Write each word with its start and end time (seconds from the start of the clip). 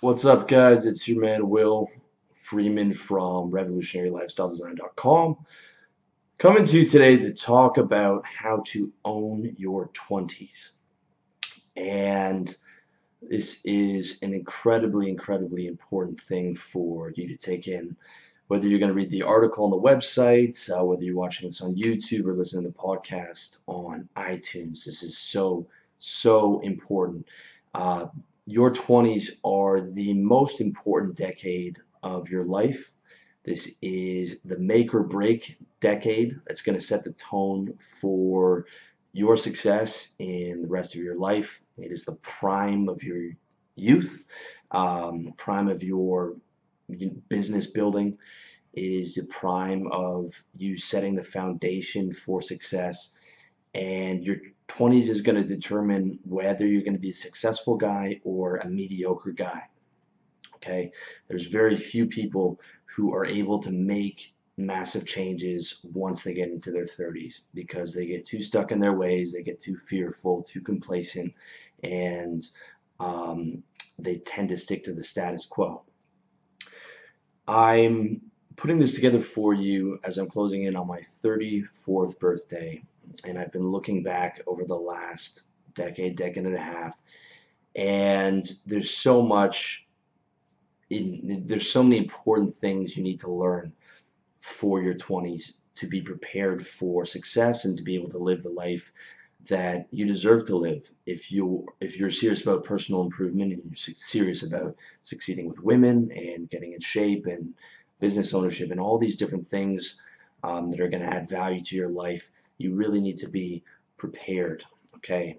What's 0.00 0.24
up, 0.24 0.46
guys? 0.46 0.86
It's 0.86 1.08
your 1.08 1.22
man 1.22 1.48
Will 1.48 1.90
Freeman 2.32 2.92
from 2.92 3.50
RevolutionaryLifestyleDesign.com 3.50 5.36
coming 6.38 6.64
to 6.64 6.78
you 6.78 6.86
today 6.86 7.16
to 7.16 7.34
talk 7.34 7.78
about 7.78 8.24
how 8.24 8.62
to 8.66 8.92
own 9.04 9.56
your 9.58 9.88
20s. 9.88 10.70
And 11.76 12.54
this 13.22 13.60
is 13.64 14.22
an 14.22 14.34
incredibly, 14.34 15.10
incredibly 15.10 15.66
important 15.66 16.20
thing 16.20 16.54
for 16.54 17.10
you 17.16 17.26
to 17.26 17.36
take 17.36 17.66
in. 17.66 17.96
Whether 18.46 18.68
you're 18.68 18.78
going 18.78 18.92
to 18.92 18.94
read 18.94 19.10
the 19.10 19.24
article 19.24 19.64
on 19.64 19.72
the 19.72 19.76
website, 19.76 20.70
uh, 20.70 20.84
whether 20.84 21.02
you're 21.02 21.16
watching 21.16 21.48
this 21.48 21.60
on 21.60 21.74
YouTube 21.74 22.26
or 22.26 22.34
listening 22.34 22.62
to 22.62 22.68
the 22.68 22.74
podcast 22.78 23.58
on 23.66 24.08
iTunes, 24.16 24.84
this 24.84 25.02
is 25.02 25.18
so, 25.18 25.66
so 25.98 26.60
important. 26.60 27.26
Uh, 27.74 28.06
your 28.48 28.72
20s 28.72 29.40
are 29.44 29.90
the 29.92 30.14
most 30.14 30.62
important 30.62 31.14
decade 31.14 31.78
of 32.02 32.30
your 32.30 32.46
life. 32.46 32.92
This 33.44 33.74
is 33.82 34.40
the 34.42 34.58
make 34.58 34.94
or 34.94 35.02
break 35.02 35.58
decade 35.80 36.40
that's 36.46 36.62
going 36.62 36.78
to 36.78 36.84
set 36.84 37.04
the 37.04 37.12
tone 37.12 37.74
for 37.78 38.64
your 39.12 39.36
success 39.36 40.14
in 40.18 40.62
the 40.62 40.68
rest 40.68 40.94
of 40.94 41.02
your 41.02 41.18
life. 41.18 41.60
It 41.76 41.92
is 41.92 42.06
the 42.06 42.16
prime 42.22 42.88
of 42.88 43.02
your 43.02 43.32
youth, 43.76 44.24
um, 44.70 45.34
prime 45.36 45.68
of 45.68 45.82
your 45.82 46.36
business 47.28 47.66
building. 47.66 48.16
It 48.72 48.80
is 48.80 49.14
the 49.16 49.26
prime 49.26 49.88
of 49.92 50.42
you 50.56 50.78
setting 50.78 51.14
the 51.14 51.24
foundation 51.24 52.14
for 52.14 52.40
success 52.40 53.14
and 53.74 54.24
your 54.24 54.38
20s 54.68 55.08
is 55.08 55.22
going 55.22 55.36
to 55.36 55.44
determine 55.44 56.18
whether 56.24 56.66
you're 56.66 56.82
going 56.82 56.92
to 56.92 56.98
be 56.98 57.10
a 57.10 57.14
successful 57.14 57.76
guy 57.76 58.20
or 58.24 58.56
a 58.56 58.68
mediocre 58.68 59.32
guy. 59.32 59.62
Okay, 60.56 60.92
there's 61.28 61.46
very 61.46 61.76
few 61.76 62.06
people 62.06 62.60
who 62.84 63.14
are 63.14 63.24
able 63.24 63.60
to 63.60 63.70
make 63.70 64.34
massive 64.56 65.06
changes 65.06 65.80
once 65.92 66.22
they 66.22 66.34
get 66.34 66.48
into 66.48 66.72
their 66.72 66.84
30s 66.84 67.42
because 67.54 67.94
they 67.94 68.06
get 68.06 68.26
too 68.26 68.42
stuck 68.42 68.72
in 68.72 68.80
their 68.80 68.94
ways, 68.94 69.32
they 69.32 69.42
get 69.42 69.60
too 69.60 69.76
fearful, 69.76 70.42
too 70.42 70.60
complacent, 70.60 71.32
and 71.84 72.48
um, 72.98 73.62
they 73.98 74.18
tend 74.18 74.48
to 74.48 74.56
stick 74.56 74.82
to 74.84 74.92
the 74.92 75.04
status 75.04 75.46
quo. 75.46 75.82
I'm 77.46 78.20
putting 78.56 78.80
this 78.80 78.96
together 78.96 79.20
for 79.20 79.54
you 79.54 80.00
as 80.02 80.18
I'm 80.18 80.28
closing 80.28 80.64
in 80.64 80.74
on 80.74 80.88
my 80.88 81.00
34th 81.24 82.18
birthday 82.18 82.82
and 83.24 83.38
I've 83.38 83.52
been 83.52 83.70
looking 83.70 84.02
back 84.02 84.40
over 84.46 84.64
the 84.64 84.76
last 84.76 85.48
decade, 85.74 86.16
decade 86.16 86.46
and 86.46 86.56
a 86.56 86.60
half, 86.60 87.00
and 87.76 88.44
there's 88.66 88.90
so 88.90 89.22
much. 89.22 89.86
In, 90.90 91.42
there's 91.46 91.70
so 91.70 91.82
many 91.82 91.98
important 91.98 92.54
things 92.54 92.96
you 92.96 93.02
need 93.02 93.20
to 93.20 93.30
learn 93.30 93.74
for 94.40 94.82
your 94.82 94.94
20s 94.94 95.52
to 95.74 95.86
be 95.86 96.00
prepared 96.00 96.66
for 96.66 97.04
success 97.04 97.66
and 97.66 97.76
to 97.76 97.84
be 97.84 97.94
able 97.94 98.08
to 98.08 98.18
live 98.18 98.42
the 98.42 98.48
life 98.48 98.90
that 99.48 99.86
you 99.90 100.06
deserve 100.06 100.44
to 100.46 100.56
live 100.56 100.90
if 101.06 101.30
you 101.30 101.66
if 101.80 101.96
you're 101.96 102.10
serious 102.10 102.42
about 102.42 102.64
personal 102.64 103.02
improvement 103.02 103.52
and 103.52 103.62
you're 103.64 103.94
serious 103.94 104.42
about 104.42 104.74
succeeding 105.02 105.48
with 105.48 105.62
women 105.62 106.10
and 106.12 106.50
getting 106.50 106.72
in 106.72 106.80
shape 106.80 107.26
and 107.26 107.54
business 108.00 108.34
ownership 108.34 108.70
and 108.70 108.80
all 108.80 108.98
these 108.98 109.16
different 109.16 109.46
things 109.46 110.00
um, 110.42 110.70
that 110.70 110.80
are 110.80 110.88
going 110.88 111.02
to 111.02 111.14
add 111.14 111.28
value 111.28 111.62
to 111.62 111.76
your 111.76 111.88
life 111.88 112.30
you 112.58 112.74
really 112.74 113.00
need 113.00 113.16
to 113.18 113.28
be 113.28 113.62
prepared, 113.96 114.64
okay? 114.96 115.38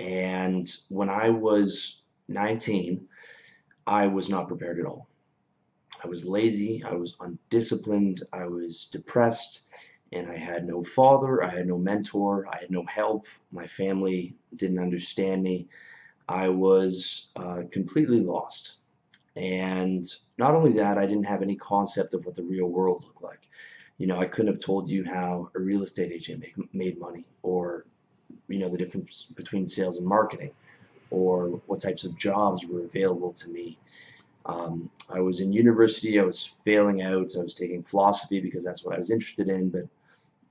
And 0.00 0.68
when 0.88 1.08
I 1.08 1.30
was 1.30 2.02
19, 2.28 3.06
I 3.86 4.06
was 4.08 4.28
not 4.28 4.48
prepared 4.48 4.80
at 4.80 4.86
all. 4.86 5.08
I 6.04 6.08
was 6.08 6.24
lazy, 6.24 6.82
I 6.84 6.94
was 6.94 7.16
undisciplined, 7.20 8.22
I 8.32 8.46
was 8.46 8.86
depressed, 8.86 9.62
and 10.12 10.28
I 10.28 10.36
had 10.36 10.66
no 10.66 10.82
father, 10.82 11.42
I 11.44 11.48
had 11.48 11.68
no 11.68 11.78
mentor, 11.78 12.46
I 12.52 12.58
had 12.58 12.70
no 12.70 12.84
help, 12.86 13.26
my 13.52 13.66
family 13.66 14.34
didn't 14.56 14.80
understand 14.80 15.42
me. 15.42 15.68
I 16.28 16.48
was 16.48 17.30
uh, 17.36 17.62
completely 17.70 18.20
lost. 18.20 18.78
And 19.36 20.06
not 20.38 20.54
only 20.54 20.72
that, 20.74 20.98
I 20.98 21.06
didn't 21.06 21.26
have 21.26 21.42
any 21.42 21.56
concept 21.56 22.14
of 22.14 22.26
what 22.26 22.34
the 22.34 22.42
real 22.42 22.66
world 22.66 23.04
looked 23.04 23.22
like 23.22 23.48
you 24.02 24.08
know, 24.08 24.18
I 24.18 24.26
couldn't 24.26 24.52
have 24.52 24.60
told 24.60 24.90
you 24.90 25.04
how 25.04 25.48
a 25.54 25.60
real 25.60 25.84
estate 25.84 26.10
agent 26.10 26.40
make, 26.40 26.74
made 26.74 26.98
money 26.98 27.24
or, 27.44 27.86
you 28.48 28.58
know, 28.58 28.68
the 28.68 28.76
difference 28.76 29.26
between 29.36 29.68
sales 29.68 29.98
and 29.98 30.08
marketing 30.08 30.50
or 31.10 31.60
what 31.66 31.80
types 31.80 32.02
of 32.02 32.18
jobs 32.18 32.66
were 32.66 32.82
available 32.82 33.32
to 33.34 33.48
me. 33.50 33.78
Um, 34.44 34.90
I 35.08 35.20
was 35.20 35.38
in 35.38 35.52
university, 35.52 36.18
I 36.18 36.24
was 36.24 36.44
failing 36.64 37.02
out, 37.02 37.36
I 37.38 37.44
was 37.44 37.54
taking 37.54 37.84
philosophy 37.84 38.40
because 38.40 38.64
that's 38.64 38.84
what 38.84 38.96
I 38.96 38.98
was 38.98 39.12
interested 39.12 39.48
in, 39.48 39.70
but 39.70 39.84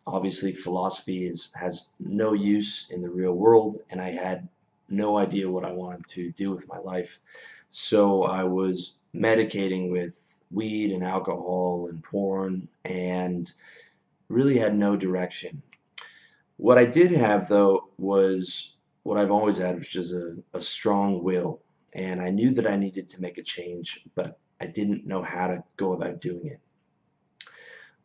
obviously 0.07 0.53
philosophy 0.53 1.27
is 1.27 1.51
has 1.53 1.89
no 1.99 2.31
use 2.31 2.87
in 2.89 3.01
the 3.01 3.09
real 3.09 3.33
world 3.33 3.81
and 3.89 3.99
I 3.99 4.11
had 4.11 4.47
no 4.87 5.17
idea 5.17 5.51
what 5.51 5.65
I 5.65 5.73
wanted 5.73 6.07
to 6.07 6.31
do 6.31 6.51
with 6.51 6.69
my 6.69 6.77
life. 6.77 7.19
So 7.69 8.23
I 8.23 8.45
was 8.45 8.99
medicating 9.13 9.91
with 9.91 10.30
weed 10.51 10.91
and 10.91 11.03
alcohol 11.03 11.87
and 11.89 12.03
porn 12.03 12.67
and 12.85 13.51
really 14.29 14.57
had 14.57 14.75
no 14.75 14.95
direction. 14.95 15.61
What 16.57 16.77
I 16.77 16.85
did 16.85 17.11
have 17.11 17.47
though 17.47 17.89
was 17.97 18.75
what 19.03 19.17
I've 19.17 19.31
always 19.31 19.57
had, 19.57 19.79
which 19.79 19.95
is 19.95 20.13
a, 20.13 20.35
a 20.53 20.61
strong 20.61 21.23
will. 21.23 21.59
And 21.93 22.21
I 22.21 22.29
knew 22.29 22.53
that 22.53 22.67
I 22.67 22.75
needed 22.75 23.09
to 23.09 23.21
make 23.21 23.37
a 23.37 23.43
change, 23.43 24.05
but 24.15 24.37
I 24.61 24.67
didn't 24.67 25.07
know 25.07 25.23
how 25.23 25.47
to 25.47 25.63
go 25.75 25.93
about 25.93 26.21
doing 26.21 26.45
it. 26.45 26.59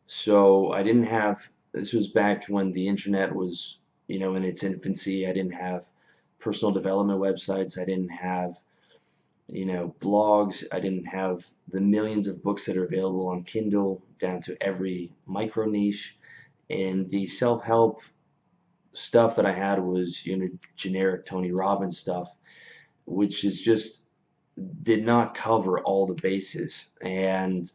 So 0.07 0.71
I 0.71 0.83
didn't 0.83 1.03
have, 1.03 1.49
this 1.73 1.93
was 1.93 2.07
back 2.07 2.45
when 2.47 2.71
the 2.71 2.87
internet 2.87 3.33
was, 3.33 3.79
you 4.07 4.19
know, 4.19 4.35
in 4.35 4.43
its 4.43 4.63
infancy. 4.63 5.27
I 5.27 5.33
didn't 5.33 5.53
have 5.53 5.85
personal 6.39 6.73
development 6.73 7.19
websites. 7.19 7.79
I 7.79 7.85
didn't 7.85 8.09
have 8.09 8.57
you 9.47 9.65
know, 9.65 9.95
blogs. 9.99 10.63
I 10.71 10.79
didn't 10.79 11.05
have 11.05 11.45
the 11.69 11.81
millions 11.81 12.27
of 12.27 12.43
books 12.43 12.65
that 12.65 12.77
are 12.77 12.85
available 12.85 13.27
on 13.27 13.43
Kindle 13.43 14.03
down 14.19 14.41
to 14.41 14.61
every 14.61 15.13
micro 15.25 15.65
niche. 15.65 16.17
And 16.69 17.09
the 17.09 17.27
self-help 17.27 18.01
stuff 18.93 19.35
that 19.35 19.45
I 19.45 19.53
had 19.53 19.81
was, 19.81 20.25
you 20.25 20.37
know, 20.37 20.49
generic 20.75 21.25
Tony 21.25 21.51
Robbins 21.51 21.97
stuff, 21.97 22.37
which 23.05 23.45
is 23.45 23.61
just 23.61 24.03
did 24.83 25.05
not 25.05 25.35
cover 25.35 25.79
all 25.79 26.05
the 26.05 26.15
bases. 26.15 26.87
And 27.01 27.71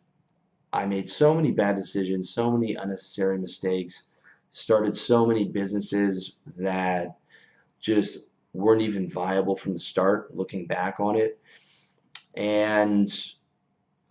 I 0.73 0.85
made 0.87 1.09
so 1.09 1.35
many 1.35 1.53
bad 1.53 1.77
decisions, 1.77 2.31
so 2.31 2.51
many 2.51 2.75
unnecessary 2.75 3.39
mistakes, 3.39 4.09
started 4.51 4.95
so 4.95 5.25
many 5.25 5.45
businesses 5.45 6.41
that 6.57 7.17
just 7.81 8.19
weren't 8.53 8.83
even 8.83 9.09
viable 9.09 9.57
from 9.57 9.73
the 9.73 9.79
start 9.79 10.35
looking 10.35 10.67
back 10.67 11.01
on 11.01 11.17
it. 11.17 11.41
And 12.35 13.09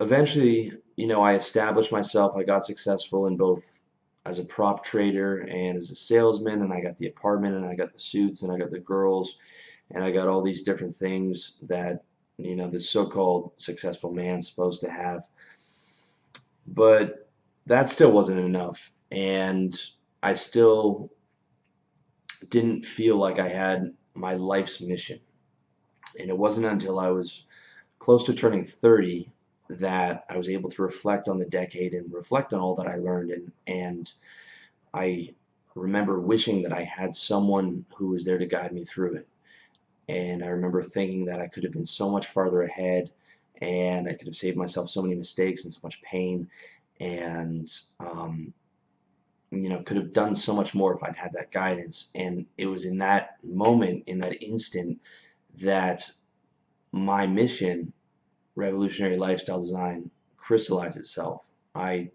eventually 0.00 0.72
you 0.96 1.06
know 1.06 1.22
I 1.22 1.34
established 1.34 1.92
myself. 1.92 2.36
I 2.36 2.42
got 2.42 2.64
successful 2.64 3.26
in 3.26 3.36
both 3.36 3.78
as 4.24 4.38
a 4.38 4.44
prop 4.44 4.84
trader 4.84 5.38
and 5.38 5.76
as 5.76 5.90
a 5.90 5.96
salesman 5.96 6.62
and 6.62 6.72
I 6.72 6.80
got 6.80 6.96
the 6.98 7.08
apartment 7.08 7.56
and 7.56 7.64
I 7.64 7.74
got 7.74 7.92
the 7.92 7.98
suits 7.98 8.42
and 8.42 8.52
I 8.52 8.58
got 8.58 8.70
the 8.70 8.78
girls 8.78 9.38
and 9.90 10.04
I 10.04 10.10
got 10.10 10.28
all 10.28 10.42
these 10.42 10.62
different 10.62 10.94
things 10.94 11.58
that 11.62 12.04
you 12.38 12.56
know 12.56 12.70
this 12.70 12.88
so-called 12.88 13.52
successful 13.56 14.12
man's 14.12 14.48
supposed 14.48 14.80
to 14.82 14.90
have. 14.90 15.24
But 16.66 17.30
that 17.66 17.88
still 17.88 18.12
wasn't 18.12 18.40
enough 18.40 18.92
and 19.10 19.78
I 20.22 20.34
still 20.34 21.12
didn't 22.48 22.84
feel 22.84 23.16
like 23.16 23.38
I 23.38 23.48
had 23.48 23.92
my 24.14 24.34
life's 24.34 24.80
mission. 24.80 25.20
And 26.18 26.28
it 26.28 26.36
wasn't 26.36 26.66
until 26.66 26.98
I 26.98 27.08
was 27.08 27.46
close 27.98 28.24
to 28.24 28.34
turning 28.34 28.64
30 28.64 29.30
that 29.70 30.24
I 30.28 30.36
was 30.36 30.48
able 30.48 30.70
to 30.70 30.82
reflect 30.82 31.28
on 31.28 31.38
the 31.38 31.46
decade 31.46 31.94
and 31.94 32.12
reflect 32.12 32.52
on 32.52 32.60
all 32.60 32.74
that 32.76 32.86
I 32.88 32.96
learned. 32.96 33.30
And 33.30 33.52
and 33.66 34.12
I 34.92 35.34
remember 35.74 36.20
wishing 36.20 36.62
that 36.62 36.72
I 36.72 36.82
had 36.82 37.14
someone 37.14 37.84
who 37.96 38.08
was 38.08 38.24
there 38.24 38.38
to 38.38 38.46
guide 38.46 38.72
me 38.72 38.84
through 38.84 39.14
it. 39.14 39.28
And 40.08 40.44
I 40.44 40.48
remember 40.48 40.82
thinking 40.82 41.24
that 41.26 41.40
I 41.40 41.46
could 41.46 41.64
have 41.64 41.72
been 41.72 41.86
so 41.86 42.10
much 42.10 42.26
farther 42.26 42.62
ahead 42.62 43.10
and 43.62 44.08
I 44.08 44.14
could 44.14 44.26
have 44.26 44.36
saved 44.36 44.56
myself 44.56 44.90
so 44.90 45.00
many 45.02 45.14
mistakes 45.14 45.64
and 45.64 45.72
so 45.72 45.80
much 45.82 46.02
pain. 46.02 46.48
And 47.00 47.72
um, 48.00 48.52
you 49.52 49.68
know 49.68 49.82
could 49.82 49.98
have 49.98 50.12
done 50.12 50.34
so 50.34 50.54
much 50.54 50.74
more 50.74 50.94
if 50.94 51.02
I'd 51.02 51.16
had 51.16 51.32
that 51.34 51.52
guidance 51.52 52.10
and 52.14 52.46
it 52.56 52.66
was 52.66 52.86
in 52.86 52.98
that 52.98 53.36
moment 53.44 54.04
in 54.06 54.18
that 54.20 54.42
instant 54.42 54.98
that 55.58 56.10
my 56.92 57.26
mission, 57.26 57.92
revolutionary 58.54 59.16
lifestyle 59.16 59.60
design, 59.60 60.10
crystallized 60.36 60.98
itself. 60.98 61.50
I 61.74 62.10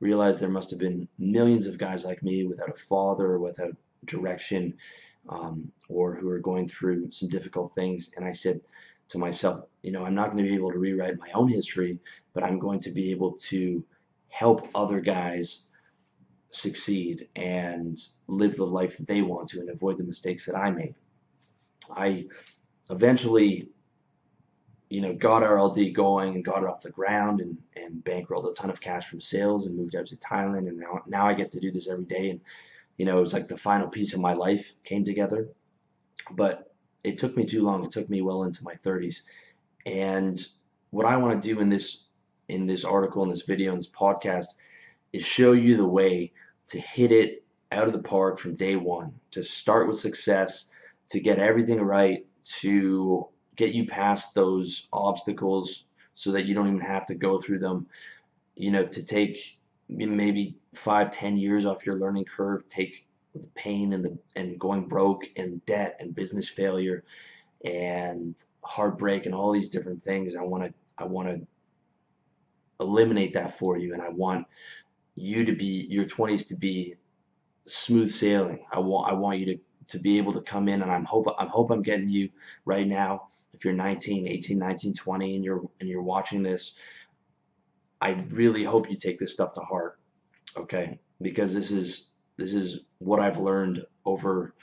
realized 0.00 0.40
there 0.40 0.48
must 0.48 0.70
have 0.70 0.78
been 0.78 1.08
millions 1.18 1.66
of 1.66 1.78
guys 1.78 2.04
like 2.04 2.22
me 2.22 2.44
without 2.44 2.70
a 2.70 2.74
father 2.74 3.38
without 3.38 3.76
direction 4.04 4.74
um, 5.28 5.70
or 5.88 6.14
who 6.14 6.28
are 6.28 6.40
going 6.40 6.66
through 6.66 7.10
some 7.12 7.28
difficult 7.28 7.72
things. 7.74 8.12
And 8.16 8.24
I 8.24 8.32
said 8.32 8.60
to 9.08 9.18
myself, 9.18 9.66
you 9.82 9.92
know, 9.92 10.04
I'm 10.04 10.14
not 10.14 10.32
going 10.32 10.42
to 10.42 10.48
be 10.48 10.56
able 10.56 10.72
to 10.72 10.78
rewrite 10.78 11.18
my 11.18 11.30
own 11.32 11.48
history, 11.48 11.98
but 12.32 12.42
I'm 12.42 12.58
going 12.58 12.80
to 12.80 12.90
be 12.90 13.10
able 13.10 13.32
to 13.32 13.84
help 14.28 14.68
other 14.74 15.00
guys 15.00 15.68
succeed 16.52 17.28
and 17.34 17.98
live 18.28 18.56
the 18.56 18.64
life 18.64 18.98
that 18.98 19.06
they 19.06 19.22
want 19.22 19.48
to 19.48 19.60
and 19.60 19.70
avoid 19.70 19.98
the 19.98 20.04
mistakes 20.04 20.46
that 20.46 20.54
I 20.54 20.70
made. 20.70 20.94
I 21.90 22.26
eventually, 22.90 23.70
you 24.90 25.00
know, 25.00 25.14
got 25.14 25.42
RLD 25.42 25.94
going 25.94 26.34
and 26.34 26.44
got 26.44 26.62
it 26.62 26.68
off 26.68 26.82
the 26.82 26.90
ground 26.90 27.40
and, 27.40 27.56
and 27.74 28.04
bankrolled 28.04 28.50
a 28.50 28.54
ton 28.54 28.70
of 28.70 28.80
cash 28.80 29.08
from 29.08 29.20
sales 29.20 29.66
and 29.66 29.76
moved 29.76 29.96
out 29.96 30.06
to 30.06 30.16
Thailand. 30.16 30.68
And 30.68 30.78
now, 30.78 31.02
now 31.06 31.26
I 31.26 31.32
get 31.32 31.50
to 31.52 31.60
do 31.60 31.72
this 31.72 31.90
every 31.90 32.04
day. 32.04 32.30
And, 32.30 32.40
you 32.98 33.06
know, 33.06 33.16
it 33.16 33.22
was 33.22 33.32
like 33.32 33.48
the 33.48 33.56
final 33.56 33.88
piece 33.88 34.12
of 34.12 34.20
my 34.20 34.34
life 34.34 34.74
came 34.84 35.04
together. 35.04 35.48
But 36.32 36.72
it 37.02 37.16
took 37.16 37.34
me 37.34 37.46
too 37.46 37.62
long. 37.62 37.82
It 37.82 37.90
took 37.90 38.10
me 38.10 38.20
well 38.20 38.44
into 38.44 38.62
my 38.62 38.74
30s. 38.74 39.22
And 39.86 40.38
what 40.90 41.06
I 41.06 41.16
want 41.16 41.40
to 41.40 41.48
do 41.48 41.60
in 41.60 41.70
this 41.70 42.06
in 42.48 42.66
this 42.66 42.84
article, 42.84 43.22
in 43.22 43.30
this 43.30 43.42
video, 43.42 43.72
in 43.72 43.78
this 43.78 43.90
podcast, 43.90 44.46
is 45.12 45.24
show 45.24 45.52
you 45.52 45.76
the 45.76 45.88
way 45.88 46.32
to 46.68 46.80
hit 46.80 47.12
it 47.12 47.44
out 47.70 47.86
of 47.86 47.92
the 47.92 48.02
park 48.02 48.38
from 48.38 48.54
day 48.54 48.76
one, 48.76 49.12
to 49.30 49.42
start 49.42 49.88
with 49.88 49.98
success, 49.98 50.68
to 51.08 51.20
get 51.20 51.38
everything 51.38 51.80
right, 51.80 52.26
to 52.44 53.26
get 53.56 53.74
you 53.74 53.86
past 53.86 54.34
those 54.34 54.88
obstacles 54.92 55.86
so 56.14 56.32
that 56.32 56.46
you 56.46 56.54
don't 56.54 56.68
even 56.68 56.80
have 56.80 57.06
to 57.06 57.14
go 57.14 57.38
through 57.38 57.58
them, 57.58 57.86
you 58.56 58.70
know, 58.70 58.84
to 58.86 59.02
take 59.02 59.58
maybe 59.88 60.56
five, 60.74 61.10
ten 61.10 61.36
years 61.36 61.64
off 61.64 61.86
your 61.86 61.98
learning 61.98 62.24
curve, 62.24 62.68
take 62.68 63.06
the 63.34 63.46
pain 63.54 63.92
and 63.92 64.04
the 64.04 64.18
and 64.36 64.58
going 64.58 64.86
broke 64.86 65.24
and 65.36 65.64
debt 65.64 65.96
and 66.00 66.14
business 66.14 66.48
failure 66.48 67.02
and 67.64 68.34
heartbreak 68.62 69.26
and 69.26 69.34
all 69.34 69.52
these 69.52 69.70
different 69.70 70.02
things. 70.02 70.36
I 70.36 70.42
want 70.42 70.64
to 70.64 70.74
I 70.98 71.04
want 71.04 71.28
to 71.28 71.46
eliminate 72.80 73.32
that 73.34 73.56
for 73.56 73.78
you 73.78 73.92
and 73.92 74.02
I 74.02 74.08
want 74.08 74.46
you 75.14 75.44
to 75.44 75.54
be 75.54 75.86
your 75.88 76.04
20s 76.04 76.48
to 76.48 76.56
be 76.56 76.94
smooth 77.66 78.10
sailing. 78.10 78.64
I 78.72 78.78
want 78.80 79.10
I 79.10 79.14
want 79.14 79.38
you 79.38 79.46
to 79.46 79.58
to 79.88 79.98
be 79.98 80.18
able 80.18 80.32
to 80.32 80.40
come 80.40 80.68
in 80.68 80.82
and 80.82 80.90
I'm 80.90 81.04
hope 81.04 81.26
I'm 81.38 81.48
hope 81.48 81.70
I'm 81.70 81.82
getting 81.82 82.08
you 82.08 82.30
right 82.64 82.86
now 82.86 83.28
if 83.52 83.64
you're 83.64 83.74
19, 83.74 84.26
18, 84.26 84.58
19, 84.58 84.94
20 84.94 85.36
and 85.36 85.44
you're 85.44 85.62
and 85.80 85.88
you're 85.88 86.02
watching 86.02 86.42
this 86.42 86.74
I 88.00 88.10
really 88.30 88.64
hope 88.64 88.90
you 88.90 88.96
take 88.96 89.18
this 89.18 89.32
stuff 89.32 89.54
to 89.54 89.60
heart. 89.60 90.00
Okay? 90.56 90.98
Because 91.20 91.54
this 91.54 91.70
is 91.70 92.12
this 92.36 92.52
is 92.52 92.86
what 92.98 93.20
I've 93.20 93.38
learned 93.38 93.84
over 94.04 94.54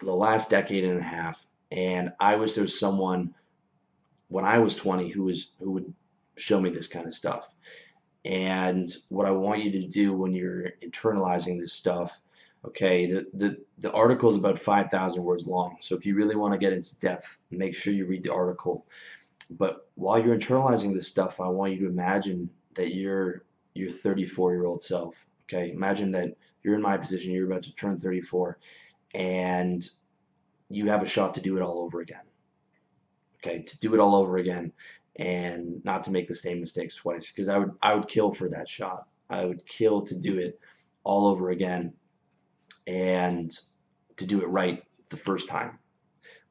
the 0.00 0.14
last 0.14 0.48
decade 0.48 0.84
and 0.84 0.98
a 0.98 1.02
half 1.02 1.48
and 1.72 2.12
I 2.20 2.36
wish 2.36 2.54
there 2.54 2.62
was 2.62 2.78
someone 2.78 3.34
when 4.28 4.44
I 4.44 4.58
was 4.58 4.74
20 4.76 5.08
who 5.08 5.24
was 5.24 5.52
who 5.58 5.72
would 5.72 5.92
show 6.36 6.60
me 6.60 6.70
this 6.70 6.86
kind 6.86 7.06
of 7.06 7.14
stuff. 7.14 7.52
And 8.24 8.90
what 9.08 9.26
I 9.26 9.30
want 9.30 9.64
you 9.64 9.72
to 9.72 9.86
do 9.86 10.12
when 10.12 10.32
you're 10.32 10.72
internalizing 10.82 11.58
this 11.58 11.72
stuff, 11.72 12.20
okay, 12.64 13.06
the, 13.06 13.26
the, 13.32 13.56
the 13.78 13.92
article 13.92 14.28
is 14.28 14.36
about 14.36 14.58
5,000 14.58 15.22
words 15.22 15.46
long. 15.46 15.78
So 15.80 15.96
if 15.96 16.04
you 16.04 16.14
really 16.14 16.36
want 16.36 16.52
to 16.52 16.58
get 16.58 16.72
into 16.72 16.98
depth, 17.00 17.38
make 17.50 17.74
sure 17.74 17.94
you 17.94 18.06
read 18.06 18.22
the 18.22 18.34
article. 18.34 18.86
But 19.48 19.88
while 19.94 20.22
you're 20.22 20.36
internalizing 20.36 20.94
this 20.94 21.08
stuff, 21.08 21.40
I 21.40 21.48
want 21.48 21.72
you 21.72 21.78
to 21.80 21.86
imagine 21.86 22.50
that 22.74 22.94
you're 22.94 23.44
your 23.74 23.90
34 23.90 24.52
year 24.52 24.66
old 24.66 24.82
self. 24.82 25.26
Okay, 25.44 25.72
imagine 25.72 26.10
that 26.12 26.36
you're 26.62 26.74
in 26.74 26.82
my 26.82 26.96
position, 26.96 27.32
you're 27.32 27.50
about 27.50 27.62
to 27.64 27.74
turn 27.74 27.98
34, 27.98 28.58
and 29.14 29.88
you 30.68 30.88
have 30.88 31.02
a 31.02 31.06
shot 31.06 31.34
to 31.34 31.40
do 31.40 31.56
it 31.56 31.62
all 31.62 31.80
over 31.80 32.00
again. 32.00 32.20
Okay, 33.38 33.62
to 33.62 33.78
do 33.80 33.94
it 33.94 34.00
all 34.00 34.14
over 34.14 34.36
again 34.36 34.72
and 35.20 35.84
not 35.84 36.02
to 36.02 36.10
make 36.10 36.26
the 36.26 36.34
same 36.34 36.60
mistakes 36.60 36.96
twice 36.96 37.30
because 37.30 37.48
I 37.48 37.58
would 37.58 37.72
I 37.82 37.94
would 37.94 38.08
kill 38.08 38.32
for 38.32 38.48
that 38.48 38.68
shot. 38.68 39.06
I 39.28 39.44
would 39.44 39.64
kill 39.66 40.02
to 40.02 40.18
do 40.18 40.38
it 40.38 40.58
all 41.04 41.26
over 41.26 41.50
again 41.50 41.92
and 42.86 43.56
to 44.16 44.26
do 44.26 44.40
it 44.40 44.46
right 44.46 44.82
the 45.10 45.16
first 45.16 45.48
time. 45.48 45.78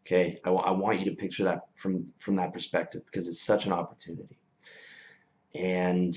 Okay, 0.05 0.39
I, 0.45 0.51
I 0.51 0.71
want 0.71 0.99
you 0.99 1.05
to 1.05 1.15
picture 1.15 1.43
that 1.43 1.61
from 1.75 2.05
from 2.17 2.35
that 2.37 2.53
perspective 2.53 3.01
because 3.05 3.27
it's 3.27 3.41
such 3.41 3.65
an 3.65 3.73
opportunity. 3.73 4.37
And 5.55 6.15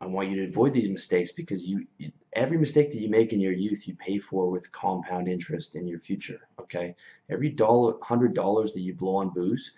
I 0.00 0.06
want 0.06 0.28
you 0.28 0.36
to 0.36 0.48
avoid 0.48 0.74
these 0.74 0.88
mistakes 0.88 1.30
because 1.30 1.68
you, 1.68 1.86
you 1.98 2.10
every 2.32 2.58
mistake 2.58 2.90
that 2.90 3.00
you 3.00 3.08
make 3.08 3.32
in 3.32 3.40
your 3.40 3.52
youth 3.52 3.86
you 3.86 3.94
pay 3.94 4.18
for 4.18 4.50
with 4.50 4.72
compound 4.72 5.28
interest 5.28 5.76
in 5.76 5.86
your 5.86 6.00
future. 6.00 6.48
Okay, 6.60 6.96
every 7.30 7.50
dollar, 7.50 7.94
hundred 8.02 8.34
dollars 8.34 8.72
that 8.72 8.80
you 8.80 8.92
blow 8.92 9.16
on 9.16 9.30
booze 9.30 9.72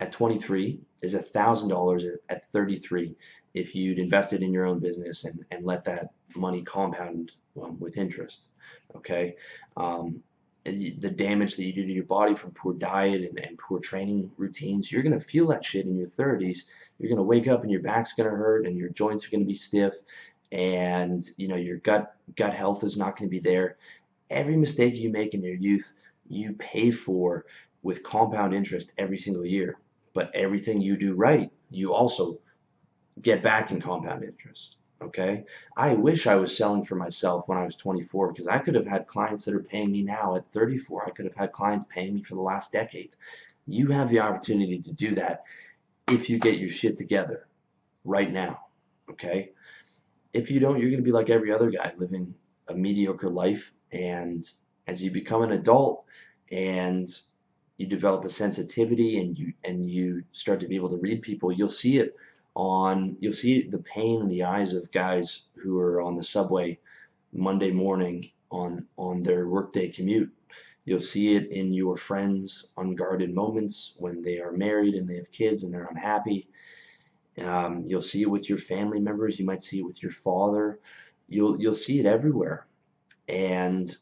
at 0.00 0.12
23 0.12 0.80
is 1.02 1.14
a 1.14 1.22
thousand 1.22 1.68
dollars 1.68 2.04
at 2.28 2.50
33 2.52 3.14
if 3.54 3.74
you'd 3.74 3.98
invested 3.98 4.42
in 4.42 4.52
your 4.52 4.66
own 4.66 4.78
business 4.78 5.24
and, 5.24 5.44
and 5.50 5.64
let 5.64 5.84
that 5.84 6.10
money 6.34 6.62
compound 6.62 7.32
um, 7.62 7.78
with 7.80 7.96
interest 7.96 8.48
okay? 8.94 9.36
Um, 9.76 10.22
the 10.64 11.12
damage 11.14 11.54
that 11.56 11.64
you 11.64 11.72
do 11.72 11.86
to 11.86 11.92
your 11.92 12.04
body 12.04 12.34
from 12.34 12.50
poor 12.50 12.74
diet 12.74 13.22
and, 13.22 13.38
and 13.38 13.56
poor 13.56 13.78
training 13.78 14.30
routines 14.36 14.90
you're 14.90 15.02
to 15.12 15.20
feel 15.20 15.46
that 15.46 15.64
shit 15.64 15.86
in 15.86 15.96
your 15.96 16.08
30s 16.08 16.64
you're 16.98 17.08
to 17.18 17.22
wake 17.22 17.46
up 17.46 17.62
and 17.62 17.70
your 17.70 17.82
back's 17.82 18.14
to 18.14 18.36
hurt 18.36 18.66
and 18.66 18.76
your 18.76 18.88
joints 18.88 19.24
are 19.24 19.30
to 19.42 19.46
be 19.46 19.54
stiff 19.54 19.94
and 20.52 21.30
you 21.36 21.48
know 21.48 21.56
your 21.56 21.76
gut 21.78 22.16
gut 22.34 22.54
health 22.54 22.84
is 22.84 22.96
not 22.96 23.16
to 23.26 23.30
be 23.30 23.38
there. 23.38 23.76
Every 24.30 24.56
mistake 24.56 24.94
you 24.94 25.10
make 25.10 25.34
in 25.34 25.42
your 25.42 25.54
youth 25.54 25.94
you 26.28 26.52
pay 26.54 26.90
for 26.90 27.46
with 27.82 28.02
compound 28.02 28.54
interest 28.54 28.92
every 28.98 29.18
single 29.18 29.44
year 29.44 29.78
but 30.16 30.34
everything 30.34 30.80
you 30.80 30.96
do 30.96 31.12
right, 31.12 31.52
you 31.68 31.92
also 31.92 32.38
get 33.20 33.42
back 33.42 33.70
in 33.70 33.82
compound 33.82 34.24
interest. 34.24 34.78
Okay? 35.02 35.44
I 35.76 35.92
wish 35.92 36.26
I 36.26 36.36
was 36.36 36.56
selling 36.56 36.84
for 36.84 36.94
myself 36.94 37.46
when 37.46 37.58
I 37.58 37.64
was 37.64 37.76
24 37.76 38.32
because 38.32 38.48
I 38.48 38.58
could 38.58 38.74
have 38.74 38.86
had 38.86 39.06
clients 39.06 39.44
that 39.44 39.54
are 39.54 39.62
paying 39.62 39.92
me 39.92 40.02
now 40.02 40.34
at 40.34 40.50
34. 40.50 41.06
I 41.06 41.10
could 41.10 41.26
have 41.26 41.34
had 41.34 41.52
clients 41.52 41.84
paying 41.90 42.14
me 42.14 42.22
for 42.22 42.34
the 42.34 42.40
last 42.40 42.72
decade. 42.72 43.10
You 43.66 43.88
have 43.88 44.08
the 44.08 44.20
opportunity 44.20 44.80
to 44.80 44.92
do 44.94 45.14
that 45.16 45.44
if 46.08 46.30
you 46.30 46.38
get 46.38 46.58
your 46.58 46.70
shit 46.70 46.96
together 46.96 47.46
right 48.04 48.32
now. 48.32 48.60
Okay? 49.10 49.50
If 50.32 50.50
you 50.50 50.60
don't, 50.60 50.78
you're 50.80 50.90
going 50.90 51.02
to 51.02 51.10
be 51.10 51.12
like 51.12 51.28
every 51.28 51.52
other 51.52 51.70
guy 51.70 51.92
living 51.98 52.34
a 52.68 52.74
mediocre 52.74 53.28
life. 53.28 53.74
And 53.92 54.50
as 54.86 55.04
you 55.04 55.10
become 55.10 55.42
an 55.42 55.52
adult 55.52 56.06
and 56.50 57.06
you 57.78 57.86
develop 57.86 58.24
a 58.24 58.28
sensitivity 58.28 59.20
and 59.20 59.38
you 59.38 59.52
and 59.64 59.90
you 59.90 60.22
start 60.32 60.60
to 60.60 60.68
be 60.68 60.76
able 60.76 60.88
to 60.88 60.96
read 60.96 61.22
people 61.22 61.52
you'll 61.52 61.68
see 61.68 61.98
it 61.98 62.16
on 62.54 63.16
you'll 63.20 63.32
see 63.32 63.68
the 63.68 63.78
pain 63.80 64.20
in 64.20 64.28
the 64.28 64.42
eyes 64.42 64.72
of 64.72 64.90
guys 64.90 65.44
who 65.54 65.78
are 65.78 66.00
on 66.00 66.16
the 66.16 66.24
subway 66.24 66.78
Monday 67.32 67.70
morning 67.70 68.30
on 68.50 68.86
on 68.96 69.22
their 69.22 69.48
workday 69.48 69.88
commute. 69.88 70.32
You'll 70.84 71.00
see 71.00 71.34
it 71.34 71.50
in 71.50 71.72
your 71.72 71.96
friends 71.96 72.68
unguarded 72.76 73.34
moments 73.34 73.96
when 73.98 74.22
they 74.22 74.38
are 74.38 74.52
married 74.52 74.94
and 74.94 75.08
they 75.08 75.16
have 75.16 75.30
kids 75.32 75.64
and 75.64 75.74
they're 75.74 75.88
unhappy. 75.90 76.48
Um, 77.38 77.84
you'll 77.86 78.00
see 78.00 78.22
it 78.22 78.30
with 78.30 78.48
your 78.48 78.58
family 78.58 79.00
members. 79.00 79.38
You 79.38 79.46
might 79.46 79.64
see 79.64 79.80
it 79.80 79.86
with 79.86 80.02
your 80.02 80.12
father. 80.12 80.78
You'll 81.28 81.60
you'll 81.60 81.74
see 81.74 81.98
it 81.98 82.06
everywhere. 82.06 82.66
And 83.28 83.94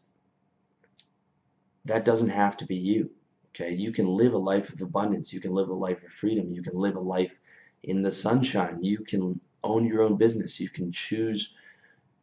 that 1.87 2.05
doesn't 2.05 2.29
have 2.29 2.57
to 2.59 2.67
be 2.67 2.77
you 2.77 3.11
Okay, 3.55 3.73
you 3.73 3.93
can 3.93 4.07
live 4.07 4.35
a 4.35 4.39
life 4.39 4.73
of 4.73 4.83
abundance. 4.83 5.33
You 5.33 5.41
can 5.41 5.53
live 5.53 5.69
a 5.69 5.75
life 5.75 6.03
of 6.03 6.13
freedom. 6.13 6.53
You 6.53 6.63
can 6.63 6.77
live 6.77 6.97
a 6.97 7.01
life 7.01 7.39
in 7.85 8.03
the 8.03 8.11
sunshine. 8.11 8.83
You 8.83 8.99
can 8.99 9.41
own 9.63 9.85
your 9.87 10.03
own 10.03 10.17
business. 10.17 10.59
You 10.59 10.69
can 10.69 10.91
choose 10.91 11.55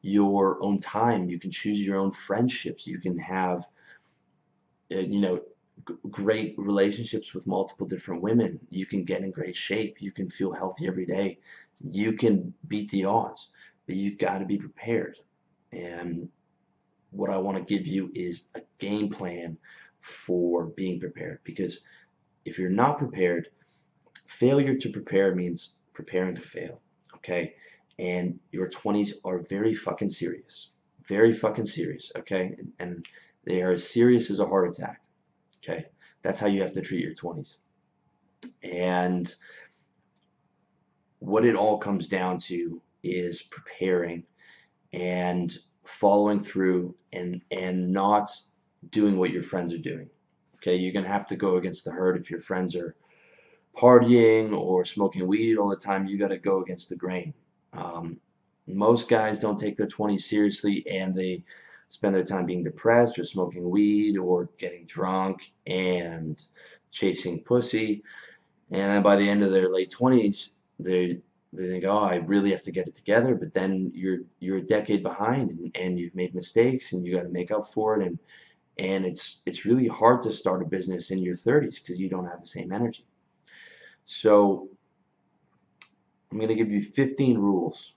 your 0.01 0.61
own 0.61 0.79
time. 0.79 1.29
You 1.29 1.39
can 1.39 1.49
choose 1.51 1.79
your 1.79 1.97
own 1.97 2.11
friendships. 2.11 2.85
You 2.85 2.99
can 2.99 3.17
have, 3.19 3.65
uh, 4.93 4.99
you 4.99 5.21
know, 5.21 5.41
great 6.09 6.53
relationships 6.57 7.33
with 7.33 7.47
multiple 7.47 7.87
different 7.87 8.21
women. 8.21 8.59
You 8.69 8.85
can 8.85 9.05
get 9.05 9.23
in 9.23 9.31
great 9.31 9.55
shape. 9.55 10.01
You 10.01 10.11
can 10.11 10.29
feel 10.29 10.51
healthy 10.51 10.85
every 10.85 11.05
day. 11.05 11.39
You 11.91 12.13
can 12.13 12.53
beat 12.67 12.91
the 12.91 13.05
odds, 13.05 13.51
but 13.87 13.95
you 13.95 14.17
got 14.17 14.39
to 14.39 14.45
be 14.45 14.57
prepared. 14.57 15.17
And 15.71 16.27
what 17.11 17.29
I 17.29 17.37
want 17.37 17.57
to 17.57 17.75
give 17.75 17.87
you 17.87 18.11
is 18.13 18.45
a 18.55 18.61
game 18.79 19.09
plan 19.09 19.57
for 20.01 20.65
being 20.65 20.99
prepared. 20.99 21.39
Because 21.43 21.81
if 22.45 22.59
you're 22.59 22.69
not 22.69 22.97
prepared 22.97 23.47
failure 24.27 24.75
to 24.75 24.89
prepare 24.89 25.35
means 25.35 25.75
preparing 25.93 26.35
to 26.35 26.41
fail 26.41 26.81
okay? 27.15 27.53
And 27.99 28.39
your 28.51 28.67
20s 28.69 29.13
are 29.23 29.39
very 29.39 29.75
fucking 29.75 30.09
serious. 30.09 30.71
Very 31.03 31.31
fucking 31.33 31.65
serious 31.65 32.11
okay? 32.17 32.55
And, 32.79 33.05
they 33.43 33.63
are 33.63 33.71
as 33.71 33.89
serious 33.89 34.29
as 34.29 34.39
a 34.39 34.45
heart 34.45 34.69
attack 34.69 35.01
okay? 35.63 35.85
That's 36.21 36.37
how 36.37 36.45
you 36.45 36.61
have 36.61 36.73
to 36.73 36.81
treat 36.81 37.03
your 37.03 37.15
20s 37.15 37.57
and 38.63 39.33
what 41.19 41.45
it 41.45 41.55
all 41.55 41.77
comes 41.77 42.07
down 42.07 42.37
to 42.37 42.81
is 43.03 43.43
preparing 43.43 44.23
and 44.93 45.55
following 45.83 46.39
through 46.39 46.95
and 47.13 47.41
and 47.51 47.91
not 47.91 48.29
doing 48.89 49.17
what 49.17 49.31
your 49.31 49.43
friends 49.43 49.73
are 49.73 49.77
doing. 49.77 50.09
Okay, 50.55 50.75
you're 50.75 50.93
gonna 50.93 51.07
have 51.07 51.27
to 51.27 51.35
go 51.35 51.57
against 51.57 51.85
the 51.85 51.91
herd 51.91 52.19
if 52.19 52.29
your 52.29 52.41
friends 52.41 52.75
are 52.75 52.95
partying 53.75 54.57
or 54.57 54.85
smoking 54.85 55.27
weed 55.27 55.57
all 55.57 55.69
the 55.69 55.75
time. 55.75 56.05
You 56.05 56.17
got 56.17 56.29
to 56.29 56.37
go 56.37 56.61
against 56.61 56.89
the 56.89 56.95
grain. 56.95 57.33
Um, 57.73 58.17
most 58.67 59.09
guys 59.09 59.39
don't 59.39 59.59
take 59.59 59.77
their 59.77 59.87
20s 59.87 60.21
seriously 60.21 60.85
and 60.89 61.15
they 61.15 61.43
spend 61.89 62.15
their 62.15 62.23
time 62.23 62.45
being 62.45 62.63
depressed 62.63 63.19
or 63.19 63.23
smoking 63.23 63.69
weed 63.69 64.17
or 64.17 64.49
getting 64.57 64.85
drunk 64.85 65.51
and 65.67 66.41
chasing 66.91 67.41
pussy. 67.43 68.03
And 68.71 68.91
then 68.91 69.01
by 69.01 69.15
the 69.15 69.29
end 69.29 69.43
of 69.43 69.51
their 69.51 69.69
late 69.69 69.93
20s, 69.97 70.55
they 70.79 71.19
they 71.53 71.67
think, 71.67 71.83
oh, 71.83 71.97
I 71.97 72.15
really 72.15 72.51
have 72.51 72.61
to 72.61 72.71
get 72.71 72.87
it 72.87 72.95
together. 72.95 73.35
But 73.35 73.53
then 73.53 73.91
you're 73.93 74.19
you're 74.39 74.57
a 74.57 74.61
decade 74.65 75.03
behind 75.03 75.49
and, 75.49 75.75
and 75.75 75.99
you've 75.99 76.15
made 76.15 76.33
mistakes 76.33 76.93
and 76.93 77.05
you 77.05 77.13
got 77.13 77.23
to 77.23 77.29
make 77.29 77.51
up 77.51 77.65
for 77.65 77.99
it. 77.99 78.07
And 78.07 78.17
and 78.77 79.05
it's 79.05 79.41
it's 79.45 79.65
really 79.65 79.87
hard 79.87 80.21
to 80.23 80.31
start 80.31 80.61
a 80.61 80.65
business 80.65 81.11
in 81.11 81.19
your 81.19 81.35
30s 81.35 81.81
because 81.81 81.99
you 81.99 82.09
don't 82.09 82.25
have 82.25 82.41
the 82.41 82.47
same 82.47 82.71
energy. 82.71 83.05
So 84.05 84.69
I'm 86.31 86.37
going 86.37 86.49
to 86.49 86.55
give 86.55 86.71
you 86.71 86.81
15 86.81 87.37
rules 87.37 87.95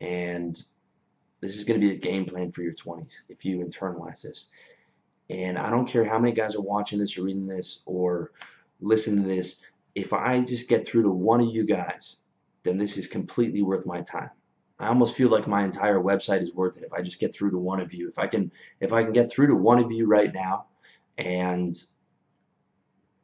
and 0.00 0.62
this 1.40 1.56
is 1.56 1.64
going 1.64 1.80
to 1.80 1.86
be 1.86 1.94
a 1.94 1.98
game 1.98 2.24
plan 2.24 2.50
for 2.50 2.62
your 2.62 2.74
20s 2.74 3.22
if 3.28 3.44
you 3.44 3.58
internalize 3.58 4.22
this. 4.22 4.48
And 5.30 5.58
I 5.58 5.70
don't 5.70 5.88
care 5.88 6.04
how 6.04 6.18
many 6.18 6.32
guys 6.32 6.54
are 6.54 6.62
watching 6.62 6.98
this 6.98 7.18
or 7.18 7.22
reading 7.22 7.46
this 7.46 7.82
or 7.86 8.32
listening 8.80 9.24
to 9.24 9.28
this. 9.28 9.62
If 9.94 10.12
I 10.12 10.40
just 10.42 10.68
get 10.68 10.86
through 10.86 11.02
to 11.04 11.10
one 11.10 11.40
of 11.40 11.48
you 11.48 11.64
guys, 11.64 12.16
then 12.62 12.78
this 12.78 12.96
is 12.96 13.06
completely 13.06 13.62
worth 13.62 13.86
my 13.86 14.02
time. 14.02 14.30
I 14.78 14.88
almost 14.88 15.16
feel 15.16 15.30
like 15.30 15.46
my 15.46 15.64
entire 15.64 15.98
website 15.98 16.42
is 16.42 16.54
worth 16.54 16.76
it 16.76 16.84
if 16.84 16.92
I 16.92 17.00
just 17.00 17.18
get 17.18 17.34
through 17.34 17.50
to 17.52 17.58
one 17.58 17.80
of 17.80 17.94
you. 17.94 18.08
If 18.08 18.18
I 18.18 18.26
can 18.26 18.52
if 18.80 18.92
I 18.92 19.02
can 19.02 19.12
get 19.12 19.30
through 19.30 19.48
to 19.48 19.56
one 19.56 19.82
of 19.82 19.90
you 19.90 20.06
right 20.06 20.32
now 20.32 20.66
and 21.16 21.82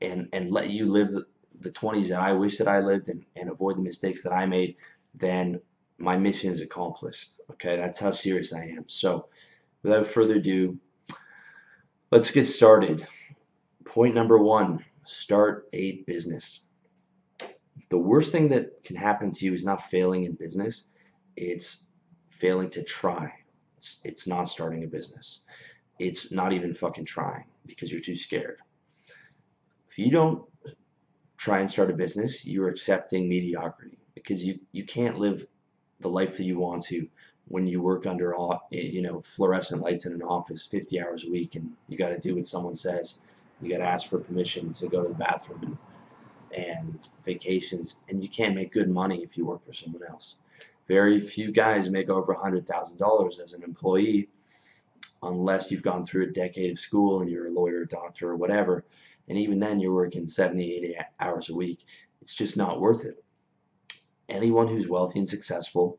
and 0.00 0.28
and 0.32 0.50
let 0.50 0.70
you 0.70 0.90
live 0.90 1.12
the, 1.12 1.26
the 1.60 1.70
20s 1.70 2.08
that 2.08 2.20
I 2.20 2.32
wish 2.32 2.58
that 2.58 2.68
I 2.68 2.80
lived 2.80 3.08
and, 3.08 3.24
and 3.36 3.50
avoid 3.50 3.76
the 3.76 3.82
mistakes 3.82 4.22
that 4.22 4.32
I 4.32 4.46
made, 4.46 4.76
then 5.14 5.60
my 5.98 6.16
mission 6.16 6.52
is 6.52 6.60
accomplished. 6.60 7.34
Okay, 7.52 7.76
that's 7.76 8.00
how 8.00 8.10
serious 8.10 8.52
I 8.52 8.64
am. 8.64 8.84
So, 8.88 9.28
without 9.82 10.06
further 10.06 10.36
ado, 10.36 10.78
let's 12.10 12.30
get 12.30 12.46
started. 12.46 13.06
Point 13.84 14.14
number 14.14 14.38
one 14.38 14.84
start 15.04 15.68
a 15.74 16.02
business. 16.06 16.60
The 17.90 17.98
worst 17.98 18.32
thing 18.32 18.48
that 18.48 18.82
can 18.84 18.96
happen 18.96 19.32
to 19.32 19.44
you 19.44 19.52
is 19.52 19.66
not 19.66 19.82
failing 19.82 20.24
in 20.24 20.32
business, 20.32 20.84
it's 21.36 21.86
failing 22.30 22.70
to 22.70 22.82
try. 22.82 23.32
It's, 23.76 24.00
it's 24.04 24.26
not 24.26 24.48
starting 24.48 24.84
a 24.84 24.86
business. 24.86 25.40
It's 25.98 26.32
not 26.32 26.52
even 26.52 26.74
fucking 26.74 27.04
trying 27.04 27.44
because 27.66 27.92
you're 27.92 28.00
too 28.00 28.16
scared. 28.16 28.58
If 29.90 29.98
you 29.98 30.10
don't 30.10 30.44
try 31.36 31.60
and 31.60 31.70
start 31.70 31.90
a 31.90 31.94
business, 31.94 32.46
you're 32.46 32.68
accepting 32.68 33.28
mediocrity 33.28 33.98
because 34.14 34.44
you, 34.44 34.58
you 34.72 34.84
can't 34.84 35.18
live 35.18 35.46
the 36.00 36.08
life 36.08 36.36
that 36.36 36.44
you 36.44 36.58
want 36.58 36.82
to 36.84 37.08
when 37.48 37.66
you 37.66 37.80
work 37.82 38.06
under 38.06 38.34
all 38.34 38.68
you 38.70 39.02
know 39.02 39.20
fluorescent 39.20 39.82
lights 39.82 40.06
in 40.06 40.12
an 40.12 40.22
office 40.22 40.66
50 40.66 41.00
hours 41.00 41.24
a 41.24 41.30
week 41.30 41.54
and 41.54 41.70
you 41.88 41.98
got 41.98 42.08
to 42.08 42.18
do 42.18 42.34
what 42.36 42.46
someone 42.46 42.74
says 42.74 43.22
you 43.60 43.70
got 43.70 43.78
to 43.78 43.84
ask 43.84 44.08
for 44.08 44.18
permission 44.18 44.72
to 44.72 44.88
go 44.88 45.02
to 45.02 45.08
the 45.08 45.14
bathroom 45.14 45.78
and, 46.54 46.64
and 46.64 46.98
vacations 47.24 47.96
and 48.08 48.22
you 48.22 48.28
can't 48.28 48.54
make 48.54 48.72
good 48.72 48.88
money 48.88 49.22
if 49.22 49.36
you 49.36 49.44
work 49.44 49.64
for 49.64 49.72
someone 49.72 50.02
else 50.08 50.36
very 50.92 51.20
few 51.20 51.52
guys 51.52 51.90
make 51.90 52.10
over 52.10 52.34
$100,000 52.34 53.40
as 53.40 53.52
an 53.52 53.62
employee 53.62 54.28
unless 55.22 55.70
you've 55.70 55.82
gone 55.82 56.04
through 56.04 56.24
a 56.24 56.32
decade 56.32 56.72
of 56.72 56.78
school 56.78 57.20
and 57.20 57.30
you're 57.30 57.48
a 57.48 57.50
lawyer, 57.50 57.84
doctor, 57.84 58.30
or 58.30 58.36
whatever. 58.36 58.84
And 59.28 59.38
even 59.38 59.58
then, 59.58 59.80
you're 59.80 59.94
working 59.94 60.28
70, 60.28 60.74
80 60.74 60.96
hours 61.20 61.48
a 61.48 61.54
week. 61.54 61.84
It's 62.20 62.34
just 62.34 62.56
not 62.56 62.80
worth 62.80 63.04
it 63.04 63.22
anyone 64.32 64.68
who's 64.68 64.88
wealthy 64.88 65.18
and 65.18 65.28
successful 65.28 65.98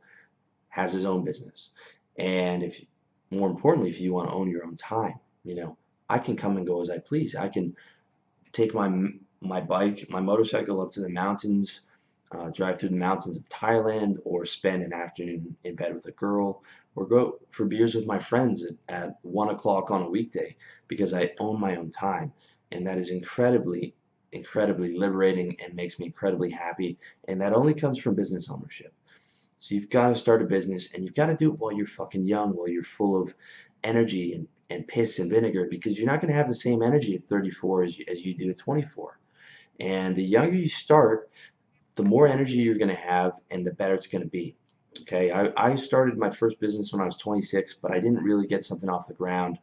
has 0.70 0.94
his 0.94 1.06
own 1.06 1.24
business. 1.24 1.72
And 2.18 2.64
if 2.64 2.84
more 3.32 3.50
importantly, 3.50 3.90
if 3.90 4.00
you 4.02 4.14
want 4.14 4.30
to 4.30 4.36
own 4.36 4.50
your 4.50 4.66
own 4.66 4.76
time, 4.76 5.20
you 5.44 5.56
know, 5.56 5.78
I 6.10 6.20
can 6.20 6.36
come 6.36 6.58
and 6.58 6.68
go 6.68 6.82
as 6.82 6.90
I 6.90 7.00
please. 7.00 7.36
I 7.36 7.48
can 7.48 7.76
take 8.52 8.74
my 8.74 8.92
my 9.42 9.60
bike, 9.60 10.06
my 10.10 10.22
motorcycle 10.22 10.82
up 10.82 10.92
to 10.92 11.02
the 11.02 11.10
mountains, 11.10 11.82
uh, 12.38 12.50
drive 12.50 12.80
through 12.80 12.90
the 12.90 12.96
mountains 12.96 13.38
of 13.38 13.48
Thailand, 13.50 14.18
or 14.26 14.46
spend 14.46 14.84
an 14.84 14.94
afternoon 14.94 15.56
in 15.64 15.76
bed 15.76 15.94
with 15.94 16.06
a 16.08 16.12
girl, 16.12 16.64
or 16.96 17.06
go 17.06 17.40
for 17.52 17.66
beers 17.66 17.96
with 17.96 18.06
my 18.06 18.20
friends 18.20 18.64
at, 18.64 18.76
at 18.90 19.16
one 19.22 19.50
o'clock 19.50 19.92
on 19.92 20.04
a 20.04 20.10
weekday 20.10 20.56
because 20.88 21.14
I 21.14 21.32
own 21.40 21.60
my 21.60 21.76
own 21.76 21.90
time, 21.90 22.32
and 22.72 22.86
that 22.88 22.98
is 22.98 23.12
incredibly 23.12 23.94
incredibly 24.34 24.98
liberating 24.98 25.56
and 25.64 25.76
makes 25.76 26.00
me 26.00 26.08
incredibly 26.08 26.50
happy. 26.50 26.98
And 27.28 27.40
that 27.40 27.54
only 27.54 27.74
comes 27.74 28.00
from 28.00 28.16
business 28.16 28.50
ownership. 28.50 28.94
So 29.60 29.76
you've 29.76 29.90
got 29.90 30.10
to 30.10 30.16
start 30.16 30.42
a 30.42 30.46
business 30.46 30.94
and 30.94 31.06
you've 31.06 31.16
got 31.16 31.28
to 31.28 31.36
do 31.36 31.54
it 31.54 31.60
while 31.60 31.72
you're 31.72 31.86
fucking 31.86 32.28
young, 32.28 32.52
while 32.52 32.68
you're 32.68 32.84
full 32.84 33.22
of 33.22 33.34
energy 33.84 34.34
and, 34.34 34.48
and 34.70 34.88
piss 34.88 35.20
and 35.20 35.30
vinegar 35.30 35.68
because 35.70 35.98
you're 35.98 36.10
not 36.10 36.20
going 36.20 36.32
to 36.32 36.38
have 36.38 36.50
the 36.50 36.56
same 36.56 36.82
energy 36.82 37.16
at 37.16 37.30
34 37.30 37.84
as 37.84 38.00
you, 38.00 38.06
as 38.12 38.26
you 38.26 38.36
do 38.36 38.50
at 38.50 38.58
24. 38.58 39.20
And 39.80 40.16
the 40.16 40.24
younger 40.24 40.56
you 40.56 40.68
start, 40.68 41.30
the 41.96 42.04
more 42.04 42.28
energy 42.28 42.56
you're 42.56 42.78
going 42.78 42.90
to 42.90 42.96
have 42.96 43.40
and 43.52 43.66
the 43.66 43.72
better 43.72 43.94
it's 43.94 44.08
going 44.08 44.24
to 44.24 44.30
be. 44.30 44.56
Okay, 45.02 45.32
I, 45.32 45.52
I 45.58 45.76
started 45.76 46.18
my 46.18 46.30
first 46.30 46.60
business 46.60 46.94
when 46.94 47.02
I 47.02 47.06
was 47.06 47.18
26, 47.18 47.74
but 47.82 47.92
I 47.92 47.96
didn't 47.96 48.24
really 48.24 48.48
get 48.48 48.64
something 48.64 48.90
off 48.90 49.08
the 49.08 49.14
ground 49.14 49.58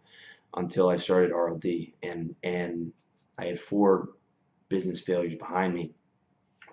until 0.57 0.89
I 0.89 0.97
started 0.97 1.31
RLD. 1.31 1.93
And, 2.03 2.35
and 2.43 2.93
I 3.39 3.47
had 3.47 3.59
four 3.59 4.11
business 4.69 5.01
failures 5.01 5.37
behind 5.37 5.75
me. 5.75 5.93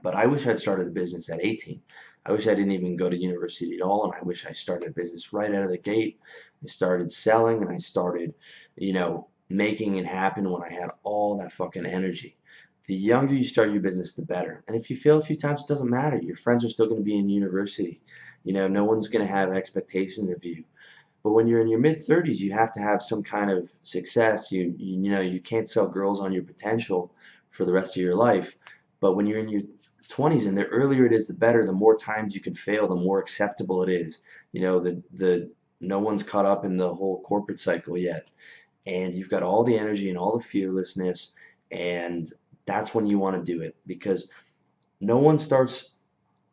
But 0.04 0.16
I 0.16 0.26
wish 0.26 0.46
I'd 0.48 0.60
started 0.60 0.88
a 0.88 0.92
business 0.92 1.30
at 1.30 1.44
18. 1.44 1.82
I 2.26 2.32
wish 2.32 2.48
I 2.48 2.54
didn't 2.54 2.72
even 2.72 2.98
go 2.98 3.10
to 3.10 3.18
university 3.18 3.76
at 3.76 3.82
all, 3.82 4.04
and 4.04 4.14
I 4.14 4.24
wish 4.24 4.46
I 4.46 4.52
started 4.52 4.90
a 4.90 4.94
business 4.94 5.32
right 5.32 5.54
out 5.54 5.64
of 5.64 5.70
the 5.70 5.78
gate. 5.78 6.20
I 6.62 6.68
started 6.68 7.12
selling, 7.12 7.62
and 7.62 7.72
I 7.72 7.78
started, 7.78 8.34
you 8.76 8.92
know, 8.92 9.30
making 9.50 9.96
it 9.96 10.06
happen 10.06 10.50
when 10.50 10.62
I 10.62 10.70
had 10.70 10.90
all 11.04 11.38
that 11.38 11.54
fucking 11.54 11.86
energy. 11.86 12.38
The 12.88 12.96
younger 12.96 13.34
you 13.34 13.44
start 13.44 13.72
your 13.72 13.82
business, 13.82 14.14
the 14.14 14.24
better. 14.24 14.64
And 14.68 14.76
if 14.76 14.90
you 14.90 14.96
fail 14.96 15.18
a 15.18 15.22
few 15.22 15.36
times, 15.36 15.62
it 15.62 15.68
doesn't 15.68 15.90
matter. 15.90 16.18
Your 16.18 16.38
friends 16.38 16.64
are 16.64 16.70
still 16.70 16.88
going 16.88 17.02
to 17.02 17.06
be 17.06 17.18
in 17.18 17.30
university. 17.30 18.02
You 18.44 18.54
know, 18.54 18.68
no 18.68 18.86
one's 18.86 19.10
going 19.10 19.26
to 19.26 19.32
have 19.32 19.52
expectations 19.52 20.30
of 20.30 20.44
you. 20.44 20.64
But 21.22 21.34
when 21.34 21.48
you're 21.48 21.60
in 21.60 21.68
your 21.68 21.80
mid 21.80 21.98
30s, 21.98 22.40
you 22.40 22.54
have 22.54 22.72
to 22.74 22.80
have 22.80 23.04
some 23.04 23.22
kind 23.24 23.52
of 23.52 23.70
success. 23.84 24.52
You, 24.52 24.74
you, 24.78 25.02
you 25.04 25.12
know, 25.12 25.20
you 25.20 25.42
can't 25.42 25.70
sell 25.70 25.90
girls 25.90 26.22
on 26.22 26.32
your 26.32 26.44
potential 26.44 27.12
for 27.50 27.66
the 27.66 27.74
rest 27.74 27.98
of 27.98 28.02
your 28.02 28.16
life. 28.16 28.58
But 29.02 29.16
when 29.16 29.28
you're 29.28 29.40
in 29.40 29.50
your 29.50 29.64
20s 30.08 30.48
and 30.48 30.58
the 30.58 30.66
earlier 30.68 31.06
it 31.06 31.12
is 31.12 31.28
the 31.28 31.34
better 31.34 31.66
the 31.66 31.72
more 31.74 31.98
times 31.98 32.34
you 32.34 32.40
can 32.40 32.56
fail 32.56 32.88
the 32.88 32.96
more 32.96 33.20
acceptable 33.20 33.84
it 33.84 33.90
is 33.90 34.22
you 34.54 34.62
know 34.62 34.80
the 34.80 35.04
the 35.14 35.52
no 35.82 36.00
one's 36.00 36.24
caught 36.24 36.46
up 36.46 36.64
in 36.64 36.78
the 36.78 36.96
whole 36.96 37.22
corporate 37.24 37.60
cycle 37.60 37.98
yet 37.98 38.32
and 38.86 39.14
you've 39.16 39.30
got 39.30 39.44
all 39.44 39.64
the 39.64 39.78
energy 39.78 40.10
and 40.10 40.18
all 40.18 40.38
the 40.38 40.44
fearlessness 40.44 41.34
and 41.72 42.32
that's 42.68 42.94
when 42.94 43.08
you 43.08 43.18
want 43.18 43.36
to 43.36 43.52
do 43.52 43.62
it 43.62 43.76
because 43.88 44.30
no 45.00 45.18
one 45.18 45.40
starts 45.40 45.92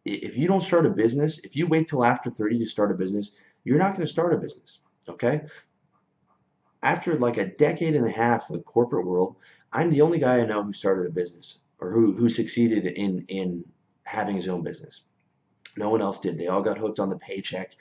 if 0.04 0.36
you 0.36 0.46
don't 0.46 0.62
start 0.62 0.86
a 0.86 0.90
business 0.90 1.38
if 1.40 1.54
you 1.56 1.66
wait 1.66 1.86
till 1.86 2.04
after 2.04 2.30
30 2.30 2.58
to 2.58 2.66
start 2.66 2.90
a 2.90 2.94
business 2.94 3.32
you're 3.64 3.78
not 3.78 3.94
going 3.94 4.06
to 4.06 4.12
start 4.12 4.32
a 4.32 4.38
business 4.38 4.80
okay 5.08 5.42
after 6.82 7.18
like 7.18 7.36
a 7.36 7.46
decade 7.56 7.94
and 7.94 8.06
a 8.06 8.10
half 8.10 8.48
of 8.48 8.56
the 8.56 8.62
corporate 8.62 9.06
world 9.06 9.36
I'm 9.74 9.90
the 9.90 10.02
only 10.02 10.20
guy 10.20 10.38
I 10.38 10.46
know 10.46 10.62
who 10.62 10.72
started 10.72 11.06
a 11.06 11.10
business 11.10 11.58
or 11.80 11.90
who, 11.90 12.14
who 12.14 12.28
succeeded 12.28 12.86
in, 12.86 13.24
in 13.26 13.64
having 14.04 14.36
his 14.36 14.48
own 14.48 14.62
business. 14.62 15.02
No 15.76 15.90
one 15.90 16.00
else 16.00 16.20
did. 16.20 16.38
They 16.38 16.46
all 16.46 16.62
got 16.62 16.78
hooked 16.78 17.00
on 17.00 17.10
the 17.10 17.18
paycheck 17.18 17.74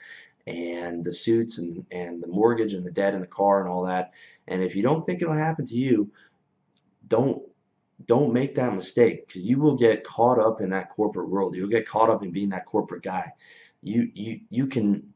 and 0.48 1.04
the 1.04 1.12
suits 1.12 1.58
and, 1.58 1.86
and 1.92 2.20
the 2.20 2.26
mortgage 2.26 2.74
and 2.74 2.84
the 2.84 2.90
debt 2.90 3.14
and 3.14 3.22
the 3.22 3.28
car 3.28 3.60
and 3.60 3.68
all 3.70 3.84
that. 3.86 4.10
And 4.48 4.60
if 4.62 4.74
you 4.74 4.82
don't 4.82 5.06
think 5.06 5.22
it'll 5.22 5.34
happen 5.34 5.64
to 5.66 5.74
you, 5.74 6.10
don't 7.06 7.40
don't 8.06 8.32
make 8.32 8.54
that 8.54 8.74
mistake 8.74 9.26
because 9.26 9.42
you 9.42 9.58
will 9.58 9.76
get 9.76 10.04
caught 10.04 10.38
up 10.38 10.60
in 10.60 10.70
that 10.70 10.90
corporate 10.90 11.28
world. 11.28 11.56
You'll 11.56 11.68
get 11.68 11.86
caught 11.86 12.10
up 12.10 12.22
in 12.22 12.30
being 12.30 12.50
that 12.50 12.66
corporate 12.66 13.02
guy. 13.02 13.32
You 13.82 14.10
you 14.14 14.40
you 14.50 14.66
can 14.66 15.14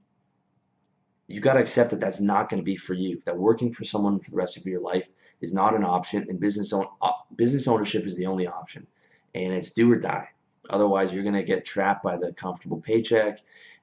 you 1.26 1.40
got 1.40 1.54
to 1.54 1.60
accept 1.60 1.90
that 1.90 2.00
that's 2.00 2.20
not 2.20 2.48
going 2.48 2.60
to 2.60 2.64
be 2.64 2.76
for 2.76 2.94
you. 2.94 3.22
That 3.26 3.36
working 3.36 3.72
for 3.72 3.84
someone 3.84 4.18
for 4.18 4.30
the 4.30 4.36
rest 4.36 4.56
of 4.56 4.66
your 4.66 4.80
life 4.80 5.08
is 5.40 5.52
not 5.52 5.74
an 5.74 5.84
option, 5.84 6.26
and 6.28 6.40
business 6.40 6.72
own, 6.72 6.86
uh, 7.02 7.12
business 7.36 7.68
ownership 7.68 8.06
is 8.06 8.16
the 8.16 8.26
only 8.26 8.46
option, 8.46 8.86
and 9.34 9.52
it's 9.52 9.70
do 9.70 9.92
or 9.92 9.96
die. 9.96 10.28
Otherwise, 10.70 11.14
you're 11.14 11.22
going 11.22 11.34
to 11.34 11.42
get 11.42 11.64
trapped 11.64 12.02
by 12.02 12.16
the 12.16 12.32
comfortable 12.32 12.80
paycheck, 12.80 13.40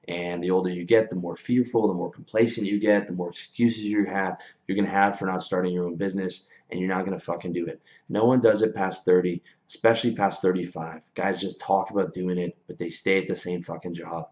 and 0.08 0.42
the 0.42 0.50
older 0.50 0.70
you 0.70 0.84
get, 0.84 1.08
the 1.08 1.16
more 1.16 1.36
fearful, 1.36 1.88
the 1.88 1.94
more 1.94 2.10
complacent 2.10 2.66
you 2.66 2.78
get, 2.78 3.06
the 3.06 3.12
more 3.12 3.30
excuses 3.30 3.84
you 3.84 4.04
have 4.04 4.40
you're 4.66 4.76
going 4.76 4.84
to 4.84 4.90
have 4.90 5.18
for 5.18 5.26
not 5.26 5.42
starting 5.42 5.72
your 5.72 5.84
own 5.84 5.96
business, 5.96 6.46
and 6.70 6.80
you're 6.80 6.88
not 6.88 7.04
going 7.04 7.16
to 7.16 7.24
fucking 7.24 7.52
do 7.52 7.66
it. 7.66 7.80
No 8.08 8.24
one 8.24 8.40
does 8.40 8.62
it 8.62 8.74
past 8.74 9.04
30, 9.04 9.42
especially 9.68 10.14
past 10.14 10.42
35. 10.42 11.00
Guys 11.14 11.40
just 11.40 11.60
talk 11.60 11.90
about 11.90 12.14
doing 12.14 12.38
it, 12.38 12.56
but 12.66 12.78
they 12.78 12.90
stay 12.90 13.18
at 13.18 13.28
the 13.28 13.36
same 13.36 13.62
fucking 13.62 13.94
job 13.94 14.28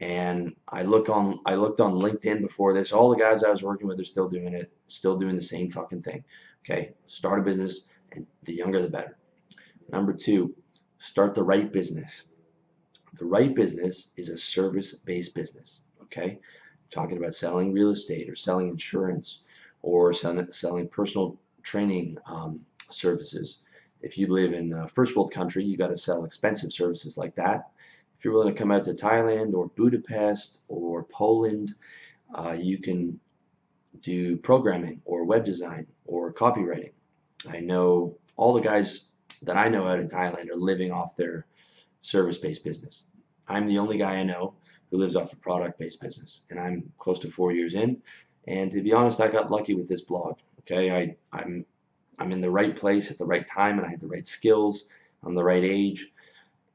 and 0.00 0.54
I 0.68 0.82
look 0.82 1.08
on 1.08 1.40
I 1.44 1.56
looked 1.56 1.80
on 1.80 1.94
LinkedIn 1.94 2.40
before 2.40 2.72
this 2.72 2.92
all 2.92 3.10
the 3.10 3.16
guys 3.16 3.42
I 3.42 3.50
was 3.50 3.64
working 3.64 3.88
with 3.88 3.98
are 3.98 4.04
still 4.04 4.28
doing 4.28 4.54
it 4.54 4.70
still 4.86 5.16
doing 5.16 5.34
the 5.34 5.42
same 5.42 5.72
fucking 5.72 6.02
thing 6.02 6.22
okay 6.64 6.92
start 7.08 7.40
a 7.40 7.42
business 7.42 7.88
and 8.12 8.26
the 8.44 8.54
younger 8.54 8.80
the 8.80 8.88
better. 8.88 9.16
Number 9.90 10.12
two, 10.12 10.54
start 10.98 11.34
the 11.34 11.42
right 11.42 11.72
business. 11.72 12.28
The 13.14 13.24
right 13.24 13.54
business 13.54 14.10
is 14.16 14.28
a 14.28 14.38
service-based 14.38 15.34
business. 15.34 15.80
Okay, 16.04 16.38
talking 16.90 17.18
about 17.18 17.34
selling 17.34 17.72
real 17.72 17.90
estate 17.90 18.28
or 18.28 18.34
selling 18.34 18.68
insurance 18.68 19.44
or 19.82 20.12
selling 20.12 20.88
personal 20.88 21.38
training 21.68 22.16
um, 22.26 22.60
services. 22.90 23.62
If 24.00 24.16
you 24.16 24.26
live 24.28 24.54
in 24.54 24.72
a 24.72 24.88
first 24.88 25.14
world 25.14 25.32
country, 25.32 25.62
you 25.62 25.76
got 25.76 25.88
to 25.88 25.98
sell 25.98 26.24
expensive 26.24 26.72
services 26.72 27.18
like 27.18 27.34
that. 27.34 27.70
If 28.16 28.24
you're 28.24 28.32
willing 28.32 28.54
to 28.54 28.58
come 28.58 28.72
out 28.72 28.84
to 28.84 28.94
Thailand 28.94 29.52
or 29.52 29.68
Budapest 29.76 30.60
or 30.68 31.04
Poland, 31.04 31.74
uh, 32.34 32.56
you 32.58 32.78
can 32.78 33.20
do 34.00 34.36
programming 34.38 35.02
or 35.04 35.24
web 35.24 35.44
design 35.44 35.86
or 36.06 36.32
copywriting. 36.32 36.92
I 37.48 37.60
know 37.60 38.16
all 38.36 38.54
the 38.54 38.68
guys 38.72 39.10
that 39.42 39.56
I 39.56 39.68
know 39.68 39.86
out 39.86 40.00
in 40.00 40.08
Thailand 40.08 40.48
are 40.48 40.56
living 40.56 40.90
off 40.90 41.16
their 41.16 41.46
service-based 42.00 42.64
business. 42.64 43.04
I'm 43.46 43.66
the 43.66 43.78
only 43.78 43.98
guy 43.98 44.14
I 44.14 44.24
know 44.24 44.54
who 44.90 44.96
lives 44.96 45.16
off 45.16 45.34
a 45.34 45.36
product-based 45.36 46.00
business, 46.00 46.46
and 46.50 46.58
I'm 46.58 46.90
close 46.98 47.18
to 47.20 47.30
four 47.30 47.52
years 47.52 47.74
in. 47.74 48.00
And 48.46 48.72
to 48.72 48.80
be 48.80 48.94
honest, 48.94 49.20
I 49.20 49.28
got 49.28 49.50
lucky 49.50 49.74
with 49.74 49.88
this 49.88 50.00
blog. 50.00 50.38
Okay, 50.70 50.90
I, 50.90 51.16
I'm 51.32 51.64
I'm 52.18 52.32
in 52.32 52.40
the 52.40 52.50
right 52.50 52.76
place 52.76 53.10
at 53.10 53.16
the 53.16 53.24
right 53.24 53.46
time, 53.46 53.78
and 53.78 53.86
I 53.86 53.90
had 53.90 54.00
the 54.00 54.06
right 54.06 54.26
skills. 54.26 54.84
I'm 55.24 55.34
the 55.34 55.44
right 55.44 55.64
age, 55.64 56.12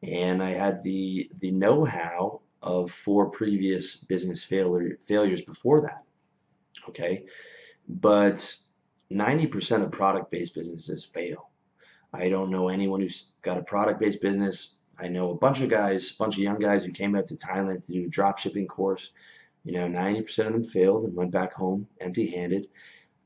and 0.02 0.42
I 0.42 0.52
had 0.52 0.82
the 0.82 1.30
the 1.40 1.52
know-how 1.52 2.42
of 2.64 2.90
four 2.92 3.30
previous 3.30 3.98
business 3.98 4.44
failure 4.44 4.98
failures 5.02 5.42
before 5.42 5.82
that. 5.82 6.04
Okay, 6.90 7.26
but 7.88 8.56
90% 9.12 9.84
of 9.84 9.92
product-based 9.92 10.56
businesses 10.56 11.04
fail. 11.04 11.50
I 12.14 12.30
don't 12.30 12.50
know 12.50 12.70
anyone 12.70 13.02
who's 13.02 13.32
got 13.44 13.58
a 13.58 13.64
product-based 13.64 14.22
business. 14.22 14.78
I 14.98 15.08
know 15.08 15.32
a 15.32 15.36
bunch 15.36 15.62
of 15.62 15.70
guys, 15.70 16.12
a 16.12 16.18
bunch 16.18 16.38
of 16.38 16.44
young 16.44 16.60
guys 16.60 16.84
who 16.84 16.92
came 16.92 17.16
out 17.16 17.28
to 17.28 17.36
Thailand 17.36 17.86
to 17.86 17.92
do 17.92 18.06
a 18.06 18.10
drop 18.10 18.40
shipping 18.40 18.68
course. 18.68 19.12
You 19.66 19.74
know, 19.74 19.88
90% 19.88 20.48
of 20.48 20.54
them 20.54 20.64
failed 20.64 21.06
and 21.06 21.16
went 21.16 21.32
back 21.32 21.54
home 21.54 21.88
empty-handed. 22.02 22.68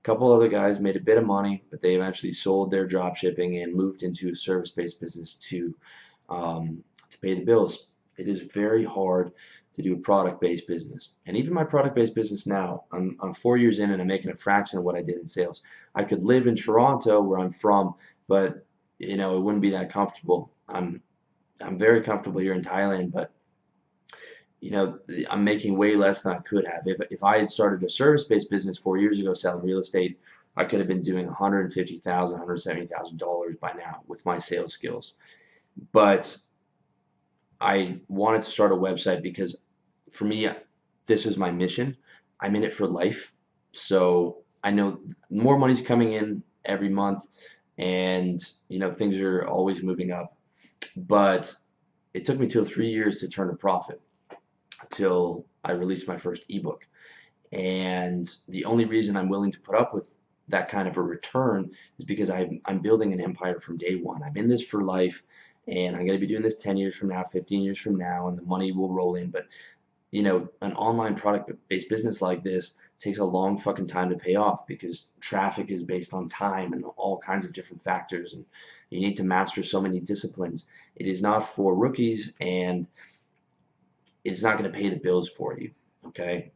Couple 0.08 0.32
other 0.32 0.48
guys 0.48 0.80
made 0.80 0.96
a 0.96 1.02
bit 1.02 1.18
of 1.18 1.26
money, 1.26 1.66
but 1.70 1.82
they 1.82 1.94
eventually 1.94 2.32
sold 2.32 2.72
their 2.72 2.88
drop 2.88 3.18
shipping 3.18 3.58
and 3.58 3.76
moved 3.76 4.04
into 4.04 4.30
a 4.30 4.36
service-based 4.36 5.02
business 5.02 5.36
to 5.50 5.76
um, 6.30 6.82
to 7.10 7.20
pay 7.20 7.34
the 7.34 7.44
bills. 7.44 7.90
It 8.18 8.30
is 8.30 8.40
very 8.40 8.86
hard 8.86 9.34
to 9.76 9.82
do 9.82 9.96
a 9.96 9.98
product-based 9.98 10.66
business. 10.66 11.18
And 11.26 11.36
even 11.36 11.54
my 11.54 11.66
product-based 11.66 12.16
business 12.16 12.48
now, 12.48 12.86
I'm, 12.94 13.18
I'm 13.20 13.34
four 13.34 13.58
years 13.58 13.80
in 13.80 13.92
and 13.92 14.02
I'm 14.02 14.08
making 14.08 14.32
a 14.32 14.38
fraction 14.38 14.80
of 14.80 14.86
what 14.86 14.96
I 14.96 15.02
did 15.02 15.18
in 15.18 15.28
sales. 15.28 15.62
I 15.94 16.06
could 16.06 16.24
live 16.24 16.48
in 16.48 16.56
Toronto 16.56 17.20
where 17.20 17.40
I'm 17.40 17.52
from, 17.52 17.94
but 18.30 18.66
you 19.00 19.18
know, 19.18 19.36
it 19.36 19.42
wouldn't 19.42 19.62
be 19.62 19.72
that 19.72 19.92
comfortable. 19.92 20.54
I'm 20.70 21.02
I'm 21.60 21.78
very 21.78 22.02
comfortable 22.02 22.40
here 22.40 22.54
in 22.54 22.62
Thailand, 22.62 23.12
but 23.12 23.34
you 24.60 24.72
know, 24.72 25.00
I'm 25.30 25.44
making 25.44 25.78
way 25.78 25.96
less 25.96 26.24
than 26.24 26.34
I 26.34 26.40
could 26.40 26.66
have. 26.66 26.82
If, 26.86 26.98
if 27.12 27.24
I 27.24 27.38
had 27.38 27.50
started 27.50 27.84
a 27.84 27.90
service-based 27.90 28.50
business 28.50 28.78
four 28.78 28.98
years 28.98 29.20
ago 29.20 29.34
selling 29.34 29.64
real 29.64 29.80
estate, 29.80 30.20
I 30.56 30.66
could 30.66 30.80
have 30.80 30.88
been 30.88 31.02
doing 31.02 31.28
$150,000, 31.28 32.02
$170,000 32.02 33.60
by 33.60 33.74
now 33.74 34.02
with 34.08 34.26
my 34.26 34.40
sales 34.40 34.74
skills. 34.74 35.14
But 35.92 36.36
I 37.62 38.00
wanted 38.08 38.42
to 38.42 38.50
start 38.50 38.72
a 38.72 38.76
website 38.76 39.22
because 39.22 39.58
for 40.12 40.26
me, 40.26 40.50
this 41.06 41.28
is 41.28 41.38
my 41.38 41.52
mission. 41.52 41.96
I'm 42.40 42.56
in 42.56 42.64
it 42.64 42.74
for 42.74 42.88
life. 42.88 43.34
So 43.72 44.40
I 44.64 44.72
know 44.72 45.00
more 45.30 45.60
money's 45.60 45.82
coming 45.82 46.14
in 46.14 46.42
every 46.66 46.90
month 46.90 47.26
and 47.78 48.44
you 48.70 48.80
know 48.80 48.92
things 48.92 49.20
are 49.22 49.46
always 49.46 49.84
moving 49.84 50.12
up. 50.12 50.36
But 50.96 51.54
it 52.16 52.26
took 52.26 52.40
me 52.40 52.48
till 52.48 52.66
three 52.66 52.90
years 52.90 53.18
to 53.18 53.28
turn 53.28 53.52
a 53.52 53.56
profit 53.56 54.02
until 54.82 55.46
I 55.64 55.72
released 55.72 56.08
my 56.08 56.18
first 56.18 56.46
ebook. 56.50 56.86
And 57.52 58.30
the 58.50 58.66
only 58.66 58.86
reason 58.86 59.16
I'm 59.16 59.30
willing 59.30 59.52
to 59.52 59.60
put 59.60 59.76
up 59.76 59.94
with 59.94 60.14
that 60.50 60.70
kind 60.70 60.88
of 60.88 60.98
a 60.98 61.02
return 61.02 61.72
is 61.98 62.06
because 62.06 62.30
I'm, 62.30 62.62
I'm 62.66 62.80
building 62.80 63.14
an 63.14 63.22
empire 63.22 63.60
from 63.60 63.78
day 63.78 63.96
one. 63.96 64.24
I'm 64.24 64.38
in 64.38 64.48
this 64.48 64.64
for 64.64 64.84
life 64.84 65.24
and 65.68 65.96
I'm 65.96 66.06
going 66.06 66.18
to 66.18 66.26
be 66.26 66.32
doing 66.32 66.44
this 66.44 66.62
10 66.62 66.78
years 66.78 66.96
from 66.96 67.10
now, 67.10 67.24
15 67.24 67.62
years 67.62 67.78
from 67.78 67.98
now, 67.98 68.28
and 68.28 68.38
the 68.38 68.44
money 68.44 68.72
will 68.72 68.92
roll 68.92 69.16
in. 69.16 69.30
But, 69.30 69.48
you 70.12 70.24
know, 70.24 70.48
an 70.62 70.74
online 70.74 71.16
product 71.16 71.52
based 71.68 71.90
business 71.90 72.22
like 72.22 72.44
this 72.44 72.76
takes 73.00 73.18
a 73.20 73.26
long 73.26 73.58
fucking 73.58 73.88
time 73.88 74.10
to 74.10 74.16
pay 74.16 74.36
off 74.36 74.66
because 74.66 75.10
traffic 75.20 75.70
is 75.70 75.84
based 75.84 76.14
on 76.14 76.30
time 76.30 76.74
and 76.74 76.86
all 76.96 77.18
kinds 77.18 77.46
of 77.46 77.54
different 77.54 77.82
factors. 77.82 78.34
And 78.34 78.46
you 78.90 79.02
need 79.02 79.18
to 79.18 79.24
master 79.24 79.62
so 79.62 79.82
many 79.82 80.00
disciplines. 80.00 80.68
It 80.96 81.08
is 81.08 81.22
not 81.22 81.42
for 81.42 81.76
rookies 81.76 82.34
and 82.40 82.88
it's 84.28 84.44
not 84.44 84.58
going 84.58 84.70
to 84.72 84.78
pay 84.78 84.90
the 84.90 84.98
bills 84.98 85.30
for 85.30 85.58
you. 85.58 85.72
Okay. 86.08 86.52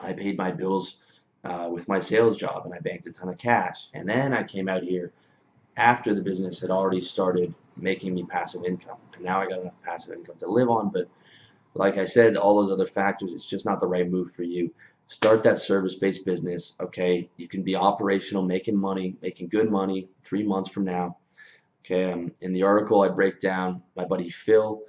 I 0.00 0.12
paid 0.12 0.36
my 0.38 0.50
bills 0.50 1.00
uh, 1.44 1.68
with 1.70 1.88
my 1.88 2.00
sales 2.00 2.38
job 2.38 2.64
and 2.64 2.74
I 2.74 2.78
banked 2.78 3.06
a 3.06 3.12
ton 3.12 3.28
of 3.28 3.38
cash. 3.38 3.88
And 3.94 4.08
then 4.08 4.32
I 4.32 4.42
came 4.42 4.68
out 4.68 4.82
here 4.82 5.12
after 5.76 6.14
the 6.14 6.20
business 6.20 6.60
had 6.60 6.70
already 6.70 7.00
started 7.00 7.54
making 7.76 8.14
me 8.14 8.24
passive 8.24 8.64
income. 8.64 8.98
And 9.14 9.24
now 9.24 9.40
I 9.40 9.48
got 9.48 9.60
enough 9.60 9.82
passive 9.82 10.16
income 10.16 10.36
to 10.40 10.46
live 10.46 10.68
on. 10.68 10.90
But 10.90 11.08
like 11.74 11.98
I 11.98 12.04
said, 12.04 12.36
all 12.36 12.56
those 12.56 12.70
other 12.70 12.86
factors, 12.86 13.32
it's 13.32 13.46
just 13.46 13.66
not 13.66 13.80
the 13.80 13.86
right 13.86 14.08
move 14.08 14.30
for 14.30 14.44
you. 14.44 14.72
Start 15.08 15.42
that 15.42 15.58
service-based 15.58 16.24
business. 16.24 16.76
Okay, 16.80 17.28
you 17.36 17.48
can 17.48 17.62
be 17.62 17.76
operational, 17.76 18.42
making 18.42 18.76
money, 18.76 19.16
making 19.20 19.48
good 19.48 19.70
money 19.70 20.08
three 20.22 20.42
months 20.42 20.70
from 20.70 20.84
now. 20.84 21.18
Okay, 21.84 22.12
um, 22.12 22.32
in 22.40 22.52
the 22.52 22.62
article 22.62 23.02
I 23.02 23.08
break 23.08 23.40
down 23.40 23.82
my 23.96 24.04
buddy 24.04 24.30
Phil. 24.30 24.80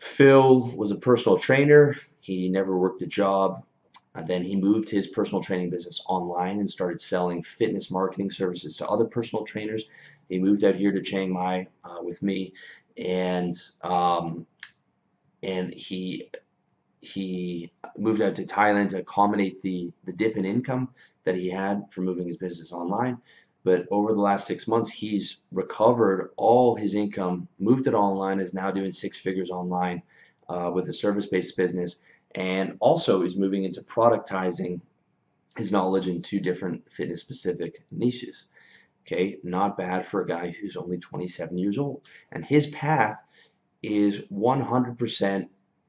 Phil 0.00 0.70
was 0.76 0.90
a 0.90 0.96
personal 0.96 1.38
trainer. 1.38 1.94
He 2.20 2.48
never 2.48 2.76
worked 2.76 3.02
a 3.02 3.06
job. 3.06 3.64
And 4.14 4.26
then 4.26 4.42
he 4.42 4.56
moved 4.56 4.88
his 4.88 5.06
personal 5.06 5.42
training 5.42 5.70
business 5.70 6.02
online 6.08 6.58
and 6.58 6.68
started 6.68 7.00
selling 7.00 7.42
fitness 7.42 7.90
marketing 7.90 8.30
services 8.30 8.76
to 8.78 8.88
other 8.88 9.04
personal 9.04 9.44
trainers. 9.44 9.84
He 10.28 10.38
moved 10.38 10.64
out 10.64 10.74
here 10.74 10.90
to 10.90 11.00
Chiang 11.00 11.32
Mai 11.32 11.68
uh, 11.84 11.98
with 12.02 12.22
me, 12.22 12.52
and 12.96 13.54
um, 13.82 14.46
and 15.42 15.72
he 15.74 16.30
he 17.02 17.72
moved 17.96 18.20
out 18.20 18.34
to 18.36 18.44
Thailand 18.44 18.88
to 18.90 18.98
accommodate 18.98 19.62
the 19.62 19.92
the 20.04 20.12
dip 20.12 20.36
in 20.36 20.44
income 20.44 20.88
that 21.24 21.36
he 21.36 21.48
had 21.48 21.84
from 21.92 22.04
moving 22.04 22.26
his 22.26 22.36
business 22.36 22.72
online. 22.72 23.18
But 23.62 23.86
over 23.90 24.14
the 24.14 24.20
last 24.20 24.46
six 24.46 24.66
months, 24.66 24.90
he's 24.90 25.42
recovered 25.52 26.32
all 26.36 26.76
his 26.76 26.94
income, 26.94 27.46
moved 27.58 27.86
it 27.86 27.94
online, 27.94 28.40
is 28.40 28.54
now 28.54 28.70
doing 28.70 28.92
six 28.92 29.18
figures 29.18 29.50
online 29.50 30.02
uh, 30.48 30.70
with 30.72 30.88
a 30.88 30.92
service-based 30.92 31.56
business 31.56 32.00
and 32.34 32.76
also 32.80 33.22
is 33.22 33.36
moving 33.36 33.64
into 33.64 33.82
productizing 33.82 34.80
his 35.56 35.72
knowledge 35.72 36.08
in 36.08 36.22
two 36.22 36.40
different 36.40 36.90
fitness 36.90 37.20
specific 37.20 37.84
niches. 37.90 38.46
Okay, 39.02 39.38
not 39.42 39.76
bad 39.76 40.06
for 40.06 40.22
a 40.22 40.26
guy 40.26 40.50
who's 40.50 40.76
only 40.76 40.98
27 40.98 41.58
years 41.58 41.78
old. 41.78 42.08
And 42.32 42.44
his 42.44 42.68
path 42.68 43.16
is 43.82 44.20
100% 44.32 45.48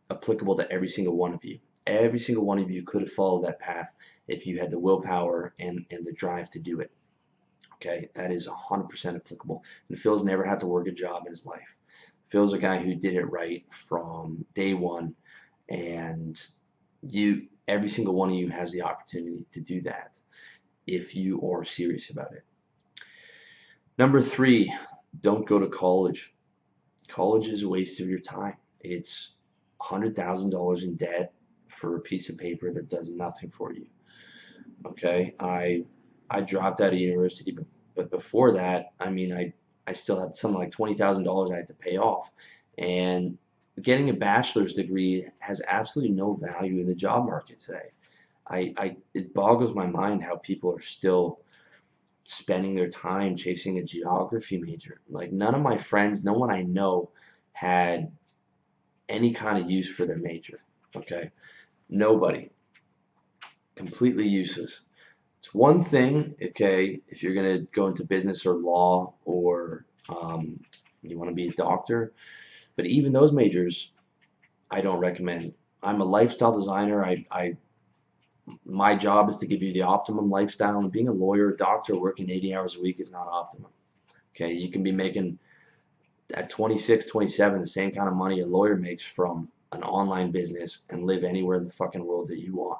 applicable 0.09 0.57
to 0.57 0.71
every 0.71 0.87
single 0.87 1.15
one 1.15 1.33
of 1.33 1.43
you. 1.45 1.59
Every 1.85 2.19
single 2.19 2.45
one 2.45 2.59
of 2.59 2.71
you 2.71 2.83
could 2.83 3.01
have 3.01 3.11
followed 3.11 3.45
that 3.45 3.59
path 3.59 3.89
if 4.27 4.45
you 4.45 4.59
had 4.59 4.71
the 4.71 4.79
willpower 4.79 5.53
and, 5.59 5.85
and 5.91 6.05
the 6.05 6.13
drive 6.13 6.49
to 6.51 6.59
do 6.59 6.79
it. 6.79 6.91
Okay, 7.83 8.09
that 8.13 8.31
is 8.31 8.47
100% 8.47 9.15
applicable. 9.15 9.63
And 9.89 9.97
Phil's 9.97 10.23
never 10.23 10.43
had 10.43 10.59
to 10.59 10.67
work 10.67 10.87
a 10.87 10.91
job 10.91 11.23
in 11.25 11.31
his 11.31 11.47
life. 11.47 11.75
Phil's 12.27 12.53
a 12.53 12.59
guy 12.59 12.77
who 12.77 12.93
did 12.93 13.15
it 13.15 13.25
right 13.25 13.65
from 13.71 14.45
day 14.53 14.75
one. 14.75 15.15
And 15.69 16.39
you 17.01 17.47
every 17.67 17.89
single 17.89 18.13
one 18.13 18.29
of 18.29 18.35
you 18.35 18.49
has 18.49 18.71
the 18.71 18.83
opportunity 18.83 19.45
to 19.51 19.61
do 19.61 19.81
that 19.81 20.19
if 20.85 21.15
you 21.15 21.41
are 21.41 21.63
serious 21.63 22.09
about 22.09 22.33
it. 22.33 22.43
Number 23.97 24.21
three 24.21 24.73
don't 25.21 25.47
go 25.47 25.59
to 25.59 25.67
college. 25.67 26.33
College 27.07 27.47
is 27.47 27.63
a 27.63 27.69
waste 27.69 27.99
of 27.99 28.07
your 28.07 28.19
time. 28.19 28.55
It's 28.79 29.35
$100,000 29.81 30.83
in 30.83 30.95
debt 30.95 31.33
for 31.67 31.97
a 31.97 32.01
piece 32.01 32.29
of 32.29 32.37
paper 32.37 32.71
that 32.71 32.89
does 32.89 33.11
nothing 33.11 33.49
for 33.49 33.73
you. 33.73 33.87
Okay 34.85 35.33
I 35.39 35.85
I 36.31 36.41
dropped 36.41 36.81
out 36.81 36.93
of 36.93 36.99
university 36.99 37.51
but, 37.51 37.65
but 37.95 38.11
before 38.11 38.53
that 38.53 38.93
I 38.99 39.09
mean 39.09 39.33
I 39.33 39.53
I 39.87 39.93
still 39.93 40.19
had 40.21 40.35
something 40.35 40.59
like 40.59 40.71
$20,000 40.71 41.51
I 41.51 41.57
had 41.57 41.67
to 41.67 41.73
pay 41.73 41.97
off 41.97 42.31
and 42.77 43.37
getting 43.81 44.09
a 44.09 44.13
bachelor's 44.13 44.73
degree 44.73 45.27
has 45.39 45.61
absolutely 45.67 46.13
no 46.15 46.33
value 46.33 46.79
in 46.79 46.87
the 46.87 46.95
job 46.95 47.25
market 47.25 47.59
today. 47.59 47.89
I, 48.47 48.73
I 48.77 48.97
it 49.13 49.33
boggles 49.33 49.73
my 49.73 49.87
mind 49.87 50.23
how 50.23 50.37
people 50.37 50.73
are 50.75 50.81
still 50.81 51.39
spending 52.23 52.75
their 52.75 52.89
time 52.89 53.35
chasing 53.35 53.77
a 53.77 53.83
geography 53.83 54.57
major. 54.57 55.01
Like 55.09 55.31
none 55.31 55.55
of 55.55 55.61
my 55.61 55.77
friends, 55.77 56.23
no 56.23 56.33
one 56.33 56.51
I 56.51 56.63
know 56.63 57.11
had 57.53 58.11
any 59.09 59.33
kind 59.33 59.63
of 59.63 59.69
use 59.69 59.89
for 59.89 60.05
their 60.05 60.17
major. 60.17 60.61
Okay, 60.95 61.31
nobody. 61.89 62.49
Completely 63.75 64.27
useless. 64.27 64.81
It's 65.41 65.55
one 65.55 65.83
thing, 65.83 66.35
okay, 66.39 67.01
if 67.07 67.23
you're 67.23 67.33
going 67.33 67.57
to 67.57 67.65
go 67.71 67.87
into 67.87 68.05
business 68.05 68.45
or 68.45 68.53
law 68.53 69.15
or 69.25 69.85
um, 70.07 70.59
you 71.01 71.17
want 71.17 71.31
to 71.31 71.35
be 71.35 71.47
a 71.47 71.53
doctor, 71.53 72.13
but 72.75 72.85
even 72.85 73.11
those 73.11 73.31
majors, 73.31 73.93
I 74.69 74.81
don't 74.81 74.99
recommend. 74.99 75.55
I'm 75.81 75.99
a 75.99 76.05
lifestyle 76.05 76.51
designer. 76.51 77.03
I, 77.03 77.25
I 77.31 77.57
my 78.65 78.93
job 78.93 79.31
is 79.31 79.37
to 79.37 79.47
give 79.47 79.63
you 79.63 79.73
the 79.73 79.81
optimum 79.81 80.29
lifestyle, 80.29 80.77
and 80.77 80.91
being 80.91 81.07
a 81.07 81.11
lawyer, 81.11 81.49
a 81.49 81.57
doctor, 81.57 81.97
working 81.97 82.29
80 82.29 82.53
hours 82.53 82.75
a 82.75 82.81
week 82.81 82.99
is 82.99 83.11
not 83.11 83.27
optimum. 83.27 83.71
Okay, 84.35 84.53
you 84.53 84.69
can 84.69 84.83
be 84.83 84.91
making 84.91 85.39
at 86.35 86.51
26, 86.51 87.07
27 87.07 87.61
the 87.61 87.65
same 87.65 87.89
kind 87.89 88.07
of 88.07 88.13
money 88.13 88.41
a 88.41 88.45
lawyer 88.45 88.75
makes 88.75 89.03
from 89.03 89.49
an 89.71 89.81
online 89.81 90.29
business 90.29 90.81
and 90.91 91.07
live 91.07 91.23
anywhere 91.23 91.57
in 91.57 91.63
the 91.63 91.73
fucking 91.73 92.05
world 92.05 92.27
that 92.27 92.39
you 92.39 92.53
want. 92.53 92.77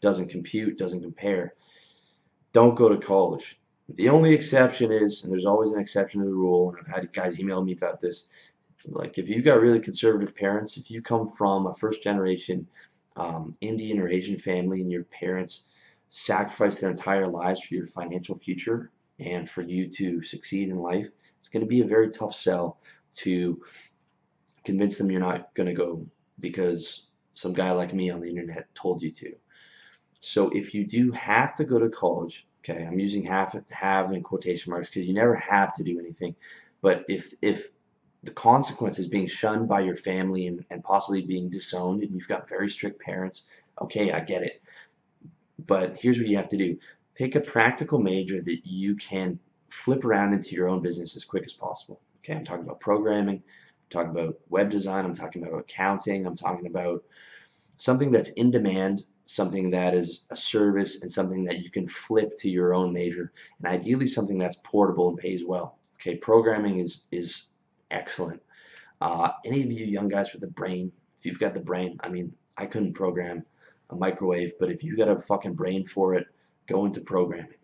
Doesn't 0.00 0.30
compute, 0.30 0.78
doesn't 0.78 1.02
compare. 1.02 1.52
Don't 2.52 2.74
go 2.74 2.88
to 2.88 2.96
college. 2.96 3.60
The 3.94 4.08
only 4.08 4.32
exception 4.32 4.92
is, 4.92 5.24
and 5.24 5.32
there's 5.32 5.46
always 5.46 5.72
an 5.72 5.80
exception 5.80 6.20
to 6.20 6.26
the 6.26 6.34
rule, 6.34 6.70
and 6.70 6.78
I've 6.78 6.94
had 6.94 7.12
guys 7.12 7.40
email 7.40 7.62
me 7.62 7.72
about 7.72 8.00
this, 8.00 8.28
like 8.86 9.18
if 9.18 9.28
you've 9.28 9.44
got 9.44 9.60
really 9.60 9.80
conservative 9.80 10.34
parents, 10.34 10.76
if 10.76 10.90
you 10.90 11.02
come 11.02 11.26
from 11.26 11.66
a 11.66 11.74
first 11.74 12.02
generation 12.02 12.66
um, 13.16 13.54
Indian 13.60 13.98
or 13.98 14.08
Asian 14.08 14.38
family 14.38 14.80
and 14.80 14.90
your 14.90 15.04
parents 15.04 15.66
sacrificed 16.08 16.80
their 16.80 16.90
entire 16.90 17.28
lives 17.28 17.64
for 17.64 17.74
your 17.74 17.86
financial 17.86 18.38
future 18.38 18.90
and 19.18 19.48
for 19.48 19.62
you 19.62 19.88
to 19.88 20.22
succeed 20.22 20.68
in 20.68 20.76
life, 20.76 21.10
it's 21.38 21.48
going 21.48 21.64
to 21.64 21.68
be 21.68 21.80
a 21.80 21.86
very 21.86 22.10
tough 22.10 22.34
sell 22.34 22.78
to 23.12 23.60
convince 24.64 24.98
them 24.98 25.10
you're 25.10 25.20
not 25.20 25.52
going 25.54 25.68
to 25.68 25.74
go 25.74 26.06
because 26.40 27.10
some 27.34 27.52
guy 27.52 27.70
like 27.70 27.94
me 27.94 28.10
on 28.10 28.20
the 28.20 28.28
internet 28.28 28.72
told 28.74 29.02
you 29.02 29.10
to. 29.10 29.34
So 30.20 30.50
if 30.50 30.74
you 30.74 30.86
do 30.86 31.10
have 31.12 31.54
to 31.56 31.64
go 31.64 31.78
to 31.78 31.88
college, 31.88 32.46
okay, 32.62 32.84
I'm 32.84 32.98
using 32.98 33.22
have 33.24 33.56
have 33.70 34.12
in 34.12 34.22
quotation 34.22 34.70
marks 34.70 34.88
because 34.88 35.06
you 35.06 35.14
never 35.14 35.34
have 35.34 35.74
to 35.76 35.82
do 35.84 35.98
anything, 35.98 36.34
but 36.82 37.04
if 37.08 37.32
if 37.42 37.70
the 38.22 38.30
consequence 38.30 38.98
is 38.98 39.08
being 39.08 39.26
shunned 39.26 39.66
by 39.66 39.80
your 39.80 39.96
family 39.96 40.46
and, 40.46 40.62
and 40.70 40.84
possibly 40.84 41.22
being 41.22 41.48
disowned 41.48 42.02
and 42.02 42.12
you've 42.12 42.28
got 42.28 42.46
very 42.46 42.68
strict 42.68 43.00
parents 43.00 43.44
okay 43.80 44.12
i 44.12 44.20
get 44.20 44.42
it. 44.42 44.62
But 45.66 45.96
here's 45.98 46.18
what 46.18 46.28
you 46.28 46.36
have 46.36 46.48
to 46.48 46.56
do. 46.56 46.78
Pick 47.14 47.34
a 47.34 47.40
practical 47.40 47.98
major 47.98 48.40
that 48.42 48.60
you 48.64 48.96
can 48.96 49.38
flip 49.68 50.04
around 50.04 50.32
into 50.34 50.54
your 50.54 50.68
own 50.68 50.82
business 50.82 51.16
as 51.16 51.24
quick 51.24 51.44
as 51.44 51.52
possible 51.52 52.00
okay? 52.18 52.34
I'm 52.34 52.44
talking 52.44 52.64
about 52.64 52.80
programming 52.80 53.36
i'm 53.36 53.88
talking 53.88 54.10
about 54.10 54.38
web 54.48 54.70
design 54.70 55.04
i'm 55.04 55.14
talking 55.14 55.42
about 55.42 55.60
accounting 55.60 56.26
i'm 56.26 56.36
talking 56.36 56.66
about 56.66 57.02
something 57.76 58.10
that's 58.10 58.30
in 58.30 58.50
demand 58.50 59.04
something 59.30 59.70
that 59.70 59.94
is 59.94 60.24
a 60.30 60.36
service 60.36 61.02
and 61.02 61.10
something 61.10 61.44
that 61.44 61.60
you 61.60 61.70
can 61.70 61.86
flip 61.86 62.36
to 62.38 62.50
your 62.50 62.74
own 62.74 62.92
major 62.92 63.32
and 63.58 63.72
ideally 63.72 64.06
something 64.06 64.38
that's 64.38 64.56
portable 64.64 65.08
and 65.08 65.18
pays 65.18 65.44
well 65.46 65.78
okay 65.94 66.16
programming 66.16 66.80
is 66.80 67.04
is 67.10 67.44
excellent. 67.90 68.42
Uh, 69.00 69.30
any 69.44 69.62
of 69.62 69.72
you 69.72 69.86
young 69.86 70.08
guys 70.08 70.32
with 70.32 70.42
a 70.44 70.48
brain, 70.48 70.92
if 71.18 71.26
you've 71.26 71.38
got 71.38 71.54
the 71.54 71.60
brain, 71.60 71.98
I 72.02 72.08
mean, 72.08 72.32
I 72.56 72.66
couldn't 72.66 72.94
program 72.94 73.44
a 73.90 73.96
microwave, 73.96 74.52
but 74.58 74.70
if 74.70 74.84
you 74.84 74.96
got 74.96 75.08
a 75.08 75.18
fucking 75.18 75.54
brain 75.54 75.84
for 75.84 76.14
it, 76.14 76.26
go 76.66 76.84
into 76.84 77.00
programming. 77.00 77.54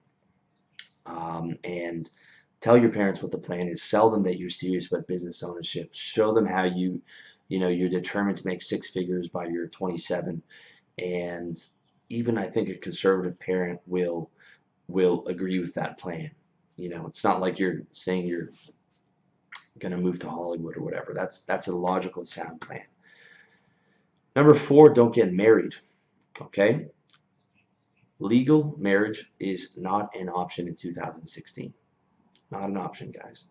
Um, 1.05 1.57
and 1.63 2.11
tell 2.61 2.77
your 2.77 2.91
parents 2.91 3.23
what 3.23 3.31
the 3.31 3.39
plan 3.39 3.69
is. 3.69 3.83
Sell 3.83 4.11
them 4.11 4.23
that 4.25 4.39
you're 4.39 4.51
serious 4.51 4.91
about 4.91 5.07
business 5.07 5.43
ownership. 5.43 5.91
Show 5.93 6.33
them 6.33 6.47
how 6.47 6.65
you, 6.65 7.01
you 7.49 7.61
know, 7.61 7.69
you're 7.69 7.89
determined 7.89 8.39
to 8.39 8.47
make 8.47 8.63
six 8.63 8.91
figures 8.91 9.29
by 9.29 9.47
your 9.47 9.69
27. 9.69 10.43
And 10.99 11.63
even 12.09 12.39
I 12.39 12.49
think 12.49 12.69
a 12.69 12.75
conservative 12.75 13.39
parent 13.39 13.81
will 13.87 14.31
will 14.89 15.27
agree 15.27 15.59
with 15.59 15.75
that 15.75 15.99
plan. 15.99 16.31
You 16.77 16.91
know, 16.91 17.07
it's 17.07 17.25
not 17.25 17.41
like 17.41 17.59
you're 17.59 17.83
saying 17.93 18.27
you're 18.27 18.51
going 19.79 19.93
to 19.93 19.99
move 19.99 20.19
to 20.21 20.31
Hollywood 20.31 20.77
or 20.77 20.83
whatever. 20.83 21.13
That's 21.15 21.41
that's 21.41 21.69
a 21.69 21.75
logical 21.75 22.25
sound 22.25 22.61
plan. 22.61 22.85
Number 24.35 24.55
four, 24.55 24.91
don't 24.91 25.15
get 25.15 25.33
married. 25.33 25.75
Okay? 26.41 26.87
Legal 28.19 28.75
marriage 28.79 29.33
is 29.41 29.73
not 29.77 30.15
an 30.15 30.29
option 30.29 30.69
in 30.69 30.75
2016. 30.75 31.73
Not 32.51 32.71
an 32.71 32.77
option, 32.77 33.11
guys. 33.11 33.45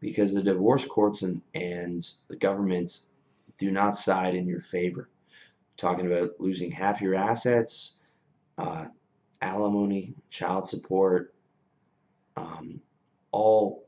Because 0.00 0.34
the 0.34 0.42
divorce 0.42 0.84
courts 0.86 1.22
and, 1.22 1.40
and 1.54 2.06
the 2.28 2.36
government 2.36 3.02
do 3.58 3.70
not 3.70 3.96
side 3.96 4.34
in 4.34 4.46
your 4.46 4.60
favor. 4.60 5.08
Talking 5.76 6.06
about 6.06 6.30
losing 6.38 6.70
half 6.70 7.00
your 7.00 7.14
assets, 7.14 7.98
uh, 8.58 8.86
alimony, 9.40 10.14
child 10.30 10.66
support, 10.68 11.34
um, 12.36 12.80
all 13.32 13.86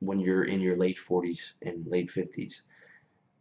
when 0.00 0.20
you're 0.20 0.44
in 0.44 0.60
your 0.60 0.76
late 0.76 0.98
40s 0.98 1.54
and 1.62 1.86
late 1.86 2.10
50s 2.10 2.62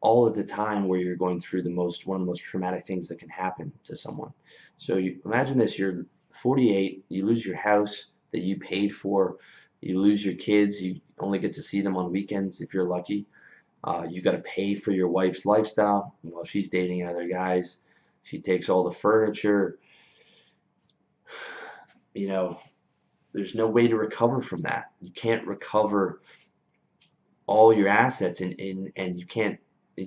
all 0.03 0.27
at 0.27 0.35
the 0.35 0.43
time 0.43 0.85
where 0.87 0.99
you're 0.99 1.15
going 1.15 1.39
through 1.39 1.61
the 1.61 1.69
most 1.69 2.05
one 2.05 2.17
of 2.17 2.21
the 2.21 2.27
most 2.29 2.43
traumatic 2.43 2.85
things 2.85 3.07
that 3.07 3.19
can 3.19 3.29
happen 3.29 3.71
to 3.85 3.95
someone. 3.95 4.31
So 4.77 4.97
you 4.97 5.19
imagine 5.25 5.57
this 5.57 5.79
you're 5.79 6.05
48 6.31 7.05
you 7.09 7.25
lose 7.25 7.45
your 7.45 7.55
house 7.55 8.07
that 8.31 8.41
you 8.41 8.59
paid 8.59 8.89
for 8.93 9.37
you 9.81 9.99
lose 9.99 10.25
your 10.25 10.35
kids 10.35 10.81
you 10.81 10.99
only 11.19 11.39
get 11.39 11.53
to 11.53 11.63
see 11.63 11.79
them 11.79 11.95
on 11.95 12.11
weekends 12.11 12.59
if 12.59 12.73
you're 12.73 12.87
lucky 12.87 13.25
uh, 13.83 14.05
you 14.09 14.21
got 14.21 14.31
to 14.31 14.39
pay 14.39 14.75
for 14.75 14.91
your 14.91 15.09
wife's 15.09 15.45
lifestyle. 15.45 16.15
While 16.21 16.43
she's 16.43 16.69
dating 16.69 17.05
other 17.05 17.27
guys 17.27 17.77
she 18.23 18.39
takes 18.39 18.69
all 18.69 18.83
the 18.83 18.91
furniture. 18.91 19.77
You 22.15 22.27
know 22.27 22.59
there's 23.33 23.55
no 23.55 23.65
way 23.65 23.87
to 23.87 23.95
recover 23.95 24.39
from 24.39 24.61
that. 24.61 24.91
You 25.01 25.11
can't 25.13 25.47
recover 25.47 26.21
all 27.47 27.73
your 27.73 27.87
assets 27.87 28.41
and, 28.41 28.53
and, 28.59 28.91
and 28.95 29.19
you 29.19 29.25
can't 29.25 29.59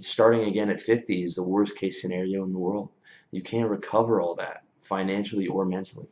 starting 0.02 0.42
again 0.42 0.70
at 0.70 0.80
50 0.80 1.24
is 1.24 1.34
the 1.34 1.42
worst 1.42 1.76
case 1.76 2.00
scenario 2.00 2.44
in 2.44 2.52
the 2.52 2.60
world. 2.60 2.90
You 3.32 3.42
can't 3.42 3.68
recover 3.68 4.20
all 4.20 4.36
that 4.36 4.62
financially 4.80 5.48
or 5.48 5.66
mentally. 5.66 6.06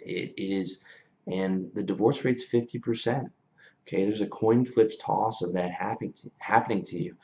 It, 0.00 0.34
it 0.36 0.42
is 0.42 0.80
and 1.28 1.70
the 1.74 1.82
divorce 1.84 2.24
rate's 2.24 2.44
50% 2.52 3.30
okay 3.86 4.04
there's 4.04 4.20
a 4.20 4.26
coin 4.26 4.64
flips 4.64 4.96
toss 4.96 5.42
of 5.42 5.52
that 5.52 5.70
happening 5.70 6.12
to, 6.12 6.30
happening 6.38 6.82
to 6.84 6.98
you 6.98 7.16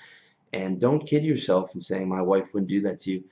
and 0.52 0.80
don't 0.80 1.06
kid 1.06 1.24
yourself 1.24 1.74
in 1.74 1.80
saying 1.80 2.08
my 2.08 2.22
wife 2.22 2.52
wouldn't 2.52 2.68
do 2.68 2.80
that 2.80 2.98
to 2.98 3.12
you 3.12 3.24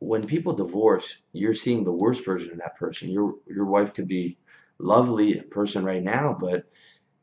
when 0.00 0.24
people 0.26 0.52
divorce 0.52 1.18
you're 1.32 1.54
seeing 1.54 1.84
the 1.84 1.92
worst 1.92 2.24
version 2.24 2.52
of 2.52 2.58
that 2.58 2.76
person 2.76 3.10
your 3.10 3.34
your 3.46 3.66
wife 3.66 3.94
could 3.94 4.08
be 4.08 4.36
lovely 4.78 5.40
person 5.40 5.84
right 5.84 6.02
now 6.02 6.36
but 6.38 6.64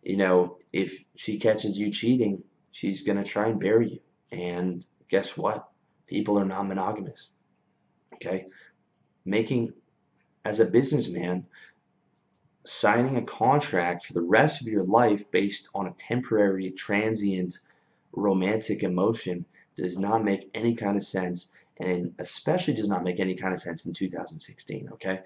you 0.06 0.18
know, 0.18 0.58
if 0.72 1.04
she 1.16 1.40
catches 1.40 1.78
you 1.78 1.92
cheating, 1.92 2.44
she's 2.72 3.02
going 3.02 3.18
to 3.18 3.24
try 3.24 3.48
and 3.48 3.60
bury 3.60 3.90
you. 3.90 4.00
And 4.32 4.86
guess 5.10 5.36
what? 5.36 5.68
People 6.08 6.40
are 6.40 6.46
non 6.46 6.68
monogamous. 6.68 7.30
Okay? 8.14 8.46
Making, 9.26 9.74
as 10.46 10.60
a 10.60 10.66
businessman, 10.66 11.48
signing 12.66 13.18
a 13.18 13.22
contract 13.22 14.06
for 14.06 14.14
the 14.14 14.22
rest 14.22 14.62
of 14.62 14.68
your 14.68 14.84
life 14.84 15.30
based 15.32 15.70
on 15.74 15.88
a 15.88 15.94
temporary, 15.94 16.72
transient, 16.72 17.60
romantic 18.12 18.84
emotion 18.84 19.46
does 19.76 19.98
not 20.00 20.24
make 20.24 20.50
any 20.54 20.76
kind 20.76 20.98
of 20.98 21.04
sense. 21.04 21.52
And 21.78 22.14
especially 22.20 22.74
does 22.74 22.88
not 22.88 23.04
make 23.04 23.20
any 23.20 23.36
kind 23.36 23.54
of 23.54 23.60
sense 23.60 23.86
in 23.86 23.94
2016. 23.94 24.90
Okay? 24.94 25.20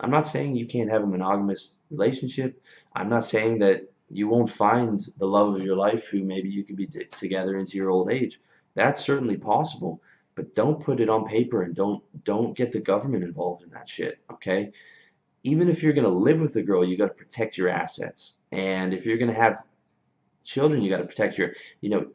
I'm 0.00 0.10
not 0.10 0.26
saying 0.26 0.56
you 0.56 0.66
can't 0.66 0.90
have 0.90 1.04
a 1.04 1.06
monogamous 1.06 1.76
relationship. 1.90 2.60
I'm 2.94 3.08
not 3.08 3.24
saying 3.24 3.60
that 3.60 3.88
you 4.10 4.28
won't 4.28 4.50
find 4.50 5.00
the 5.18 5.26
love 5.26 5.54
of 5.54 5.62
your 5.62 5.76
life 5.76 6.08
who 6.08 6.22
maybe 6.22 6.50
you 6.50 6.64
could 6.64 6.76
be 6.76 6.86
together 6.86 7.56
into 7.56 7.76
your 7.76 7.90
old 7.90 8.12
age. 8.12 8.40
That's 8.74 9.00
certainly 9.04 9.36
possible, 9.36 10.02
but 10.34 10.54
don't 10.54 10.82
put 10.82 11.00
it 11.00 11.08
on 11.08 11.26
paper 11.26 11.62
and 11.62 11.74
don't 11.74 12.02
don't 12.24 12.56
get 12.56 12.72
the 12.72 12.80
government 12.80 13.24
involved 13.24 13.62
in 13.62 13.70
that 13.70 13.88
shit, 13.88 14.18
okay? 14.32 14.72
Even 15.44 15.68
if 15.68 15.82
you're 15.82 15.92
going 15.92 16.04
to 16.04 16.10
live 16.10 16.40
with 16.40 16.56
a 16.56 16.62
girl, 16.62 16.84
you 16.84 16.96
got 16.96 17.08
to 17.08 17.14
protect 17.14 17.56
your 17.56 17.68
assets. 17.68 18.38
And 18.50 18.92
if 18.92 19.06
you're 19.06 19.18
going 19.18 19.32
to 19.32 19.40
have 19.40 19.62
children, 20.42 20.82
you 20.82 20.90
got 20.90 20.98
to 20.98 21.06
protect 21.06 21.38
your, 21.38 21.52
you 21.80 21.90
know, 21.90 22.06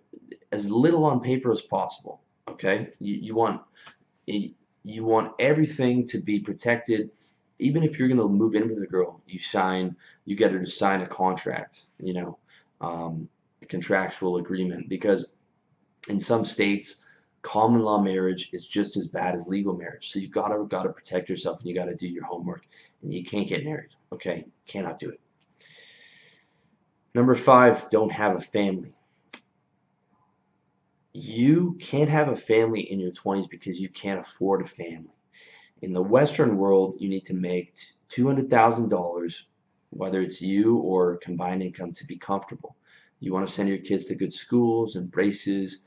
as 0.51 0.69
little 0.69 1.05
on 1.05 1.21
paper 1.21 1.51
as 1.51 1.61
possible, 1.61 2.21
okay? 2.47 2.89
You 2.99 3.15
you 3.15 3.35
want 3.35 3.61
you 4.25 5.05
want 5.05 5.33
everything 5.39 6.05
to 6.07 6.19
be 6.19 6.39
protected 6.39 7.09
even 7.59 7.83
if 7.83 7.99
you're 7.99 8.07
going 8.07 8.19
to 8.19 8.27
move 8.27 8.55
in 8.55 8.69
with 8.69 8.81
a 8.81 8.87
girl, 8.87 9.21
you 9.27 9.37
sign, 9.37 9.95
you 10.25 10.35
get 10.35 10.51
her 10.51 10.59
to 10.59 10.67
sign 10.67 11.01
a 11.01 11.07
contract, 11.07 11.87
you 11.99 12.13
know, 12.13 12.37
um, 12.81 13.27
a 13.61 13.65
contractual 13.65 14.37
agreement, 14.37 14.87
because 14.87 15.33
in 16.07 16.19
some 16.19 16.45
states, 16.45 17.01
common 17.41 17.81
law 17.81 18.01
marriage 18.01 18.49
is 18.53 18.65
just 18.65 18.95
as 18.95 19.07
bad 19.07 19.35
as 19.35 19.47
legal 19.47 19.75
marriage. 19.75 20.09
So 20.11 20.19
you 20.19 20.29
gotta 20.29 20.63
gotta 20.65 20.89
protect 20.89 21.29
yourself 21.29 21.59
and 21.59 21.67
you 21.67 21.75
gotta 21.75 21.95
do 21.95 22.07
your 22.07 22.23
homework, 22.23 22.65
you 23.03 23.23
can't 23.23 23.47
get 23.47 23.65
married. 23.65 23.91
Okay, 24.13 24.45
cannot 24.67 24.99
do 24.99 25.09
it. 25.09 25.19
Number 27.15 27.35
five, 27.35 27.89
don't 27.89 28.11
have 28.11 28.35
a 28.35 28.39
family. 28.41 28.93
You 31.13 31.75
can't 31.79 32.09
have 32.09 32.29
a 32.29 32.35
family 32.35 32.81
in 32.91 32.99
your 32.99 33.11
20s 33.11 33.49
because 33.49 33.81
you 33.81 33.89
can't 33.89 34.19
afford 34.19 34.61
a 34.61 34.67
family 34.67 35.13
In 35.81 35.93
the 35.93 36.01
Western 36.01 36.57
world, 36.57 36.95
you 36.99 37.09
need 37.09 37.25
to 37.25 37.33
make 37.33 37.77
$200,000, 38.09 39.43
whether 39.91 40.21
it's 40.21 40.41
you 40.41 40.77
or 40.77 41.17
combined 41.17 41.63
income, 41.63 41.93
to 41.93 42.05
be 42.05 42.17
comfortable. 42.17 42.75
You 43.19 43.33
want 43.33 43.47
to 43.47 43.53
send 43.53 43.69
your 43.69 43.79
kids 43.79 44.05
to 44.05 44.15
good 44.15 44.33
schools 44.33 44.95
and 44.95 45.11
braces 45.11 45.81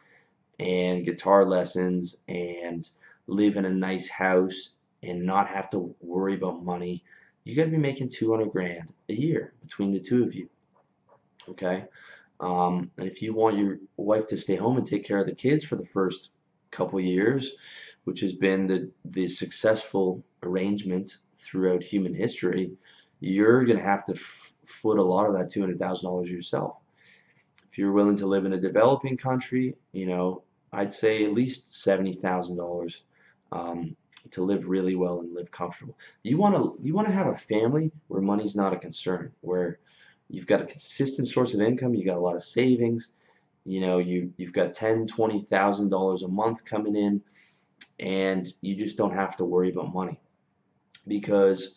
and 0.60 1.04
guitar 1.04 1.44
lessons 1.46 2.18
and 2.28 2.88
live 3.26 3.56
in 3.56 3.64
a 3.66 3.70
nice 3.72 4.08
house 4.08 4.76
and 5.02 5.22
not 5.22 5.48
have 5.48 5.70
to 5.70 5.94
worry 6.00 6.34
about 6.34 6.64
money. 6.64 7.02
You 7.44 7.56
got 7.56 7.64
to 7.64 7.70
be 7.70 7.76
making 7.76 8.10
200 8.10 8.50
grand 8.50 8.88
a 9.08 9.14
year 9.14 9.54
between 9.62 9.92
the 9.92 10.00
two 10.00 10.24
of 10.24 10.34
you. 10.34 10.48
Okay? 11.48 11.84
Um, 12.40 12.90
and 12.98 13.06
if 13.06 13.22
you 13.22 13.34
want 13.34 13.58
your 13.58 13.78
wife 13.96 14.26
to 14.28 14.36
stay 14.36 14.56
home 14.56 14.76
and 14.76 14.86
take 14.86 15.04
care 15.04 15.18
of 15.18 15.26
the 15.26 15.34
kids 15.34 15.64
for 15.64 15.76
the 15.76 15.86
first 15.86 16.30
couple 16.70 17.00
years, 17.00 17.52
which 18.04 18.20
has 18.20 18.32
been 18.32 18.66
the, 18.66 18.90
the 19.04 19.28
successful 19.28 20.24
arrangement 20.42 21.18
throughout 21.36 21.82
human 21.82 22.14
history, 22.14 22.72
you're 23.20 23.64
going 23.64 23.78
to 23.78 23.84
have 23.84 24.04
to 24.06 24.14
foot 24.14 24.98
a 24.98 25.02
lot 25.02 25.26
of 25.26 25.34
that 25.34 25.50
$200,000 25.50 26.28
yourself. 26.28 26.76
If 27.68 27.78
you're 27.78 27.92
willing 27.92 28.16
to 28.16 28.26
live 28.26 28.44
in 28.44 28.52
a 28.52 28.60
developing 28.60 29.16
country, 29.16 29.76
you 29.92 30.06
know, 30.06 30.42
I'd 30.72 30.92
say 30.92 31.24
at 31.24 31.32
least 31.32 31.68
$70,000 31.68 33.02
um, 33.52 33.96
to 34.30 34.42
live 34.42 34.68
really 34.68 34.94
well 34.94 35.20
and 35.20 35.34
live 35.34 35.50
comfortable. 35.50 35.98
You 36.22 36.38
want 36.38 36.56
to 36.56 36.78
you 36.82 36.94
want 36.94 37.08
to 37.08 37.14
have 37.14 37.26
a 37.26 37.34
family 37.34 37.90
where 38.08 38.22
money's 38.22 38.56
not 38.56 38.72
a 38.72 38.78
concern, 38.78 39.32
where 39.40 39.78
you've 40.28 40.46
got 40.46 40.62
a 40.62 40.66
consistent 40.66 41.28
source 41.28 41.54
of 41.54 41.60
income, 41.60 41.94
you 41.94 42.04
got 42.04 42.16
a 42.16 42.20
lot 42.20 42.34
of 42.34 42.42
savings, 42.42 43.12
you 43.64 43.80
know, 43.80 43.98
you 43.98 44.32
you've 44.36 44.52
got 44.52 44.74
ten, 44.74 45.06
twenty 45.06 45.40
thousand 45.42 45.90
dollars 45.90 46.22
a 46.22 46.28
month 46.28 46.64
coming 46.64 46.96
in, 46.96 47.22
and 48.00 48.52
you 48.60 48.74
just 48.76 48.96
don't 48.96 49.14
have 49.14 49.36
to 49.36 49.44
worry 49.44 49.70
about 49.70 49.92
money 49.92 50.18
because 51.06 51.76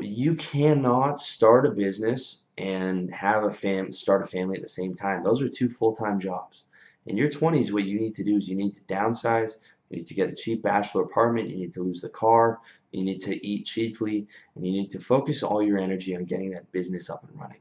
you 0.00 0.34
cannot 0.34 1.20
start 1.20 1.66
a 1.66 1.70
business 1.70 2.42
and 2.58 3.12
have 3.14 3.44
a 3.44 3.50
fam 3.50 3.92
start 3.92 4.22
a 4.22 4.26
family 4.26 4.56
at 4.56 4.62
the 4.62 4.68
same 4.68 4.94
time. 4.94 5.22
Those 5.22 5.40
are 5.40 5.48
two 5.48 5.68
full-time 5.68 6.18
jobs. 6.18 6.64
In 7.06 7.16
your 7.16 7.30
20s, 7.30 7.72
what 7.72 7.84
you 7.84 7.98
need 7.98 8.14
to 8.16 8.24
do 8.24 8.36
is 8.36 8.48
you 8.48 8.56
need 8.56 8.74
to 8.74 8.80
downsize, 8.82 9.58
you 9.90 9.98
need 9.98 10.06
to 10.06 10.14
get 10.14 10.28
a 10.28 10.34
cheap 10.34 10.62
bachelor 10.62 11.02
apartment, 11.02 11.48
you 11.48 11.56
need 11.56 11.74
to 11.74 11.82
lose 11.82 12.00
the 12.00 12.08
car, 12.08 12.60
you 12.92 13.04
need 13.04 13.20
to 13.22 13.46
eat 13.46 13.66
cheaply, 13.66 14.26
and 14.54 14.66
you 14.66 14.72
need 14.72 14.90
to 14.90 15.00
focus 15.00 15.42
all 15.42 15.62
your 15.62 15.78
energy 15.78 16.16
on 16.16 16.24
getting 16.24 16.50
that 16.50 16.70
business 16.72 17.10
up 17.10 17.24
and 17.28 17.40
running. 17.40 17.60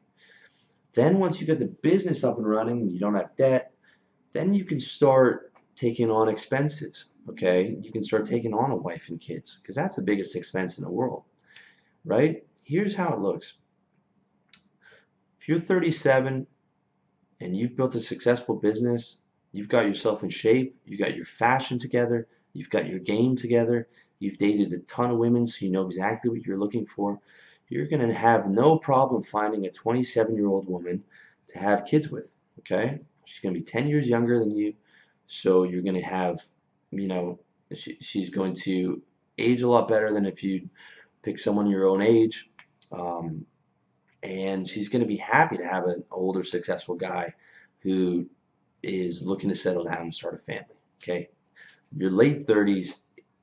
Then 0.93 1.19
once 1.19 1.39
you 1.39 1.47
get 1.47 1.59
the 1.59 1.65
business 1.65 2.23
up 2.23 2.37
and 2.37 2.47
running 2.47 2.81
and 2.81 2.91
you 2.91 2.99
don't 2.99 3.15
have 3.15 3.35
debt, 3.35 3.71
then 4.33 4.53
you 4.53 4.65
can 4.65 4.79
start 4.79 5.53
taking 5.75 6.09
on 6.09 6.27
expenses, 6.27 7.05
okay? 7.29 7.77
You 7.81 7.91
can 7.91 8.03
start 8.03 8.25
taking 8.25 8.53
on 8.53 8.71
a 8.71 8.75
wife 8.75 9.09
and 9.09 9.21
kids 9.21 9.59
because 9.61 9.75
that's 9.75 9.95
the 9.95 10.01
biggest 10.01 10.35
expense 10.35 10.77
in 10.77 10.83
the 10.83 10.89
world, 10.89 11.23
right? 12.03 12.43
Here's 12.63 12.95
how 12.95 13.13
it 13.13 13.19
looks. 13.19 13.59
If 15.39 15.47
you're 15.47 15.59
37 15.59 16.47
and 17.39 17.55
you've 17.55 17.77
built 17.77 17.95
a 17.95 17.99
successful 17.99 18.55
business, 18.55 19.19
you've 19.57 19.67
got 19.67 19.85
yourself 19.87 20.23
in 20.23 20.29
shape, 20.29 20.75
You've 20.85 20.99
got 20.99 21.15
your 21.15 21.25
fashion 21.25 21.79
together, 21.79 22.27
you've 22.53 22.69
got 22.69 22.87
your 22.87 22.99
game 22.99 23.35
together, 23.35 23.87
you've 24.19 24.37
dated 24.37 24.71
a 24.73 24.79
ton 24.79 25.09
of 25.09 25.17
women 25.17 25.45
so 25.45 25.65
you 25.65 25.71
know 25.71 25.85
exactly 25.87 26.29
what 26.29 26.43
you're 26.43 26.59
looking 26.59 26.85
for, 26.85 27.19
you're 27.67 27.87
going 27.87 28.07
to 28.07 28.13
have 28.13 28.49
no 28.49 28.77
problem 28.77 29.23
finding 29.23 29.65
a 29.65 29.71
27 29.71 30.35
year 30.35 30.47
old 30.47 30.67
woman 30.67 31.03
to 31.47 31.57
have 31.57 31.85
kids 31.85 32.09
with, 32.09 32.35
okay? 32.59 32.99
She's 33.25 33.39
going 33.39 33.53
to 33.53 33.59
be 33.59 33.65
10 33.65 33.87
years 33.87 34.07
younger 34.07 34.39
than 34.39 34.55
you, 34.55 34.73
so 35.25 35.63
you're 35.63 35.81
going 35.81 35.95
to 35.95 36.01
have, 36.01 36.39
you 36.91 37.07
know, 37.07 37.39
she, 37.73 37.97
she's 37.99 38.29
going 38.29 38.53
to 38.63 39.01
age 39.37 39.63
a 39.63 39.67
lot 39.67 39.87
better 39.87 40.13
than 40.13 40.25
if 40.25 40.43
you 40.43 40.69
pick 41.23 41.39
someone 41.39 41.67
your 41.67 41.87
own 41.87 42.01
age. 42.01 42.51
Um, 42.91 43.45
and 44.23 44.67
she's 44.67 44.87
going 44.87 45.01
to 45.01 45.07
be 45.07 45.17
happy 45.17 45.57
to 45.57 45.67
have 45.67 45.85
an 45.85 46.03
older, 46.11 46.43
successful 46.43 46.95
guy 46.95 47.33
who 47.81 48.27
is 48.83 49.23
looking 49.23 49.49
to 49.49 49.55
settle 49.55 49.83
down 49.83 50.01
and 50.01 50.13
start 50.13 50.35
a 50.35 50.37
family. 50.37 50.75
Okay, 51.01 51.29
your 51.95 52.11
late 52.11 52.45
30s 52.45 52.95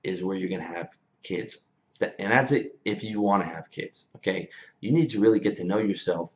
is 0.03 0.23
where 0.25 0.37
you're 0.37 0.49
going 0.49 0.61
to 0.61 0.67
have 0.67 0.97
kids, 1.23 1.61
and 2.01 2.33
that's 2.33 2.53
it 2.53 2.79
if 2.85 3.03
you 3.03 3.21
want 3.21 3.43
to 3.43 3.49
have 3.49 3.71
kids. 3.71 4.09
Okay, 4.17 4.49
you 4.81 4.93
need 4.93 5.11
to 5.11 5.21
really 5.21 5.41
get 5.41 5.55
to 5.57 5.65
know 5.65 5.79
yourself 5.79 6.31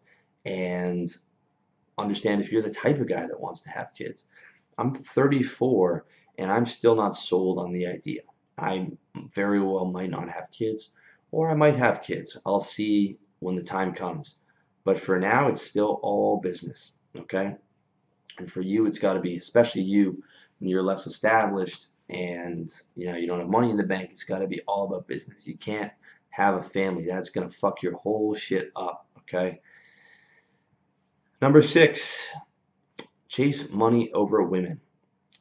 and 0.45 1.09
understand 1.99 2.41
if 2.41 2.51
you're 2.53 2.63
the 2.63 2.71
type 2.71 3.01
of 3.01 3.09
guy 3.09 3.27
that 3.27 3.41
wants 3.41 3.61
to 3.63 3.71
have 3.71 3.93
kids. 3.95 4.25
I'm 4.79 4.95
34 4.95 6.07
and 6.39 6.51
I'm 6.51 6.65
still 6.65 6.95
not 6.95 7.15
sold 7.15 7.59
on 7.59 7.73
the 7.73 7.87
idea. 7.87 8.23
I 8.57 8.89
very 9.35 9.61
well 9.61 9.85
might 9.85 10.11
not 10.11 10.31
have 10.31 10.51
kids, 10.53 10.95
or 11.33 11.51
I 11.51 11.55
might 11.55 11.77
have 11.77 12.03
kids. 12.03 12.37
I'll 12.47 12.61
see 12.61 13.19
when 13.41 13.57
the 13.57 13.63
time 13.63 13.93
comes. 13.93 14.37
But 14.85 14.99
for 14.99 15.19
now, 15.19 15.49
it's 15.49 15.63
still 15.63 15.99
all 16.03 16.41
business, 16.41 16.93
okay? 17.19 17.57
And 18.39 18.51
for 18.51 18.61
you, 18.61 18.87
it's 18.87 18.99
got 18.99 19.15
to 19.15 19.21
be, 19.21 19.37
especially 19.37 19.83
you, 19.83 20.23
when 20.59 20.71
you're 20.71 20.83
less 20.83 21.07
established 21.07 21.89
and 22.11 22.73
you 22.97 23.11
know 23.11 23.17
you 23.17 23.27
don't 23.27 23.41
have 23.41 23.49
money 23.49 23.71
in 23.71 23.77
the 23.77 23.83
bank. 23.83 24.11
It's 24.11 24.25
got 24.25 24.39
to 24.39 24.47
be 24.47 24.61
all 24.67 24.87
about 24.87 25.07
business. 25.07 25.47
You 25.47 25.57
can't 25.57 25.93
have 26.31 26.55
a 26.55 26.63
family. 26.63 27.05
That's 27.07 27.31
gonna 27.31 27.49
fuck 27.49 27.83
your 27.83 27.97
whole 27.97 28.35
shit 28.35 28.71
up, 28.77 29.07
okay? 29.21 29.61
Number 31.43 31.63
six, 31.63 32.33
chase 33.29 33.71
money 33.71 34.11
over 34.13 34.43
women. 34.43 34.81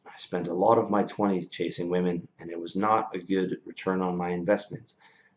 I 0.05 0.11
spent 0.17 0.47
a 0.47 0.53
lot 0.53 0.77
of 0.77 0.89
my 0.89 1.03
20s 1.03 1.49
chasing 1.49 1.89
women, 1.89 2.27
and 2.39 2.49
it 2.49 2.59
was 2.59 2.75
not 2.75 3.15
a 3.15 3.19
good 3.19 3.57
return 3.65 4.01
on 4.01 4.17
my 4.17 4.29
investments. 4.29 4.95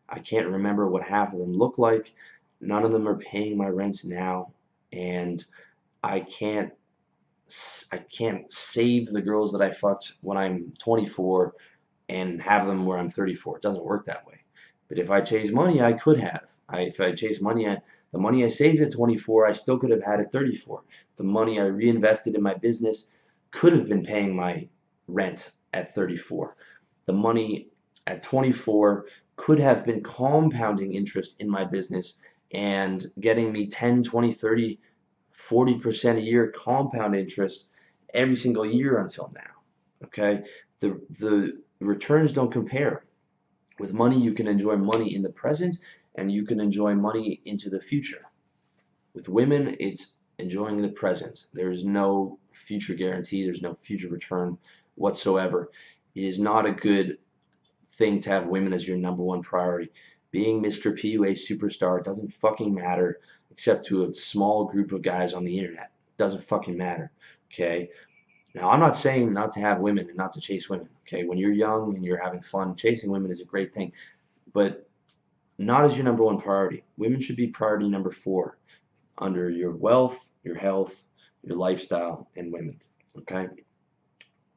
I 0.09 0.19
can't 0.19 0.47
remember 0.47 0.87
what 0.87 1.03
half 1.03 1.33
of 1.33 1.39
them 1.39 1.53
look 1.53 1.77
like. 1.77 2.13
None 2.59 2.83
of 2.83 2.91
them 2.91 3.07
are 3.07 3.17
paying 3.17 3.57
my 3.57 3.67
rent 3.67 4.03
now, 4.03 4.51
and 4.91 5.43
I 6.03 6.19
can't 6.19 6.73
I 7.91 7.97
can't 7.97 8.51
save 8.51 9.07
the 9.07 9.21
girls 9.21 9.51
that 9.51 9.61
I 9.61 9.71
fucked 9.71 10.13
when 10.21 10.37
I'm 10.37 10.73
24 10.79 11.53
and 12.09 12.41
have 12.41 12.65
them 12.65 12.85
where 12.85 12.97
I'm 12.97 13.09
34. 13.09 13.57
It 13.57 13.61
doesn't 13.61 13.83
work 13.83 14.05
that 14.05 14.25
way. 14.27 14.39
But 14.87 14.99
if 14.99 15.09
I 15.09 15.21
chase 15.21 15.51
money, 15.51 15.81
I 15.81 15.93
could 15.93 16.19
have. 16.19 16.51
I, 16.67 16.81
if 16.81 16.99
I 16.99 17.13
chase 17.13 17.41
money, 17.41 17.67
I, 17.67 17.77
the 18.11 18.19
money 18.19 18.43
I 18.43 18.49
saved 18.49 18.81
at 18.81 18.91
24, 18.91 19.47
I 19.47 19.53
still 19.53 19.77
could 19.77 19.91
have 19.91 20.03
had 20.03 20.19
at 20.19 20.31
34. 20.31 20.83
The 21.15 21.23
money 21.23 21.59
I 21.59 21.65
reinvested 21.65 22.35
in 22.35 22.41
my 22.41 22.53
business 22.53 23.07
could 23.51 23.73
have 23.73 23.87
been 23.87 24.03
paying 24.03 24.35
my 24.35 24.67
rent 25.07 25.51
at 25.73 25.93
34. 25.93 26.55
The 27.05 27.13
money 27.13 27.69
at 28.07 28.23
24 28.23 29.05
could 29.37 29.59
have 29.59 29.85
been 29.85 30.03
compounding 30.03 30.93
interest 30.93 31.37
in 31.39 31.49
my 31.49 31.63
business 31.63 32.19
and 32.53 33.05
getting 33.19 33.51
me 33.51 33.67
10, 33.67 34.03
20, 34.03 34.33
30, 34.33 34.79
40% 35.37 36.17
a 36.17 36.21
year 36.21 36.51
compound 36.55 37.15
interest 37.15 37.69
every 38.13 38.35
single 38.35 38.65
year 38.65 38.99
until 38.99 39.31
now. 39.35 40.05
Okay? 40.05 40.43
The, 40.79 40.99
the 41.19 41.61
returns 41.79 42.31
don't 42.31 42.51
compare. 42.51 43.05
With 43.79 43.93
money, 43.93 44.19
you 44.19 44.33
can 44.33 44.47
enjoy 44.47 44.75
money 44.77 45.15
in 45.15 45.21
the 45.21 45.29
present 45.29 45.77
and 46.15 46.31
you 46.31 46.45
can 46.45 46.59
enjoy 46.59 46.95
money 46.95 47.41
into 47.45 47.69
the 47.69 47.79
future. 47.79 48.21
With 49.13 49.29
women, 49.29 49.75
it's 49.79 50.17
enjoying 50.39 50.77
the 50.77 50.89
present. 50.89 51.47
There's 51.53 51.85
no 51.85 52.39
future 52.51 52.95
guarantee, 52.95 53.43
there's 53.43 53.61
no 53.61 53.75
future 53.75 54.09
return 54.09 54.57
whatsoever. 54.95 55.71
It 56.15 56.23
is 56.23 56.39
not 56.39 56.65
a 56.65 56.71
good 56.71 57.17
thing 57.89 58.19
to 58.21 58.29
have 58.29 58.47
women 58.47 58.73
as 58.73 58.87
your 58.87 58.97
number 58.97 59.23
one 59.23 59.41
priority. 59.41 59.91
Being 60.31 60.63
Mr. 60.63 60.93
PUA 60.97 61.31
superstar 61.31 62.03
doesn't 62.03 62.31
fucking 62.33 62.73
matter 62.73 63.19
except 63.51 63.85
to 63.85 64.05
a 64.05 64.15
small 64.15 64.65
group 64.65 64.91
of 64.91 65.01
guys 65.01 65.33
on 65.33 65.43
the 65.43 65.57
internet. 65.57 65.91
Doesn't 66.17 66.43
fucking 66.43 66.77
matter. 66.77 67.11
Okay? 67.51 67.89
Now, 68.55 68.69
I'm 68.69 68.79
not 68.79 68.95
saying 68.95 69.33
not 69.33 69.51
to 69.53 69.59
have 69.59 69.79
women 69.79 70.07
and 70.07 70.17
not 70.17 70.33
to 70.33 70.41
chase 70.41 70.69
women. 70.69 70.89
Okay? 71.07 71.25
When 71.25 71.37
you're 71.37 71.51
young 71.51 71.95
and 71.95 72.03
you're 72.03 72.21
having 72.21 72.41
fun, 72.41 72.75
chasing 72.75 73.11
women 73.11 73.31
is 73.31 73.41
a 73.41 73.45
great 73.45 73.73
thing. 73.73 73.91
But 74.53 74.87
not 75.57 75.85
as 75.85 75.95
your 75.95 76.05
number 76.05 76.23
one 76.23 76.39
priority. 76.39 76.83
Women 76.97 77.19
should 77.19 77.35
be 77.35 77.47
priority 77.47 77.87
number 77.87 78.11
four 78.11 78.57
under 79.17 79.49
your 79.49 79.75
wealth, 79.75 80.31
your 80.43 80.55
health, 80.55 81.05
your 81.43 81.57
lifestyle, 81.57 82.29
and 82.35 82.51
women. 82.51 82.79
Okay? 83.19 83.47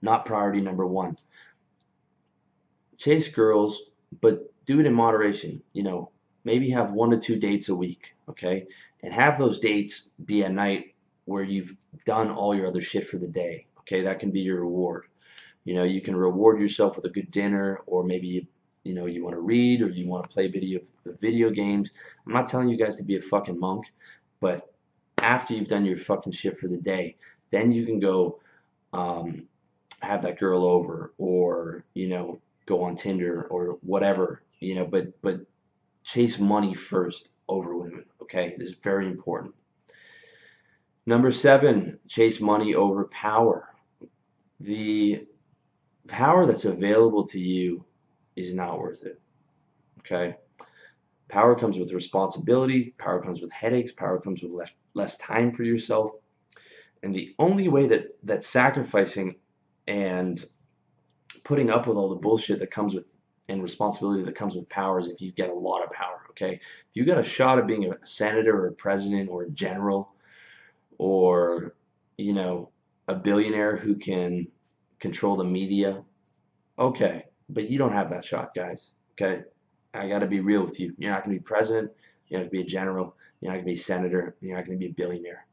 Not 0.03 0.27
priority 0.27 0.61
number 0.61 0.87
one. 0.87 1.17
Chase 2.97 3.29
girls, 3.29 3.91
but 4.21 4.53
do 4.65 4.81
it 4.81 4.87
in 4.87 4.95
moderation. 4.95 5.63
You 5.73 5.83
know, 5.83 6.11
maybe 6.45 6.71
have 6.71 6.93
one 6.93 7.11
to 7.11 7.19
two 7.19 7.37
dates 7.37 7.69
a 7.69 7.75
week, 7.75 8.15
okay? 8.29 8.67
And 9.03 9.13
have 9.13 9.39
those 9.39 9.59
dates 9.59 10.11
be 10.25 10.43
a 10.43 10.49
night 10.49 10.95
where 11.25 11.43
you've 11.43 11.75
done 12.05 12.31
all 12.31 12.55
your 12.55 12.67
other 12.67 12.81
shit 12.81 13.07
for 13.07 13.19
the 13.19 13.27
day, 13.27 13.67
okay? 13.81 14.03
That 14.03 14.19
can 14.19 14.31
be 14.31 14.41
your 14.41 14.61
reward. 14.61 15.05
You 15.65 15.75
know, 15.75 15.85
you 15.85 16.01
can 16.01 16.15
reward 16.15 16.61
yourself 16.61 16.97
with 16.97 17.07
a 17.07 17.11
good 17.11 17.31
dinner, 17.31 17.81
or 17.87 18.05
maybe 18.05 18.27
you, 18.29 18.47
you 18.85 18.93
know 18.95 19.07
you 19.07 19.25
want 19.25 19.35
to 19.35 19.41
read, 19.41 19.81
or 19.81 19.89
you 19.89 20.07
want 20.07 20.25
to 20.25 20.29
play 20.29 20.47
video 20.47 20.81
video 21.07 21.49
games. 21.49 21.91
I'm 22.27 22.35
not 22.35 22.49
telling 22.49 22.69
you 22.69 22.77
guys 22.77 22.97
to 22.99 23.03
be 23.03 23.17
a 23.17 23.21
fucking 23.23 23.59
monk, 23.59 23.87
but 24.41 24.75
after 25.23 25.55
you've 25.55 25.69
done 25.69 25.87
your 25.87 25.97
fucking 25.97 26.33
shit 26.33 26.59
for 26.59 26.69
the 26.69 26.77
day, 26.77 27.17
then 27.49 27.73
you 27.73 27.87
can 27.87 27.99
go 27.99 28.41
um, 28.93 29.49
have 30.01 30.21
that 30.23 30.39
girl 30.39 30.65
over, 30.65 31.15
or 31.17 31.85
you 31.95 32.09
know 32.09 32.39
go 32.67 32.83
on 32.83 32.95
Tinder 32.95 33.47
or 33.51 33.79
whatever, 33.83 34.43
you 34.61 34.75
know, 34.75 34.85
but 34.85 35.21
but 35.23 35.41
chase 36.05 36.39
money 36.39 36.75
first 36.75 37.31
over 37.49 37.77
women, 37.77 38.05
okay? 38.23 38.55
This 38.59 38.71
is 38.71 38.77
very 38.77 39.07
important. 39.07 39.55
Number 41.07 41.31
7, 41.33 41.99
chase 42.09 42.41
money 42.41 42.75
over 42.75 43.05
power. 43.07 43.69
The 44.61 45.27
power 46.07 46.47
that's 46.47 46.65
available 46.65 47.27
to 47.29 47.41
you 47.41 47.85
is 48.37 48.55
not 48.55 48.79
worth 48.79 49.05
it. 49.05 49.21
Okay? 50.01 50.37
Power 51.29 51.55
comes 51.55 51.79
with 51.79 51.93
responsibility, 51.93 52.95
power 52.99 53.21
comes 53.21 53.43
with 53.43 53.51
headaches, 53.53 53.93
power 53.93 54.21
comes 54.21 54.43
with 54.43 54.53
less, 54.53 54.71
less 54.95 55.19
time 55.19 55.53
for 55.53 55.65
yourself. 55.65 56.11
And 57.03 57.15
the 57.15 57.35
only 57.39 57.69
way 57.69 57.87
that 57.87 58.13
that 58.23 58.43
sacrificing 58.43 59.37
and 59.87 60.43
putting 61.45 61.71
up 61.71 61.87
with 61.87 61.97
all 61.97 62.09
the 62.09 62.15
bullshit 62.15 62.59
that 62.61 62.71
comes 62.71 62.95
with 62.95 63.07
and 63.49 63.63
responsibility 63.63 64.23
that 64.23 64.35
comes 64.35 64.57
with 64.57 64.69
power 64.69 64.99
is 64.99 65.09
if 65.09 65.21
you 65.21 65.33
get 65.33 65.51
a 65.51 65.55
lot 65.55 65.85
of 65.85 65.91
power, 65.91 66.23
okay? 66.31 66.55
If 66.55 66.61
you 66.95 67.05
got 67.05 67.19
a 67.19 67.25
shot 67.25 67.59
of 67.59 67.67
being 67.67 67.91
a 67.91 68.07
senator 68.07 68.57
or 68.57 68.69
a 68.69 68.73
president 68.73 69.29
or 69.29 69.43
a 69.43 69.51
general 69.51 70.13
or 70.99 71.75
you 72.17 72.33
know, 72.33 72.71
a 73.09 73.15
billionaire 73.15 73.77
who 73.77 73.95
can 73.95 74.47
control 74.99 75.37
the 75.37 75.45
media, 75.45 76.03
okay, 76.79 77.25
but 77.49 77.69
you 77.71 77.79
don't 77.79 77.93
have 77.93 78.11
that 78.11 78.25
shot, 78.25 78.55
guys. 78.55 78.93
Okay, 79.13 79.43
I 79.93 80.09
got 80.09 80.21
to 80.21 80.27
be 80.27 80.41
real 80.41 80.65
with 80.65 80.81
you. 80.81 80.95
You're 80.99 81.13
not 81.13 81.25
going 81.25 81.37
to 81.37 81.41
be 81.41 81.45
president. 81.45 81.91
You're 82.29 82.41
not 82.41 82.51
going 82.51 82.51
to 82.51 82.57
be 82.57 82.63
a 82.63 82.67
general. 82.67 83.17
You're 83.41 83.53
not 83.53 83.57
going 83.57 83.67
to 83.67 83.71
be 83.71 83.75
a 83.75 83.83
senator. 83.83 84.37
You're 84.41 84.57
not 84.57 84.67
going 84.67 84.79
to 84.79 84.85
be 84.85 84.91
a 84.91 84.95
billionaire. 84.95 85.47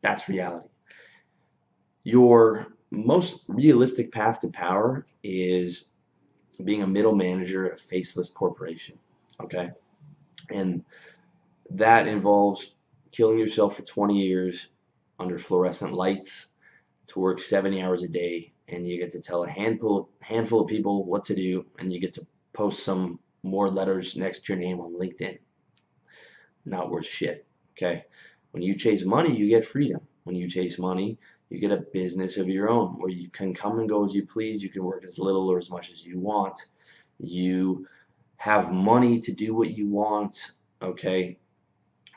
That's 0.00 0.28
reality. 0.28 0.68
Your 2.04 2.68
most 2.90 3.44
realistic 3.48 4.12
path 4.12 4.40
to 4.40 4.48
power 4.48 5.06
is 5.22 5.90
being 6.64 6.82
a 6.82 6.86
middle 6.86 7.14
manager 7.14 7.66
at 7.66 7.78
a 7.78 7.82
faceless 7.82 8.30
corporation. 8.30 8.98
Okay, 9.40 9.70
and 10.50 10.84
that 11.70 12.06
involves 12.08 12.74
killing 13.12 13.38
yourself 13.38 13.76
for 13.76 13.82
20 13.82 14.18
years 14.18 14.68
under 15.18 15.38
fluorescent 15.38 15.92
lights 15.92 16.48
to 17.08 17.20
work 17.20 17.40
70 17.40 17.80
hours 17.82 18.02
a 18.02 18.08
day 18.08 18.52
and 18.68 18.86
you 18.86 18.98
get 18.98 19.10
to 19.10 19.20
tell 19.20 19.44
a 19.44 19.48
handful 19.48 20.10
handful 20.20 20.60
of 20.60 20.68
people 20.68 21.04
what 21.04 21.24
to 21.24 21.34
do 21.34 21.64
and 21.78 21.92
you 21.92 22.00
get 22.00 22.12
to 22.12 22.26
post 22.52 22.84
some 22.84 23.18
more 23.42 23.70
letters 23.70 24.16
next 24.16 24.44
to 24.44 24.52
your 24.52 24.60
name 24.60 24.80
on 24.80 24.92
LinkedIn. 24.92 25.38
Not 26.64 26.90
worth 26.90 27.06
shit. 27.06 27.46
Okay. 27.72 28.04
When 28.50 28.62
you 28.62 28.74
chase 28.74 29.04
money, 29.04 29.36
you 29.36 29.48
get 29.48 29.64
freedom. 29.64 30.00
When 30.24 30.36
you 30.36 30.48
chase 30.48 30.78
money, 30.78 31.18
you 31.50 31.58
get 31.58 31.72
a 31.72 31.84
business 31.92 32.36
of 32.36 32.48
your 32.48 32.68
own 32.68 32.98
where 32.98 33.10
you 33.10 33.30
can 33.30 33.54
come 33.54 33.78
and 33.78 33.88
go 33.88 34.04
as 34.04 34.14
you 34.14 34.26
please. 34.26 34.62
You 34.62 34.68
can 34.68 34.84
work 34.84 35.04
as 35.04 35.18
little 35.18 35.48
or 35.48 35.56
as 35.58 35.70
much 35.70 35.90
as 35.90 36.04
you 36.04 36.18
want. 36.18 36.66
You 37.18 37.86
have 38.36 38.72
money 38.72 39.18
to 39.20 39.32
do 39.32 39.54
what 39.54 39.70
you 39.70 39.88
want. 39.88 40.52
Okay. 40.82 41.38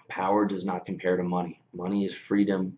Power 0.10 0.46
does 0.46 0.66
not 0.66 0.86
compare 0.86 1.16
to 1.16 1.24
money. 1.24 1.62
Money 1.74 2.04
is 2.04 2.14
freedom. 2.14 2.78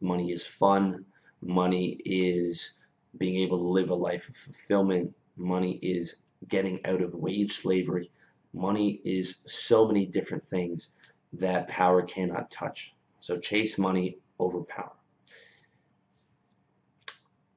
Money 0.00 0.30
is 0.30 0.46
fun. 0.46 1.04
Money 1.40 1.98
is 2.04 2.78
being 3.18 3.36
able 3.36 3.58
to 3.58 3.64
live 3.64 3.90
a 3.90 3.94
life 3.94 4.28
of 4.28 4.36
fulfillment. 4.36 5.12
Money 5.36 5.78
is 5.82 6.16
getting 6.48 6.84
out 6.84 7.00
of 7.00 7.14
wage 7.14 7.52
slavery. 7.52 8.10
Money 8.52 9.00
is 9.04 9.38
so 9.46 9.86
many 9.86 10.04
different 10.04 10.46
things 10.46 10.90
that 11.32 11.68
power 11.68 12.02
cannot 12.02 12.50
touch. 12.50 12.94
So 13.20 13.38
chase 13.38 13.78
money 13.78 14.18
over 14.38 14.60
power. 14.60 14.92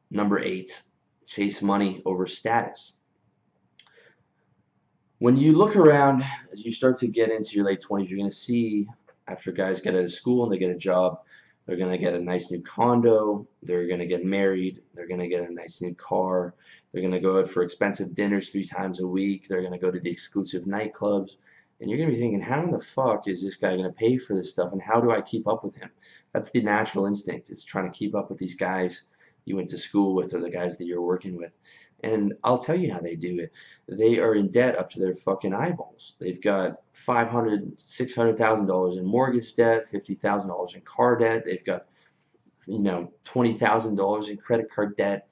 Number 0.09 0.39
eight, 0.39 0.83
chase 1.25 1.61
money 1.61 2.01
over 2.05 2.25
status. 2.25 2.99
When 5.19 5.35
you 5.35 5.53
look 5.53 5.75
around, 5.75 6.23
as 6.51 6.63
you 6.63 6.71
start 6.71 6.97
to 6.97 7.07
get 7.07 7.31
into 7.31 7.55
your 7.55 7.65
late 7.65 7.81
20s, 7.81 8.09
you're 8.09 8.19
going 8.19 8.29
to 8.29 8.35
see 8.35 8.87
after 9.27 9.51
guys 9.51 9.81
get 9.81 9.95
out 9.95 10.03
of 10.05 10.11
school 10.11 10.43
and 10.43 10.53
they 10.53 10.57
get 10.57 10.69
a 10.69 10.77
job, 10.77 11.19
they're 11.65 11.75
going 11.75 11.91
to 11.91 11.97
get 11.97 12.13
a 12.13 12.21
nice 12.21 12.49
new 12.49 12.61
condo. 12.61 13.45
They're 13.61 13.87
going 13.87 13.99
to 13.99 14.05
get 14.05 14.23
married. 14.23 14.81
They're 14.93 15.07
going 15.07 15.19
to 15.19 15.27
get 15.27 15.49
a 15.49 15.53
nice 15.53 15.81
new 15.81 15.93
car. 15.95 16.55
They're 16.91 17.01
going 17.01 17.13
to 17.13 17.19
go 17.19 17.39
out 17.39 17.49
for 17.49 17.61
expensive 17.61 18.15
dinners 18.15 18.49
three 18.49 18.65
times 18.65 19.01
a 19.01 19.07
week. 19.07 19.47
They're 19.47 19.61
going 19.61 19.73
to 19.73 19.79
go 19.79 19.91
to 19.91 19.99
the 19.99 20.09
exclusive 20.09 20.63
nightclubs. 20.63 21.31
And 21.79 21.89
you're 21.89 21.97
going 21.97 22.09
to 22.09 22.15
be 22.15 22.21
thinking, 22.21 22.41
how 22.41 22.63
in 22.63 22.71
the 22.71 22.79
fuck 22.79 23.27
is 23.27 23.43
this 23.43 23.57
guy 23.57 23.75
going 23.75 23.83
to 23.83 23.91
pay 23.91 24.17
for 24.17 24.33
this 24.33 24.51
stuff? 24.51 24.71
And 24.71 24.81
how 24.81 25.01
do 25.01 25.11
I 25.11 25.21
keep 25.21 25.47
up 25.47 25.63
with 25.65 25.75
him? 25.75 25.89
That's 26.33 26.49
the 26.51 26.61
natural 26.61 27.05
instinct. 27.05 27.49
It's 27.49 27.65
trying 27.65 27.91
to 27.91 27.97
keep 27.97 28.15
up 28.15 28.29
with 28.29 28.39
these 28.39 28.55
guys 28.55 29.03
you 29.47 29.55
went 29.55 29.69
to 29.69 29.77
school 29.77 30.13
with 30.13 30.33
or 30.33 30.41
the 30.41 30.49
guys 30.49 30.77
that 30.77 30.85
you're 30.85 31.01
working 31.01 31.37
with. 31.37 31.53
And 32.03 32.33
I'll 32.43 32.59
tell 32.59 32.75
you 32.75 32.93
how 32.93 32.99
they 32.99 33.15
do 33.15 33.39
it. 33.39 33.51
They 33.87 34.19
are 34.19 34.35
in 34.35 34.51
debt 34.51 34.77
up 34.77 34.89
to 34.91 34.99
their 34.99 35.15
fucking 35.15 35.53
eyeballs. 35.53 36.13
They've 36.19 36.41
got 36.41 36.81
five 36.93 37.29
hundred, 37.29 37.79
six 37.79 38.13
hundred 38.13 38.37
thousand 38.37 38.67
dollars 38.67 38.97
in 38.97 39.05
mortgage 39.05 39.55
debt, 39.55 39.87
fifty 39.89 40.13
thousand 40.13 40.49
dollars 40.49 40.75
in 40.75 40.81
car 40.81 41.17
debt. 41.17 41.43
They've 41.45 41.63
got, 41.63 41.85
you 42.67 42.79
know, 42.79 43.11
twenty 43.23 43.53
thousand 43.53 43.95
dollars 43.95 44.29
in 44.29 44.37
credit 44.37 44.69
card 44.69 44.95
debt. 44.95 45.27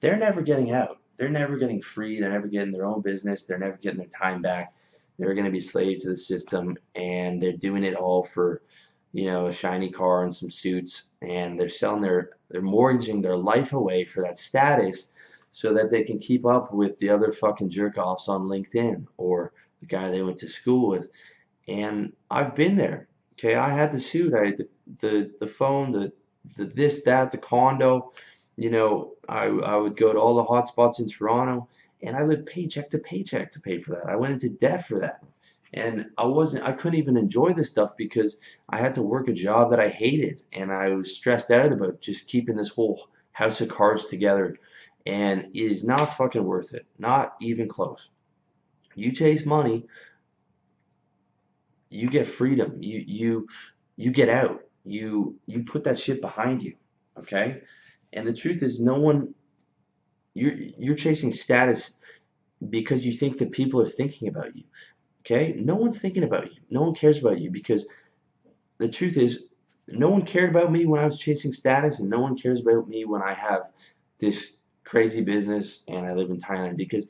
They're 0.00 0.18
never 0.18 0.42
getting 0.42 0.72
out. 0.72 0.98
They're 1.16 1.30
never 1.30 1.56
getting 1.56 1.80
free. 1.80 2.20
They're 2.20 2.32
never 2.32 2.48
getting 2.48 2.72
their 2.72 2.84
own 2.84 3.00
business. 3.00 3.44
They're 3.44 3.58
never 3.58 3.78
getting 3.78 3.98
their 3.98 4.08
time 4.08 4.42
back. 4.42 4.74
They're 5.18 5.34
going 5.34 5.44
to 5.44 5.50
be 5.50 5.60
slave 5.60 6.00
to 6.00 6.08
the 6.08 6.16
system, 6.16 6.76
and 6.94 7.40
they're 7.40 7.52
doing 7.56 7.84
it 7.84 7.94
all 7.94 8.24
for, 8.24 8.62
you 9.12 9.26
know, 9.26 9.46
a 9.46 9.52
shiny 9.52 9.90
car 9.90 10.22
and 10.22 10.34
some 10.34 10.50
suits, 10.50 11.04
and 11.20 11.58
they're 11.58 11.68
selling 11.68 12.02
their, 12.02 12.30
they're 12.50 12.62
mortgaging 12.62 13.20
their 13.20 13.36
life 13.36 13.72
away 13.72 14.04
for 14.04 14.22
that 14.22 14.38
status 14.38 15.12
so 15.52 15.74
that 15.74 15.90
they 15.90 16.02
can 16.02 16.18
keep 16.18 16.46
up 16.46 16.72
with 16.72 16.98
the 16.98 17.10
other 17.10 17.30
fucking 17.30 17.68
jerk 17.68 17.98
offs 17.98 18.28
on 18.28 18.42
LinkedIn 18.42 19.06
or 19.18 19.52
the 19.80 19.86
guy 19.86 20.10
they 20.10 20.22
went 20.22 20.38
to 20.38 20.48
school 20.48 20.88
with. 20.88 21.08
And 21.68 22.12
I've 22.30 22.54
been 22.54 22.76
there. 22.76 23.08
Okay, 23.34 23.54
I 23.54 23.70
had 23.70 23.92
the 23.92 24.00
suit, 24.00 24.34
I 24.34 24.46
had 24.46 24.58
the 24.58 24.68
the, 25.00 25.30
the 25.40 25.46
phone, 25.46 25.90
the 25.90 26.12
the 26.56 26.64
this, 26.64 27.02
that, 27.04 27.30
the 27.30 27.38
condo. 27.38 28.12
You 28.56 28.70
know, 28.70 29.12
I 29.28 29.44
I 29.44 29.76
would 29.76 29.96
go 29.96 30.12
to 30.12 30.18
all 30.18 30.34
the 30.34 30.44
hot 30.44 30.68
spots 30.68 30.98
in 30.98 31.08
Toronto 31.08 31.68
and 32.02 32.16
I 32.16 32.24
lived 32.24 32.46
paycheck 32.46 32.90
to 32.90 32.98
paycheck 32.98 33.52
to 33.52 33.60
pay 33.60 33.78
for 33.78 33.92
that. 33.92 34.08
I 34.08 34.16
went 34.16 34.32
into 34.32 34.48
debt 34.48 34.86
for 34.86 34.98
that. 35.00 35.22
And 35.74 36.06
I 36.18 36.26
wasn't 36.26 36.64
I 36.64 36.72
couldn't 36.72 36.98
even 36.98 37.16
enjoy 37.16 37.54
this 37.54 37.70
stuff 37.70 37.96
because 37.96 38.36
I 38.68 38.78
had 38.78 38.94
to 38.94 39.02
work 39.02 39.28
a 39.28 39.32
job 39.32 39.70
that 39.70 39.80
I 39.80 39.88
hated 39.88 40.42
and 40.52 40.70
I 40.70 40.90
was 40.90 41.16
stressed 41.16 41.50
out 41.50 41.72
about 41.72 42.00
just 42.00 42.28
keeping 42.28 42.56
this 42.56 42.68
whole 42.68 43.08
house 43.32 43.60
of 43.60 43.68
cards 43.68 44.06
together 44.06 44.58
and 45.06 45.48
it 45.54 45.72
is 45.72 45.84
not 45.84 46.16
fucking 46.16 46.44
worth 46.44 46.74
it. 46.74 46.86
Not 46.98 47.34
even 47.40 47.68
close. 47.68 48.10
You 48.94 49.12
chase 49.12 49.46
money, 49.46 49.86
you 51.90 52.08
get 52.08 52.26
freedom. 52.26 52.82
You 52.82 53.04
you 53.06 53.48
you 53.96 54.10
get 54.10 54.28
out. 54.28 54.62
You 54.84 55.36
you 55.46 55.64
put 55.64 55.84
that 55.84 55.98
shit 55.98 56.20
behind 56.20 56.62
you. 56.62 56.74
Okay? 57.18 57.62
And 58.12 58.26
the 58.26 58.32
truth 58.32 58.62
is 58.62 58.80
no 58.80 58.98
one 58.98 59.34
you're 60.34 60.54
you're 60.78 60.94
chasing 60.94 61.32
status 61.32 61.98
because 62.70 63.04
you 63.04 63.12
think 63.12 63.38
that 63.38 63.52
people 63.52 63.80
are 63.80 63.88
thinking 63.88 64.28
about 64.28 64.54
you. 64.56 64.64
Okay? 65.24 65.54
No 65.58 65.74
one's 65.74 66.00
thinking 66.00 66.24
about 66.24 66.52
you. 66.52 66.60
No 66.70 66.82
one 66.82 66.94
cares 66.94 67.18
about 67.18 67.40
you 67.40 67.50
because 67.50 67.86
the 68.78 68.88
truth 68.88 69.16
is 69.16 69.44
no 69.88 70.08
one 70.08 70.22
cared 70.22 70.50
about 70.50 70.72
me 70.72 70.86
when 70.86 71.00
I 71.00 71.04
was 71.04 71.18
chasing 71.18 71.52
status 71.52 72.00
and 72.00 72.10
no 72.10 72.20
one 72.20 72.36
cares 72.36 72.60
about 72.60 72.88
me 72.88 73.04
when 73.04 73.22
I 73.22 73.34
have 73.34 73.70
this 74.18 74.56
crazy 74.84 75.22
business 75.22 75.84
and 75.88 76.06
I 76.06 76.14
live 76.14 76.30
in 76.30 76.38
Thailand 76.38 76.76
because 76.76 77.06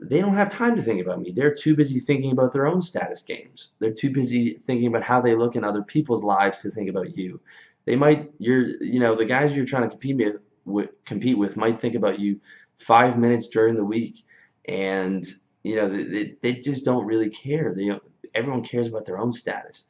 they 0.00 0.20
don't 0.20 0.34
have 0.34 0.48
time 0.48 0.74
to 0.76 0.82
think 0.82 1.00
about 1.00 1.20
me. 1.20 1.30
They're 1.30 1.54
too 1.54 1.76
busy 1.76 2.00
thinking 2.00 2.32
about 2.32 2.52
their 2.52 2.66
own 2.66 2.82
status 2.82 3.22
games. 3.22 3.72
They're 3.78 3.92
too 3.92 4.10
busy 4.10 4.54
thinking 4.54 4.88
about 4.88 5.02
how 5.02 5.20
they 5.20 5.34
look 5.34 5.56
in 5.56 5.64
other 5.64 5.82
people's 5.82 6.24
lives 6.24 6.62
to 6.62 6.70
think 6.70 6.90
about 6.90 7.16
you. 7.16 7.40
They 7.84 7.96
might, 7.96 8.30
you're, 8.38 8.82
you 8.82 8.98
know, 8.98 9.14
the 9.14 9.24
guys 9.24 9.56
you're 9.56 9.66
trying 9.66 9.84
to 9.84 9.90
compete 9.90 10.40
with, 10.64 10.88
compete 11.04 11.38
with 11.38 11.56
might 11.56 11.78
think 11.78 11.94
about 11.94 12.18
you 12.18 12.40
five 12.78 13.18
minutes 13.18 13.48
during 13.48 13.76
the 13.76 13.84
week, 13.84 14.24
and 14.66 15.24
you 15.64 15.74
know, 15.74 15.88
they, 15.88 16.36
they 16.40 16.52
just 16.52 16.84
don't 16.84 17.06
really 17.06 17.30
care. 17.30 17.74
They, 17.74 17.90
everyone 18.34 18.62
cares 18.62 18.86
about 18.86 19.04
their 19.06 19.18
own 19.18 19.32
status, 19.32 19.84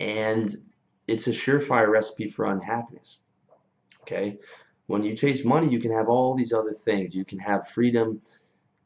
and 0.00 0.56
it's 1.06 1.26
a 1.26 1.32
surefire 1.32 1.88
recipe 1.88 2.30
for 2.30 2.46
unhappiness. 2.46 3.18
Okay, 4.02 4.38
when 4.88 5.02
you 5.02 5.14
chase 5.14 5.44
money, 5.44 5.68
you 5.68 5.80
can 5.80 5.92
have 5.92 6.08
all 6.08 6.34
these 6.34 6.54
other 6.54 6.72
things. 6.72 7.14
You 7.14 7.24
can 7.24 7.38
have 7.38 7.68
freedom 7.68 8.22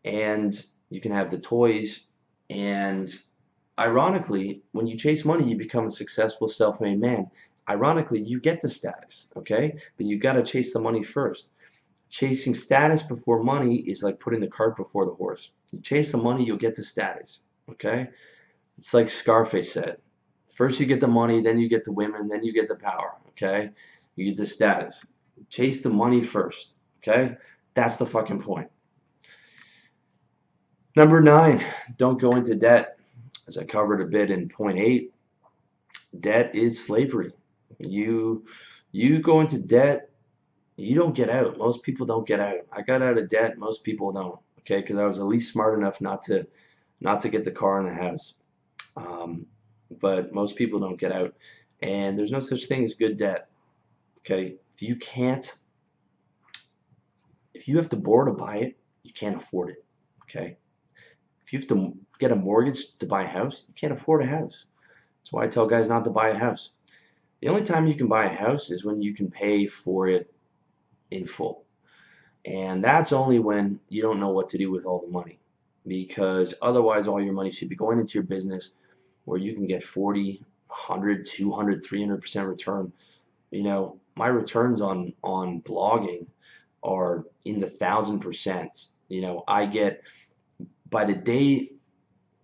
and 0.05 0.67
you 0.91 1.01
can 1.01 1.13
have 1.13 1.31
the 1.31 1.39
toys. 1.39 2.09
And 2.51 3.09
ironically, 3.79 4.63
when 4.73 4.89
you 4.89 4.97
chase 4.97 5.25
money, 5.25 5.49
you 5.49 5.57
become 5.57 5.87
a 5.87 5.91
successful 5.91 6.49
self-made 6.49 7.01
man. 7.01 7.31
Ironically, 7.69 8.21
you 8.21 8.41
get 8.41 8.61
the 8.61 8.69
status, 8.69 9.29
okay? 9.37 9.77
But 9.97 10.07
you 10.07 10.19
got 10.19 10.33
to 10.33 10.43
chase 10.43 10.73
the 10.73 10.81
money 10.81 11.05
first. 11.05 11.51
Chasing 12.11 12.55
status 12.55 13.05
before 13.05 13.45
money 13.45 13.77
is 13.77 14.03
like 14.03 14.19
putting 14.19 14.41
the 14.41 14.49
cart 14.49 14.77
before 14.77 15.07
the 15.07 15.15
horse. 15.15 15.53
You 15.73 15.81
chase 15.81 16.13
the 16.13 16.19
money, 16.19 16.45
you'll 16.45 16.57
get 16.57 16.75
the 16.75 16.85
status, 16.85 17.41
okay? 17.71 18.09
It's 18.79 18.95
like 18.95 19.09
Scarface 19.09 19.73
said. 19.73 19.97
First 20.51 20.79
you 20.79 20.87
get 20.87 21.01
the 21.01 21.09
money, 21.09 21.41
then 21.41 21.59
you 21.59 21.69
get 21.69 21.85
the 21.85 21.93
women, 21.93 22.29
then 22.29 22.45
you 22.45 22.53
get 22.53 22.69
the 22.69 22.77
power, 22.77 23.17
okay? 23.31 23.71
You 24.17 24.27
get 24.27 24.37
the 24.37 24.47
status. 24.47 25.05
Chase 25.49 25.81
the 25.81 25.89
money 25.89 26.23
first. 26.23 26.77
Okay? 26.99 27.37
That's 27.75 27.97
the 27.97 28.07
fucking 28.07 28.41
point. 28.41 28.69
Number 30.95 31.21
nine, 31.21 31.65
don't 31.97 32.21
go 32.21 32.37
into 32.37 32.55
debt. 32.55 32.99
As 33.49 33.57
I 33.57 33.65
covered 33.65 34.01
a 34.01 34.07
bit 34.07 34.31
in 34.31 34.49
point 34.49 34.79
eight, 34.79 35.13
debt 36.21 36.55
is 36.55 36.85
slavery. 36.85 37.33
You 37.79 38.45
you 38.93 39.21
go 39.21 39.41
into 39.41 39.59
debt, 39.59 40.11
you 40.77 40.95
don't 40.95 41.15
get 41.15 41.31
out. 41.31 41.57
Most 41.57 41.83
people 41.83 42.05
don't 42.05 42.27
get 42.27 42.41
out. 42.41 42.59
I 42.71 42.83
got 42.83 43.03
out 43.03 43.19
of 43.19 43.31
debt. 43.31 43.59
Most 43.59 43.83
people 43.83 44.13
don't. 44.13 44.39
Okay, 44.65 44.81
because 44.81 44.99
I 44.99 45.05
was 45.05 45.19
at 45.19 45.27
least 45.27 45.53
smart 45.53 45.79
enough 45.79 46.01
not 46.01 46.23
to 46.23 46.47
not 47.01 47.21
to 47.21 47.29
get 47.29 47.45
the 47.45 47.51
car 47.51 47.79
in 47.79 47.85
the 47.85 47.95
house. 47.95 48.35
Um, 48.97 49.47
but 50.01 50.33
most 50.33 50.57
people 50.57 50.79
don't 50.79 50.99
get 50.99 51.13
out, 51.13 51.35
and 51.81 52.19
there's 52.19 52.31
no 52.31 52.41
such 52.41 52.67
thing 52.67 52.85
as 52.85 52.95
good 52.95 53.17
debt. 53.17 53.49
Okay, 54.19 54.57
if 54.75 54.83
you 54.83 54.97
can't, 54.97 55.53
if 57.55 57.67
you 57.67 57.77
have 57.77 57.89
to 57.89 57.97
borrow 57.97 58.27
to 58.27 58.33
buy 58.33 58.59
it, 58.59 58.79
you 59.03 59.13
can't 59.13 59.37
afford 59.37 59.71
it. 59.71 59.85
Okay, 60.25 60.57
if 61.45 61.53
you 61.53 61.59
have 61.59 61.69
to 61.69 61.97
get 62.19 62.33
a 62.33 62.37
mortgage 62.37 62.97
to 62.99 63.07
buy 63.07 63.25
a 63.25 63.29
house, 63.29 63.65
you 63.67 63.75
can't 63.75 63.93
afford 63.93 64.23
a 64.23 64.27
house. 64.27 64.67
That's 65.19 65.33
why 65.33 65.45
I 65.45 65.49
tell 65.49 65.67
guys 65.67 65.89
not 65.89 66.05
to 66.05 66.11
buy 66.11 66.29
a 66.29 66.39
house. 66.39 66.73
The 67.41 67.49
only 67.49 67.63
time 67.63 67.89
you 67.89 67.95
can 67.95 68.07
buy 68.07 68.27
a 68.27 68.35
house 68.35 68.71
is 68.71 68.85
when 68.85 69.03
you 69.03 69.15
can 69.15 69.29
pay 69.29 69.67
for 69.67 70.07
it 70.09 70.33
in 71.11 71.27
full. 71.27 71.62
And 72.45 72.83
that's 72.83 73.13
only 73.13 73.39
when 73.39 73.81
you 73.89 74.03
don't 74.03 74.21
know 74.21 74.31
what 74.31 74.49
to 74.51 74.59
do 74.59 74.71
with 74.71 74.85
all 74.85 75.01
the 75.01 75.13
money. 75.13 75.39
Because 75.87 76.55
otherwise, 76.63 77.07
all 77.07 77.21
your 77.21 77.33
money 77.33 77.51
should 77.51 77.69
be 77.69 77.77
going 77.77 77.99
into 77.99 78.15
your 78.15 78.25
business 78.25 78.71
where 79.25 79.39
you 79.39 79.55
can 79.55 79.67
get 79.67 79.83
40, 79.83 80.43
100, 80.69 81.27
200, 81.27 81.85
300% 81.85 82.49
return. 82.49 82.93
You 83.51 83.63
know, 83.63 84.01
my 84.17 84.29
returns 84.29 84.81
on, 84.81 85.13
on 85.23 85.61
blogging 85.63 86.27
are 86.83 87.25
in 87.45 87.61
the 87.61 87.69
thousand 87.69 88.21
percent. 88.21 88.87
You 89.09 89.21
know, 89.23 89.45
I 89.47 89.67
get, 89.67 90.03
by 90.91 91.05
the 91.05 91.15
day 91.15 91.71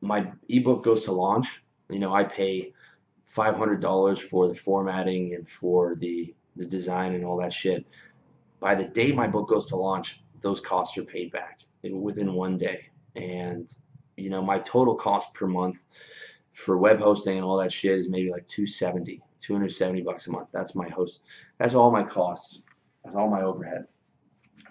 my 0.01 0.31
ebook 0.49 0.85
goes 0.85 1.05
to 1.05 1.13
launch, 1.13 1.65
you 1.91 1.99
know, 1.99 2.15
I 2.15 2.25
pay 2.25 2.73
$500 3.35 4.19
for 4.21 4.49
the 4.49 4.55
formatting 4.55 5.35
and 5.35 5.49
for 5.49 5.97
the, 5.97 6.35
the 6.57 6.65
design 6.65 7.15
and 7.15 7.25
all 7.25 7.39
that 7.39 7.53
shit. 7.53 7.87
By 8.61 8.75
the 8.75 8.85
day 8.85 9.13
my 9.13 9.27
book 9.27 9.49
goes 9.49 9.67
to 9.67 9.77
launch, 9.77 10.23
those 10.41 10.61
costs 10.61 10.97
are 10.99 11.05
paid 11.05 11.31
back 11.33 11.61
within 11.83 12.33
one 12.33 12.59
day. 12.59 12.87
And, 13.17 13.69
you 14.17 14.31
know, 14.31 14.43
my 14.43 14.59
total 14.61 14.95
cost 14.95 15.35
per 15.35 15.47
month 15.47 15.85
for 16.53 16.77
web 16.77 16.99
hosting 16.99 17.37
and 17.37 17.45
all 17.45 17.57
that 17.59 17.73
shit 17.73 17.99
is 17.99 18.09
maybe 18.09 18.31
like 18.31 18.47
270, 18.49 19.23
270 19.41 20.03
bucks 20.03 20.27
a 20.27 20.33
month. 20.33 20.51
That's 20.53 20.75
my 20.75 20.89
host. 20.89 21.21
That's 21.59 21.75
all 21.75 21.91
my 21.91 22.03
costs. 22.03 22.63
That's 23.05 23.17
all 23.17 23.31
my 23.31 23.43
overhead. 23.43 23.85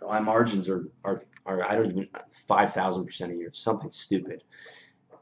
My 0.02 0.20
margins 0.20 0.70
are, 0.70 0.86
are, 1.04 1.24
are 1.46 1.64
I 1.64 1.76
don't 1.76 1.92
even, 1.92 2.10
5,000% 2.50 3.32
a 3.32 3.36
year. 3.36 3.52
Something 3.54 3.92
stupid. 3.92 4.44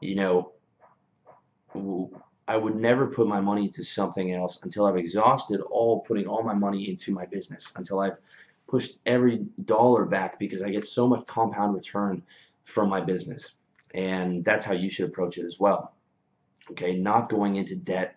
You 0.00 0.16
know, 0.16 0.52
I 2.48 2.56
would 2.56 2.76
never 2.76 3.06
put 3.06 3.26
my 3.26 3.40
money 3.40 3.64
into 3.64 3.84
something 3.84 4.32
else 4.34 4.60
until 4.62 4.86
I've 4.86 4.96
exhausted 4.96 5.60
all 5.62 6.00
putting 6.00 6.26
all 6.26 6.42
my 6.42 6.54
money 6.54 6.88
into 6.88 7.12
my 7.12 7.26
business 7.26 7.72
until 7.76 8.00
I've 8.00 8.16
pushed 8.66 8.98
every 9.06 9.46
dollar 9.64 10.04
back 10.04 10.38
because 10.38 10.62
I 10.62 10.70
get 10.70 10.86
so 10.86 11.06
much 11.06 11.26
compound 11.26 11.74
return 11.74 12.22
from 12.64 12.88
my 12.88 13.00
business 13.00 13.52
and 13.94 14.44
that's 14.44 14.64
how 14.64 14.74
you 14.74 14.90
should 14.90 15.08
approach 15.08 15.38
it 15.38 15.44
as 15.44 15.60
well 15.60 15.94
okay 16.70 16.96
not 16.96 17.28
going 17.28 17.56
into 17.56 17.76
debt 17.76 18.16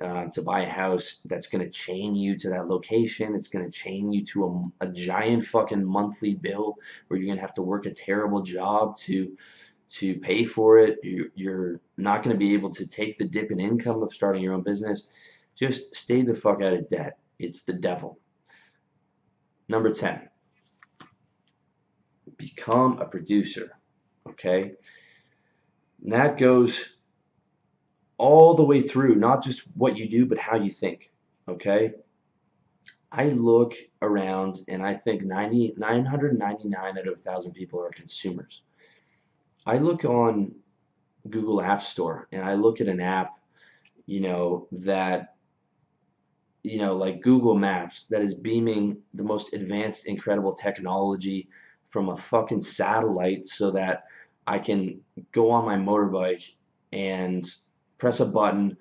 uh, 0.00 0.26
to 0.26 0.40
buy 0.40 0.60
a 0.60 0.68
house 0.68 1.20
that's 1.26 1.48
going 1.48 1.62
to 1.62 1.70
chain 1.70 2.14
you 2.14 2.36
to 2.38 2.48
that 2.48 2.68
location 2.68 3.34
it's 3.34 3.48
going 3.48 3.64
to 3.64 3.70
chain 3.70 4.12
you 4.12 4.24
to 4.24 4.72
a, 4.80 4.86
a 4.86 4.88
giant 4.88 5.44
fucking 5.44 5.84
monthly 5.84 6.34
bill 6.34 6.76
where 7.08 7.18
you're 7.18 7.26
going 7.26 7.36
to 7.36 7.42
have 7.42 7.54
to 7.54 7.62
work 7.62 7.86
a 7.86 7.90
terrible 7.90 8.40
job 8.42 8.96
to 8.96 9.36
to 9.90 10.14
pay 10.20 10.44
for 10.44 10.78
it. 10.78 10.98
You're 11.02 11.80
not 11.96 12.22
going 12.22 12.34
to 12.34 12.38
be 12.38 12.54
able 12.54 12.70
to 12.70 12.86
take 12.86 13.18
the 13.18 13.24
dip 13.24 13.50
in 13.50 13.58
income 13.58 14.02
of 14.02 14.14
starting 14.14 14.42
your 14.42 14.54
own 14.54 14.62
business. 14.62 15.08
Just 15.56 15.96
stay 15.96 16.22
the 16.22 16.32
fuck 16.32 16.62
out 16.62 16.74
of 16.74 16.88
debt. 16.88 17.18
It's 17.40 17.62
the 17.62 17.72
devil. 17.72 18.18
Number 19.70 19.92
10, 19.92 20.28
become 22.36 22.98
a 22.98 23.04
producer. 23.04 23.70
Okay? 24.28 24.72
And 26.02 26.12
that 26.12 26.36
goes 26.36 26.96
all 28.18 28.54
the 28.54 28.64
way 28.64 28.82
through, 28.82 29.14
not 29.14 29.44
just 29.44 29.68
what 29.76 29.96
you 29.96 30.08
do, 30.08 30.26
but 30.26 30.38
how 30.38 30.56
you 30.56 30.70
think. 30.70 31.12
Okay? 31.48 31.92
I 33.12 33.28
look 33.28 33.74
around 34.02 34.62
and 34.66 34.84
I 34.84 34.94
think 34.94 35.22
90, 35.22 35.74
999 35.76 36.98
out 36.98 37.06
of 37.06 37.14
1,000 37.14 37.52
people 37.52 37.80
are 37.80 37.90
consumers. 37.90 38.64
I 39.66 39.78
look 39.78 40.04
on 40.04 40.52
Google 41.28 41.62
App 41.62 41.84
Store 41.84 42.26
and 42.32 42.42
I 42.42 42.54
look 42.54 42.80
at 42.80 42.88
an 42.88 43.00
app, 43.00 43.38
you 44.06 44.20
know, 44.20 44.66
that, 44.72 45.36
you 46.62 46.78
know, 46.78 46.94
like 46.94 47.22
Google 47.22 47.54
Maps 47.54 48.06
that 48.06 48.22
is 48.22 48.34
beaming 48.34 48.98
the 49.14 49.22
most 49.22 49.54
advanced, 49.54 50.06
incredible 50.06 50.52
technology 50.52 51.48
from 51.88 52.08
a 52.08 52.16
fucking 52.16 52.62
satellite 52.62 53.48
so 53.48 53.70
that 53.72 54.04
I 54.46 54.58
can 54.58 55.00
go 55.32 55.50
on 55.50 55.64
my 55.64 55.76
motorbike 55.76 56.44
and 56.92 57.44
press 57.98 58.20
a 58.20 58.26
button, 58.26 58.76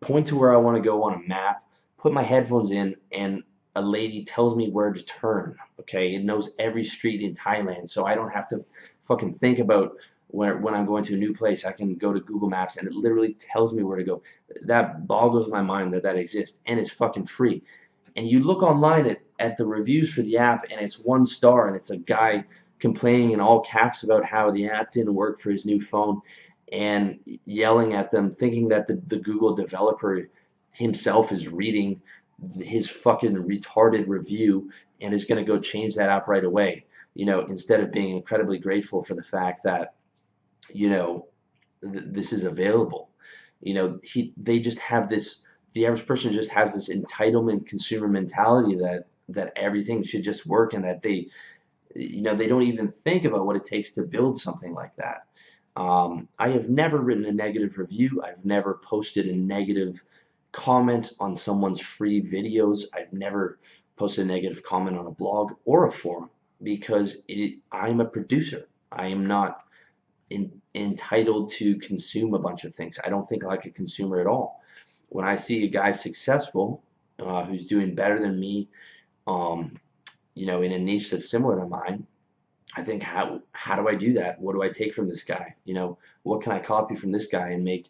point 0.00 0.26
to 0.28 0.36
where 0.36 0.52
I 0.52 0.58
want 0.58 0.76
to 0.76 0.82
go 0.82 1.04
on 1.04 1.14
a 1.14 1.28
map, 1.28 1.64
put 1.98 2.12
my 2.12 2.22
headphones 2.22 2.70
in, 2.70 2.96
and 3.12 3.42
a 3.74 3.82
lady 3.82 4.24
tells 4.24 4.56
me 4.56 4.70
where 4.70 4.92
to 4.92 5.04
turn. 5.04 5.56
Okay, 5.80 6.14
it 6.14 6.24
knows 6.24 6.54
every 6.58 6.84
street 6.84 7.22
in 7.22 7.34
Thailand, 7.34 7.90
so 7.90 8.04
I 8.04 8.14
don't 8.14 8.30
have 8.30 8.48
to 8.48 8.64
fucking 9.02 9.34
think 9.34 9.58
about 9.58 9.96
when, 10.32 10.62
when 10.62 10.74
I'm 10.74 10.86
going 10.86 11.04
to 11.04 11.14
a 11.14 11.18
new 11.18 11.32
place. 11.32 11.64
I 11.64 11.72
can 11.72 11.94
go 11.94 12.12
to 12.12 12.20
Google 12.20 12.48
Maps 12.48 12.76
and 12.76 12.88
it 12.88 12.94
literally 12.94 13.34
tells 13.34 13.72
me 13.72 13.82
where 13.82 13.96
to 13.96 14.04
go. 14.04 14.22
That 14.62 15.06
boggles 15.06 15.48
my 15.48 15.62
mind 15.62 15.94
that 15.94 16.02
that 16.02 16.16
exists 16.16 16.60
and 16.66 16.80
it's 16.80 16.90
fucking 16.90 17.26
free. 17.26 17.62
And 18.16 18.26
you 18.26 18.40
look 18.40 18.62
online 18.62 19.06
at, 19.06 19.20
at 19.38 19.56
the 19.56 19.66
reviews 19.66 20.12
for 20.12 20.22
the 20.22 20.38
app 20.38 20.66
and 20.70 20.80
it's 20.80 20.98
one 20.98 21.24
star 21.24 21.68
and 21.68 21.76
it's 21.76 21.90
a 21.90 21.98
guy 21.98 22.44
complaining 22.78 23.30
in 23.30 23.40
all 23.40 23.60
caps 23.60 24.02
about 24.02 24.24
how 24.24 24.50
the 24.50 24.68
app 24.68 24.90
didn't 24.90 25.14
work 25.14 25.38
for 25.38 25.50
his 25.50 25.64
new 25.64 25.80
phone 25.80 26.20
and 26.72 27.18
yelling 27.44 27.94
at 27.94 28.10
them 28.10 28.30
thinking 28.30 28.68
that 28.68 28.88
the, 28.88 29.00
the 29.06 29.18
Google 29.18 29.54
developer 29.54 30.28
himself 30.72 31.30
is 31.30 31.48
reading 31.48 32.00
his 32.60 32.88
fucking 32.88 33.34
retarded 33.34 34.08
review 34.08 34.70
and 35.00 35.14
is 35.14 35.26
going 35.26 35.44
to 35.44 35.46
go 35.46 35.58
change 35.58 35.94
that 35.94 36.08
app 36.08 36.26
right 36.26 36.44
away 36.44 36.84
you 37.14 37.26
know, 37.26 37.40
instead 37.40 37.80
of 37.80 37.92
being 37.92 38.16
incredibly 38.16 38.58
grateful 38.58 39.02
for 39.02 39.14
the 39.14 39.22
fact 39.22 39.62
that, 39.64 39.94
you 40.74 40.88
know, 40.90 41.26
th 41.82 42.04
this 42.06 42.32
is 42.32 42.44
available. 42.44 43.10
You 43.60 43.74
know, 43.74 44.00
he 44.02 44.32
they 44.36 44.58
just 44.58 44.78
have 44.78 45.08
this. 45.08 45.42
The 45.74 45.86
average 45.86 46.06
person 46.06 46.32
just 46.32 46.50
has 46.50 46.74
this 46.74 46.90
entitlement 46.90 47.66
consumer 47.66 48.08
mentality 48.08 48.74
that 48.76 49.06
that 49.28 49.52
everything 49.56 50.02
should 50.04 50.22
just 50.22 50.46
work 50.46 50.74
and 50.74 50.84
that 50.84 51.02
they, 51.02 51.28
you 51.94 52.22
know, 52.22 52.34
they 52.34 52.46
don't 52.46 52.62
even 52.62 52.88
think 52.90 53.24
about 53.24 53.46
what 53.46 53.56
it 53.56 53.64
takes 53.64 53.92
to 53.92 54.02
build 54.02 54.38
something 54.38 54.74
like 54.74 54.94
that. 54.96 55.26
Um, 55.76 56.28
I 56.38 56.50
have 56.50 56.68
never 56.68 56.98
written 56.98 57.24
a 57.24 57.32
negative 57.32 57.78
review. 57.78 58.22
I've 58.22 58.44
never 58.44 58.80
posted 58.84 59.26
a 59.26 59.34
negative 59.34 60.04
comment 60.52 61.12
on 61.18 61.34
someone's 61.34 61.80
free 61.80 62.20
videos. 62.20 62.84
I've 62.94 63.12
never 63.12 63.58
posted 63.96 64.26
a 64.26 64.28
negative 64.28 64.62
comment 64.62 64.98
on 64.98 65.06
a 65.06 65.10
blog 65.10 65.52
or 65.64 65.86
a 65.86 65.92
forum 65.92 66.28
because 66.62 67.16
it, 67.28 67.58
I'm 67.72 68.00
a 68.00 68.04
producer. 68.04 68.68
I 68.90 69.06
am 69.06 69.26
not 69.26 69.64
in, 70.32 70.50
entitled 70.74 71.50
to 71.50 71.76
consume 71.76 72.34
a 72.34 72.38
bunch 72.38 72.64
of 72.64 72.74
things. 72.74 72.98
I 73.04 73.10
don't 73.10 73.28
think 73.28 73.44
like 73.44 73.66
a 73.66 73.70
consumer 73.70 74.20
at 74.20 74.26
all. 74.26 74.60
When 75.08 75.26
I 75.26 75.36
see 75.36 75.64
a 75.64 75.68
guy 75.68 75.92
successful 75.92 76.82
uh, 77.18 77.44
who's 77.44 77.66
doing 77.66 77.94
better 77.94 78.18
than 78.18 78.40
me, 78.40 78.68
um, 79.26 79.74
you 80.34 80.46
know, 80.46 80.62
in 80.62 80.72
a 80.72 80.78
niche 80.78 81.10
that's 81.10 81.30
similar 81.30 81.60
to 81.60 81.66
mine, 81.66 82.06
I 82.74 82.82
think 82.82 83.02
how 83.02 83.42
how 83.52 83.76
do 83.76 83.86
I 83.88 83.94
do 83.94 84.14
that? 84.14 84.40
What 84.40 84.54
do 84.54 84.62
I 84.62 84.70
take 84.70 84.94
from 84.94 85.08
this 85.08 85.22
guy? 85.22 85.54
You 85.64 85.74
know, 85.74 85.98
what 86.22 86.40
can 86.40 86.52
I 86.52 86.58
copy 86.58 86.96
from 86.96 87.12
this 87.12 87.26
guy 87.26 87.50
and 87.50 87.62
make 87.62 87.88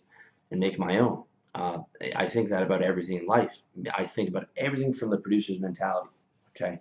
and 0.51 0.59
make 0.59 0.79
my 0.79 0.99
own? 0.99 1.23
Uh, 1.55 1.79
I 2.17 2.27
think 2.27 2.49
that 2.49 2.65
about 2.65 2.83
everything 2.83 3.19
in 3.19 3.27
life. 3.27 3.63
I 3.95 4.07
think 4.07 4.29
about 4.29 4.49
everything 4.57 4.93
from 4.93 5.11
the 5.11 5.19
producer's 5.19 5.61
mentality. 5.61 6.11
Okay, 6.51 6.81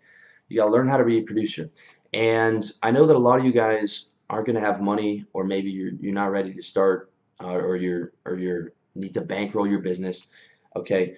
you 0.50 0.58
got 0.58 0.66
to 0.66 0.72
learn 0.72 0.88
how 0.88 0.98
to 0.98 1.06
be 1.06 1.20
a 1.20 1.24
producer. 1.24 1.70
And 2.14 2.64
I 2.82 2.90
know 2.92 3.06
that 3.06 3.16
a 3.16 3.20
lot 3.20 3.40
of 3.40 3.46
you 3.46 3.54
guys 3.54 4.11
aren't 4.32 4.48
going 4.48 4.56
to 4.56 4.66
have 4.66 4.82
money, 4.82 5.26
or 5.34 5.44
maybe 5.44 5.70
you're 5.70 5.92
you're 6.00 6.14
not 6.14 6.32
ready 6.32 6.54
to 6.54 6.62
start, 6.62 7.12
uh, 7.44 7.48
or 7.48 7.76
you're 7.76 8.14
or 8.26 8.40
you're 8.40 8.72
need 8.96 9.14
to 9.14 9.22
bankroll 9.22 9.68
your 9.68 9.82
business. 9.82 10.28
Okay, 10.76 11.16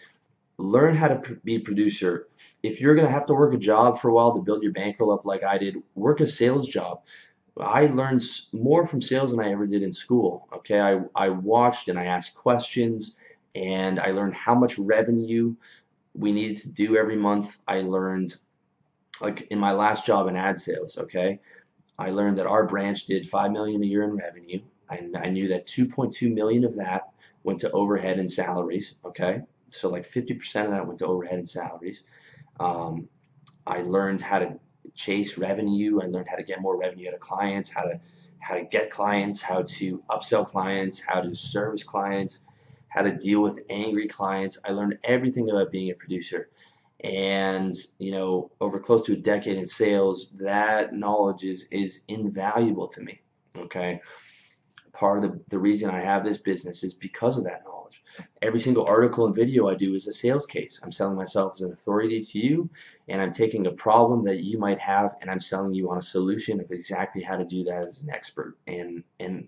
learn 0.58 0.96
how 0.96 1.08
to 1.08 1.36
be 1.44 1.56
a 1.56 1.60
producer. 1.60 2.28
If 2.64 2.82
you're 2.82 2.96
going 2.96 3.08
to 3.08 3.14
have 3.14 3.28
to 3.28 3.34
work 3.34 3.54
a 3.54 3.58
job 3.58 4.00
for 4.00 4.10
a 4.10 4.14
while 4.14 4.34
to 4.34 4.42
build 4.42 4.64
your 4.64 4.74
bankroll 4.74 5.12
up, 5.12 5.26
like 5.26 5.44
I 5.44 5.58
did, 5.60 5.78
work 5.96 6.20
a 6.22 6.28
sales 6.28 6.68
job. 6.68 7.02
I 7.62 7.86
learned 7.86 8.24
more 8.52 8.88
from 8.88 9.00
sales 9.00 9.30
than 9.30 9.40
I 9.40 9.52
ever 9.52 9.68
did 9.68 9.84
in 9.84 9.94
school. 9.94 10.48
Okay, 10.52 10.82
I 10.82 11.02
I 11.16 11.30
watched 11.30 11.88
and 11.90 12.00
I 12.00 12.06
asked 12.06 12.36
questions, 12.36 13.16
and 13.54 14.00
I 14.00 14.10
learned 14.10 14.34
how 14.34 14.56
much 14.56 14.80
revenue 14.80 15.56
we 16.16 16.32
needed 16.32 16.58
to 16.64 16.70
do 16.70 16.98
every 16.98 17.16
month. 17.16 17.58
I 17.68 17.82
learned 17.82 18.38
like 19.22 19.48
in 19.52 19.60
my 19.60 19.72
last 19.72 20.04
job 20.04 20.28
in 20.28 20.36
ad 20.36 20.58
sales, 20.58 20.98
okay, 20.98 21.40
I 22.00 22.10
learned 22.10 22.38
that 22.38 22.48
our 22.48 22.66
branch 22.66 23.06
did 23.06 23.28
5 23.28 23.52
million 23.52 23.84
a 23.84 23.86
year 23.86 24.04
in 24.04 24.16
revenue. 24.16 24.62
I, 24.90 25.08
I 25.16 25.30
knew 25.30 25.48
that 25.50 25.68
2.2 25.68 26.34
million 26.34 26.66
of 26.66 26.76
that 26.76 27.10
went 27.44 27.60
to 27.60 27.72
overhead 27.72 28.20
and 28.20 28.30
salaries. 28.30 28.96
Okay, 29.06 29.42
so 29.70 29.90
like 29.90 30.08
50% 30.08 30.66
of 30.66 30.72
that 30.72 30.86
went 30.86 31.00
to 31.00 31.06
overhead 31.06 31.38
and 31.40 31.50
salaries. 31.50 32.04
Um, 32.60 33.08
I 33.66 33.82
learned 33.82 34.22
how 34.22 34.40
to 34.40 34.60
chase 34.96 35.38
revenue. 35.38 36.02
I 36.02 36.08
learned 36.08 36.28
how 36.30 36.36
to 36.36 36.44
get 36.44 36.62
more 36.62 36.78
revenue 36.78 37.08
out 37.08 37.14
of 37.14 37.20
clients, 37.20 37.70
how 37.70 37.84
to 37.84 38.00
how 38.40 38.56
to 38.56 38.64
get 38.64 38.90
clients, 38.90 39.42
how 39.42 39.62
to 39.62 40.04
upsell 40.10 40.46
clients, 40.46 41.00
how 41.00 41.22
to 41.22 41.34
service 41.34 41.82
clients, 41.82 42.42
how 42.90 43.02
to 43.02 43.12
deal 43.16 43.42
with 43.42 43.64
angry 43.70 44.06
clients. 44.06 44.58
I 44.66 44.72
learned 44.72 45.00
everything 45.06 45.50
about 45.50 45.72
being 45.72 45.92
a 45.92 45.96
producer. 45.96 46.50
And, 47.04 47.76
you 48.00 48.12
know, 48.12 48.52
over 48.62 48.80
close 48.80 49.04
to 49.04 49.14
a 49.14 49.18
decade 49.18 49.58
in 49.58 49.68
sales, 49.68 50.32
that 50.40 50.94
knowledge 50.94 51.44
is, 51.44 51.68
is 51.70 52.04
invaluable 52.08 52.88
to 52.88 53.02
me. 53.02 53.22
Okay. 53.58 54.00
Part 54.94 55.24
of 55.24 55.32
the, 55.32 55.42
the 55.50 55.60
reason 55.60 55.90
I 55.90 56.00
have 56.00 56.24
this 56.24 56.38
business 56.38 56.84
is 56.84 56.94
because 56.94 57.38
of 57.38 57.44
that 57.44 57.64
knowledge. 57.66 58.04
Every 58.42 58.60
single 58.60 58.86
article 58.86 59.26
and 59.26 59.36
video 59.36 59.68
I 59.68 59.76
do 59.76 59.96
is 59.96 60.08
a 60.08 60.14
sales 60.14 60.46
case. 60.46 60.80
I'm 60.84 60.92
selling 60.92 61.18
myself 61.18 61.54
as 61.56 61.62
an 61.62 61.74
authority 61.74 62.22
to 62.22 62.40
you, 62.40 62.70
and 63.08 63.22
I'm 63.22 63.32
taking 63.32 63.68
a 63.68 63.72
problem 63.72 64.24
that 64.26 64.44
you 64.44 64.58
might 64.58 64.80
have, 64.80 65.16
and 65.22 65.30
I'm 65.30 65.40
selling 65.40 65.74
you 65.74 65.90
on 65.90 65.98
a 65.98 66.02
solution 66.02 66.60
of 66.60 66.72
exactly 66.72 67.22
how 67.24 67.36
to 67.38 67.46
do 67.46 67.64
that 67.66 67.88
as 67.88 68.04
an 68.04 68.12
expert. 68.12 68.56
And 68.68 69.04
and 69.20 69.48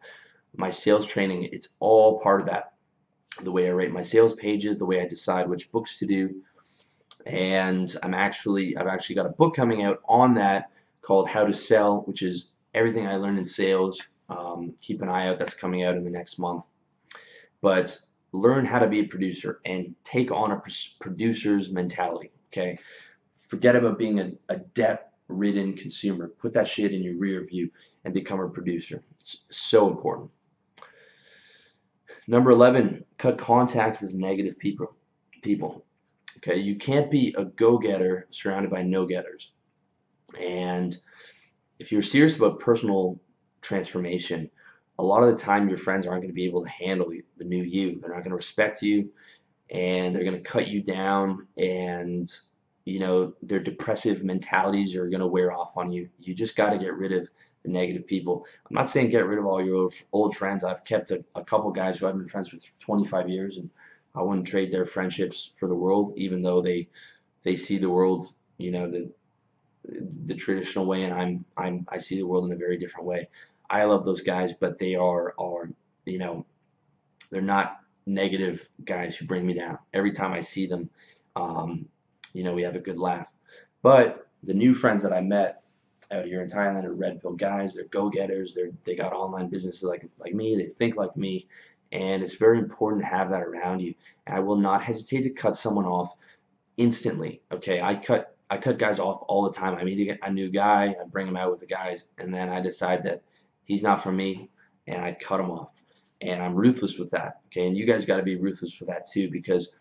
my 0.57 0.71
sales 0.71 1.05
training, 1.05 1.43
it's 1.51 1.69
all 1.79 2.19
part 2.19 2.41
of 2.41 2.47
that 2.47 2.73
the 3.41 3.51
way 3.51 3.69
I 3.69 3.73
write 3.73 3.91
my 3.91 4.01
sales 4.01 4.33
pages, 4.35 4.77
the 4.77 4.85
way 4.85 5.01
I 5.01 5.07
decide 5.07 5.49
which 5.49 5.71
books 5.71 5.99
to 5.99 6.05
do. 6.05 6.41
And 7.25 7.93
I'm 8.03 8.13
actually, 8.13 8.77
I've 8.77 8.87
actually 8.87 9.15
got 9.15 9.25
a 9.25 9.29
book 9.29 9.55
coming 9.55 9.83
out 9.83 9.99
on 10.07 10.33
that 10.35 10.71
called 11.01 11.27
How 11.27 11.45
to 11.45 11.53
Sell, 11.53 12.01
which 12.01 12.21
is 12.21 12.51
everything 12.73 13.07
I 13.07 13.15
learned 13.15 13.39
in 13.39 13.45
sales. 13.45 14.01
Um, 14.29 14.73
keep 14.81 15.01
an 15.01 15.09
eye 15.09 15.27
out, 15.27 15.39
that's 15.39 15.55
coming 15.55 15.83
out 15.83 15.95
in 15.95 16.03
the 16.03 16.09
next 16.09 16.39
month. 16.39 16.65
But 17.61 17.97
learn 18.31 18.65
how 18.65 18.79
to 18.79 18.87
be 18.87 18.99
a 18.99 19.05
producer 19.05 19.59
and 19.65 19.95
take 20.03 20.31
on 20.31 20.51
a 20.51 20.61
producer's 20.99 21.71
mentality, 21.71 22.31
okay? 22.47 22.77
Forget 23.37 23.75
about 23.75 23.97
being 23.97 24.19
a, 24.19 24.31
a 24.49 24.57
debt 24.57 25.13
ridden 25.27 25.73
consumer. 25.73 26.27
Put 26.27 26.53
that 26.53 26.67
shit 26.67 26.93
in 26.93 27.01
your 27.01 27.17
rear 27.17 27.45
view 27.45 27.69
and 28.03 28.13
become 28.13 28.39
a 28.39 28.49
producer. 28.49 29.03
It's 29.19 29.45
so 29.49 29.89
important. 29.89 30.29
Number 32.27 32.51
11, 32.51 33.05
cut 33.17 33.37
contact 33.37 34.01
with 34.01 34.13
negative 34.13 34.57
people. 34.57 34.95
People. 35.41 35.84
Okay, 36.47 36.59
you 36.59 36.75
can't 36.75 37.09
be 37.09 37.33
a 37.37 37.45
go-getter 37.45 38.27
surrounded 38.29 38.69
by 38.69 38.83
no-getters. 38.83 39.53
And 40.39 40.95
if 41.79 41.91
you're 41.91 42.03
serious 42.03 42.37
about 42.37 42.59
personal 42.59 43.19
transformation, 43.61 44.51
a 44.99 45.03
lot 45.03 45.23
of 45.23 45.29
the 45.29 45.43
time 45.43 45.67
your 45.67 45.77
friends 45.77 46.05
aren't 46.05 46.21
going 46.21 46.29
to 46.29 46.35
be 46.35 46.45
able 46.45 46.63
to 46.63 46.69
handle 46.69 47.11
the 47.37 47.45
new 47.45 47.63
you. 47.63 47.99
They're 47.99 48.11
not 48.11 48.19
going 48.19 48.29
to 48.29 48.35
respect 48.35 48.81
you 48.81 49.09
and 49.71 50.15
they're 50.15 50.23
going 50.23 50.37
to 50.37 50.49
cut 50.49 50.67
you 50.67 50.83
down 50.83 51.47
and 51.57 52.31
you 52.85 52.99
know 52.99 53.33
their 53.41 53.59
depressive 53.59 54.23
mentalities 54.23 54.95
are 54.95 55.09
going 55.09 55.21
to 55.21 55.27
wear 55.27 55.51
off 55.51 55.75
on 55.75 55.91
you. 55.91 56.07
You 56.19 56.35
just 56.35 56.55
got 56.55 56.69
to 56.69 56.77
get 56.77 56.93
rid 56.93 57.11
of 57.11 57.27
the 57.63 57.71
negative 57.71 58.05
people. 58.05 58.45
I'm 58.69 58.75
not 58.75 58.87
saying 58.87 59.09
get 59.09 59.25
rid 59.25 59.39
of 59.39 59.45
all 59.45 59.61
your 59.61 59.75
old, 59.75 59.93
old 60.13 60.37
friends. 60.37 60.63
I've 60.63 60.85
kept 60.85 61.09
a, 61.09 61.25
a 61.33 61.43
couple 61.43 61.71
guys 61.71 61.97
who 61.97 62.07
I've 62.07 62.15
been 62.15 62.27
friends 62.27 62.53
with 62.53 62.69
25 62.79 63.27
years, 63.27 63.57
and 63.57 63.71
I 64.15 64.21
wouldn't 64.21 64.47
trade 64.47 64.71
their 64.71 64.85
friendships 64.85 65.53
for 65.57 65.67
the 65.67 65.75
world, 65.75 66.13
even 66.15 66.41
though 66.41 66.61
they 66.61 66.87
they 67.43 67.55
see 67.55 67.77
the 67.77 67.89
world, 67.89 68.25
you 68.57 68.71
know, 68.71 68.89
the 68.89 69.11
the 70.25 70.35
traditional 70.35 70.85
way, 70.85 71.03
and 71.03 71.13
I'm 71.13 71.45
I'm 71.57 71.85
I 71.89 71.97
see 71.97 72.17
the 72.17 72.27
world 72.27 72.45
in 72.45 72.51
a 72.51 72.57
very 72.57 72.77
different 72.77 73.07
way. 73.07 73.29
I 73.69 73.83
love 73.85 74.05
those 74.05 74.21
guys, 74.21 74.53
but 74.53 74.79
they 74.79 74.95
are 74.95 75.33
are 75.39 75.69
you 76.05 76.19
know, 76.19 76.45
they're 77.31 77.41
not 77.41 77.79
negative 78.05 78.69
guys 78.83 79.17
who 79.17 79.25
bring 79.25 79.45
me 79.45 79.53
down. 79.53 79.79
Every 79.93 80.11
time 80.11 80.33
I 80.33 80.41
see 80.41 80.67
them, 80.67 80.89
um, 81.35 81.87
you 82.33 82.43
know, 82.43 82.53
we 82.53 82.63
have 82.63 82.75
a 82.75 82.79
good 82.79 82.97
laugh. 82.97 83.33
But 83.81 84.27
the 84.43 84.53
new 84.53 84.73
friends 84.73 85.01
that 85.03 85.13
I 85.13 85.21
met 85.21 85.63
out 86.11 86.25
here 86.25 86.41
in 86.41 86.47
Thailand 86.47 86.85
are 86.85 86.93
red 86.93 87.21
pill 87.21 87.33
guys. 87.33 87.73
They're 87.73 87.85
go-getters. 87.85 88.53
They're 88.53 88.71
they 88.83 88.95
got 88.95 89.13
online 89.13 89.49
businesses 89.49 89.83
like 89.83 90.07
like 90.19 90.33
me. 90.33 90.55
They 90.55 90.65
think 90.65 90.95
like 90.95 91.15
me, 91.17 91.47
and 91.91 92.23
it's 92.23 92.35
very 92.35 92.59
important 92.59 93.01
to 93.03 93.07
have 93.07 93.29
that 93.31 93.43
around 93.43 93.81
you. 93.81 93.93
And 94.25 94.35
I 94.35 94.39
will 94.39 94.57
not 94.57 94.83
hesitate 94.83 95.21
to 95.23 95.29
cut 95.29 95.55
someone 95.55 95.85
off 95.85 96.15
instantly. 96.77 97.41
Okay, 97.51 97.81
I 97.81 97.95
cut 97.95 98.35
I 98.49 98.57
cut 98.57 98.77
guys 98.77 98.99
off 98.99 99.23
all 99.27 99.43
the 99.43 99.51
time. 99.51 99.75
I 99.75 99.83
meet 99.83 100.17
a 100.21 100.31
new 100.31 100.49
guy, 100.49 100.95
I 101.01 101.05
bring 101.05 101.27
him 101.27 101.37
out 101.37 101.51
with 101.51 101.61
the 101.61 101.65
guys, 101.65 102.05
and 102.19 102.33
then 102.33 102.49
I 102.49 102.61
decide 102.61 103.03
that 103.03 103.23
he's 103.63 103.83
not 103.83 104.01
for 104.03 104.11
me, 104.11 104.49
and 104.87 105.03
I 105.03 105.13
cut 105.19 105.39
him 105.39 105.49
off. 105.49 105.73
And 106.21 106.41
I'm 106.41 106.55
ruthless 106.55 106.97
with 106.97 107.11
that. 107.11 107.41
Okay, 107.47 107.67
and 107.67 107.75
you 107.75 107.85
guys 107.85 108.05
got 108.05 108.17
to 108.17 108.23
be 108.23 108.35
ruthless 108.35 108.79
with 108.79 108.89
that 108.89 109.07
too, 109.07 109.29
because 109.29 109.75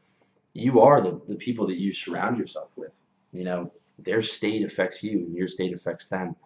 you 0.55 0.81
are 0.81 1.01
the 1.01 1.21
the 1.29 1.37
people 1.37 1.67
that 1.67 1.79
you 1.79 1.93
surround 1.93 2.39
yourself 2.39 2.71
with. 2.77 2.93
You 3.33 3.45
know, 3.45 3.71
their 3.99 4.23
state 4.23 4.65
affects 4.65 5.03
you 5.03 5.19
and 5.19 5.37
your 5.37 5.49
state 5.49 5.75
affects 5.75 6.09
them. 6.09 6.37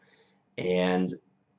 And 0.56 1.14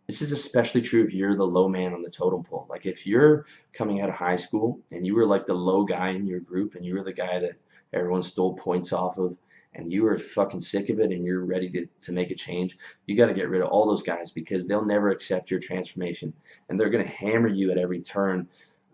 this 0.09 0.23
is 0.23 0.31
especially 0.31 0.81
true 0.81 1.03
if 1.03 1.13
you're 1.13 1.35
the 1.35 1.45
low 1.45 1.69
man 1.69 1.93
on 1.93 2.01
the 2.01 2.09
totem 2.09 2.43
pole. 2.43 2.65
Like 2.67 2.87
if 2.87 3.05
you're 3.05 3.45
coming 3.73 4.01
out 4.01 4.09
of 4.09 4.15
high 4.15 4.37
school 4.37 4.79
and 4.91 5.05
you 5.05 5.13
were 5.13 5.27
like 5.27 5.45
the 5.45 5.53
low 5.53 5.83
guy 5.83 6.09
in 6.09 6.25
your 6.25 6.39
group 6.39 6.73
and 6.73 6.83
you 6.83 6.95
were 6.95 7.03
the 7.03 7.13
guy 7.13 7.37
that 7.37 7.59
everyone 7.93 8.23
stole 8.23 8.55
points 8.55 8.91
off 8.91 9.19
of 9.19 9.37
and 9.75 9.93
you 9.93 10.07
are 10.07 10.17
fucking 10.17 10.61
sick 10.61 10.89
of 10.89 10.99
it 10.99 11.11
and 11.11 11.23
you're 11.23 11.45
ready 11.45 11.69
to, 11.69 11.85
to 12.01 12.11
make 12.11 12.31
a 12.31 12.35
change, 12.35 12.75
you 13.05 13.15
got 13.15 13.27
to 13.27 13.35
get 13.35 13.49
rid 13.49 13.61
of 13.61 13.67
all 13.67 13.85
those 13.85 14.01
guys 14.01 14.31
because 14.31 14.67
they'll 14.67 14.83
never 14.83 15.09
accept 15.09 15.51
your 15.51 15.59
transformation 15.59 16.33
and 16.69 16.79
they're 16.79 16.89
going 16.89 17.05
to 17.05 17.11
hammer 17.11 17.47
you 17.47 17.69
at 17.69 17.77
every 17.77 18.01
turn 18.01 18.47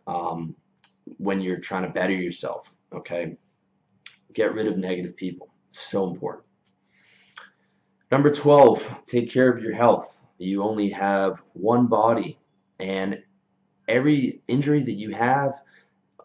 um, 0.07 0.53
when 1.15 1.39
you're 1.39 1.59
trying 1.59 1.83
to 1.83 1.89
better 1.89 2.11
yourself. 2.11 2.75
Okay? 2.93 3.37
Get 4.33 4.53
rid 4.53 4.67
of 4.67 4.77
negative 4.77 5.15
people. 5.15 5.47
So 5.71 6.11
important. 6.11 6.44
Number 8.11 8.31
12, 8.31 9.01
take 9.07 9.31
care 9.31 9.49
of 9.49 9.63
your 9.63 9.73
health. 9.73 10.25
You 10.37 10.63
only 10.63 10.89
have 10.89 11.41
one 11.53 11.87
body, 11.87 12.37
and 12.79 13.21
every 13.87 14.41
injury 14.47 14.83
that 14.83 14.93
you 14.93 15.11
have, 15.11 15.61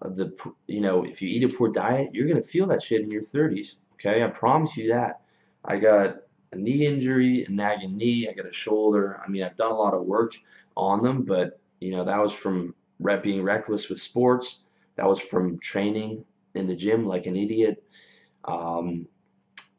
uh, 0.03 0.11
the 0.11 0.33
you 0.67 0.81
know, 0.81 1.05
if 1.05 1.23
you 1.23 1.29
eat 1.29 1.45
a 1.45 1.49
poor 1.49 1.71
diet, 1.71 2.15
you're 2.15 2.29
gonna 2.29 2.43
feel 2.43 2.67
that 2.67 2.83
shit 2.83 3.03
in 3.03 3.11
your 3.11 3.23
30s. 3.23 3.77
Okay, 3.95 4.23
I 4.23 4.27
promise 4.29 4.77
you 4.77 4.93
that. 4.93 5.23
I 5.65 5.77
got 5.77 6.17
a 6.53 6.57
knee 6.57 6.87
injury, 6.87 7.45
a 7.45 7.51
nagging 7.51 7.97
knee. 7.97 8.29
I 8.29 8.33
got 8.33 8.47
a 8.47 8.53
shoulder. 8.53 9.21
I 9.25 9.29
mean, 9.29 9.43
I've 9.43 9.57
done 9.57 9.73
a 9.73 9.77
lot 9.77 9.95
of 9.95 10.05
work 10.05 10.35
on 10.77 11.03
them, 11.03 11.23
but 11.23 11.61
you 11.81 11.93
know, 11.93 12.05
that 12.05 12.19
was 12.19 12.33
from 12.33 12.75
being 13.23 13.43
reckless 13.43 13.89
with 13.89 14.01
sports. 14.01 14.65
That 14.97 15.07
was 15.07 15.21
from 15.21 15.59
training 15.59 16.25
in 16.55 16.67
the 16.67 16.77
gym 16.77 17.07
like 17.07 17.27
an 17.27 17.37
idiot. 17.37 17.83
Um, 18.45 19.07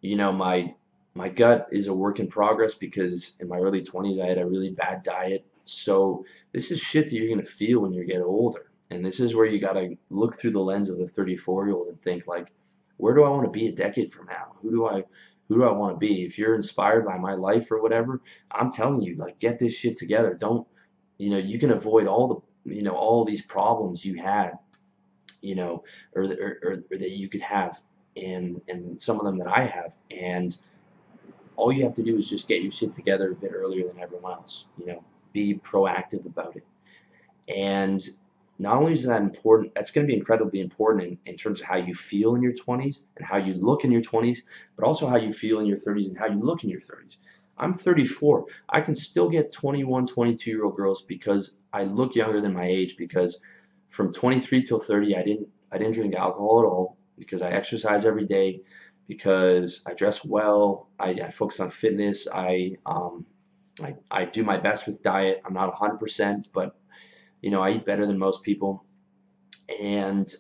you 0.02 0.16
know, 0.16 0.32
my 0.32 0.74
my 1.14 1.30
gut 1.30 1.68
is 1.72 1.88
a 1.88 1.94
work 1.94 2.20
in 2.20 2.28
progress 2.28 2.76
because 2.76 3.36
in 3.40 3.48
my 3.48 3.58
early 3.58 3.82
20s 3.82 4.22
I 4.22 4.28
had 4.28 4.38
a 4.38 4.46
really 4.46 4.70
bad 4.70 5.04
diet. 5.04 5.46
So 5.66 6.26
this 6.54 6.72
is 6.72 6.80
shit 6.80 7.10
that 7.10 7.16
you're 7.16 7.28
going 7.28 7.46
to 7.46 7.52
feel 7.52 7.82
when 7.82 7.94
you 7.94 8.06
get 8.06 8.22
older. 8.22 8.72
And 8.90 9.06
this 9.06 9.20
is 9.20 9.36
where 9.36 9.46
you 9.46 9.60
got 9.60 9.74
to 9.74 9.96
look 10.10 10.36
through 10.36 10.52
the 10.52 10.60
lens 10.60 10.90
of 10.90 11.00
a 11.00 11.08
34 11.08 11.68
year 11.68 11.76
old 11.76 11.88
and 11.88 12.02
think 12.02 12.28
like, 12.28 12.52
where 12.98 13.16
do 13.16 13.24
I 13.24 13.30
want 13.30 13.46
to 13.46 13.50
be 13.52 13.68
a 13.68 13.72
decade 13.72 14.12
from 14.12 14.28
now? 14.28 14.54
Who 14.62 14.72
do 14.72 14.88
I 14.88 15.04
who 15.52 15.58
do 15.58 15.66
I 15.66 15.72
want 15.74 15.96
to 15.96 16.00
be? 16.00 16.24
If 16.24 16.38
you're 16.38 16.56
inspired 16.56 17.06
by 17.06 17.18
my 17.18 17.34
life 17.34 17.72
or 17.72 17.82
whatever, 17.82 18.22
I'm 18.52 18.72
telling 18.72 19.02
you, 19.02 19.18
like, 19.18 19.38
get 19.40 19.60
this 19.60 19.76
shit 19.76 19.98
together. 19.98 20.34
Don't, 20.34 20.66
you 21.18 21.30
know, 21.30 21.38
you 21.38 21.60
can 21.60 21.72
avoid 21.72 22.08
all 22.08 22.46
the, 22.64 22.74
you 22.74 22.84
know, 22.84 22.94
all 22.94 23.26
these 23.26 23.42
problems 23.42 24.06
you 24.06 24.16
had, 24.16 24.54
you 25.42 25.56
know, 25.56 25.84
or, 26.16 26.24
or, 26.24 26.58
or 26.64 26.98
that 26.98 27.12
you 27.12 27.28
could 27.28 27.42
have, 27.42 27.82
and 28.16 28.62
and 28.70 29.02
some 29.02 29.20
of 29.20 29.26
them 29.26 29.38
that 29.40 29.50
I 29.50 29.66
have, 29.66 29.94
and 30.10 30.56
all 31.62 31.72
you 31.72 31.84
have 31.84 31.94
to 31.94 32.02
do 32.02 32.18
is 32.18 32.28
just 32.28 32.48
get 32.48 32.64
your 32.64 32.72
shit 32.72 32.92
together 32.92 33.32
a 33.32 33.36
bit 33.36 33.52
earlier 33.54 33.88
than 33.88 34.00
everyone 34.00 34.34
else. 34.34 34.66
You 34.80 34.88
know, 34.88 35.04
be 35.32 35.54
proactive 35.54 36.26
about 36.26 36.56
it. 36.56 36.66
And 37.48 38.02
not 38.58 38.78
only 38.78 38.94
is 38.94 39.06
that 39.06 39.22
important, 39.22 39.76
that's 39.76 39.92
going 39.92 40.08
to 40.08 40.12
be 40.12 40.18
incredibly 40.18 40.60
important 40.60 41.04
in, 41.04 41.18
in 41.28 41.38
terms 41.38 41.62
of 41.62 41.68
how 41.68 41.76
you 41.76 41.94
feel 41.94 42.34
in 42.34 42.42
your 42.42 42.54
20s 42.54 43.04
and 43.16 43.26
how 43.28 43.38
you 43.38 43.54
look 43.54 43.84
in 43.84 43.92
your 43.92 44.02
20s, 44.02 44.40
but 44.76 44.86
also 44.88 45.08
how 45.08 45.18
you 45.18 45.32
feel 45.32 45.60
in 45.60 45.68
your 45.68 45.78
30s 45.78 46.08
and 46.08 46.18
how 46.18 46.26
you 46.26 46.40
look 46.40 46.64
in 46.64 46.70
your 46.72 46.82
30s. 46.82 47.18
I'm 47.60 47.76
34. 47.76 48.46
I 48.70 48.82
can 48.82 48.96
still 48.96 49.30
get 49.30 49.52
21, 49.52 50.08
22 50.08 50.50
year 50.50 50.66
old 50.66 50.76
girls 50.76 51.04
because 51.04 51.58
I 51.74 51.84
look 51.84 52.16
younger 52.16 52.42
than 52.42 52.54
my 52.54 52.66
age 52.66 52.98
because 52.98 53.40
from 53.90 54.12
23 54.12 54.64
till 54.64 54.80
30 54.80 55.16
I 55.16 55.22
didn't 55.22 55.48
I 55.72 55.78
didn't 55.78 55.94
drink 55.94 56.16
alcohol 56.16 56.60
at 56.60 56.66
all 56.66 56.98
because 57.20 57.44
I 57.44 57.52
exercise 57.52 58.06
every 58.06 58.26
day 58.26 58.62
because 59.08 59.84
I 59.88 59.94
dress 59.94 60.24
well, 60.26 60.90
I, 61.00 61.10
I 61.10 61.30
focus 61.32 61.60
on 61.60 61.70
fitness, 61.70 62.28
I, 62.34 62.78
um, 62.86 63.26
I, 63.82 63.96
I 64.10 64.26
do 64.26 64.44
my 64.44 64.58
best 64.58 64.88
with 64.88 65.02
diet. 65.04 65.42
I'm 65.46 65.54
not 65.54 65.74
100%, 65.76 66.46
but 66.54 66.76
you 67.42 67.50
know, 67.50 67.62
I 67.62 67.72
eat 67.72 67.86
better 67.86 68.06
than 68.06 68.18
most 68.18 68.44
people. 68.44 68.86
And 69.82 70.32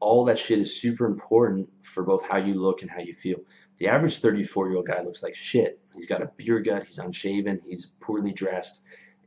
all 0.00 0.24
that 0.26 0.38
shit 0.38 0.58
is 0.58 0.80
super 0.80 1.06
important 1.06 1.68
for 1.82 2.02
both 2.04 2.24
how 2.24 2.36
you 2.36 2.54
look 2.54 2.82
and 2.82 2.90
how 2.90 3.00
you 3.00 3.14
feel. 3.14 3.38
The 3.78 3.88
average 3.88 4.18
34 4.18 4.68
year 4.68 4.76
old 4.76 4.86
guy 4.86 5.02
looks 5.02 5.22
like 5.22 5.34
shit. 5.34 5.80
He's 5.94 6.06
got 6.06 6.22
a 6.22 6.30
beer 6.36 6.60
gut, 6.60 6.84
he's 6.84 6.98
unshaven, 6.98 7.60
he's 7.66 7.86
poorly 8.00 8.32
dressed. 8.32 8.82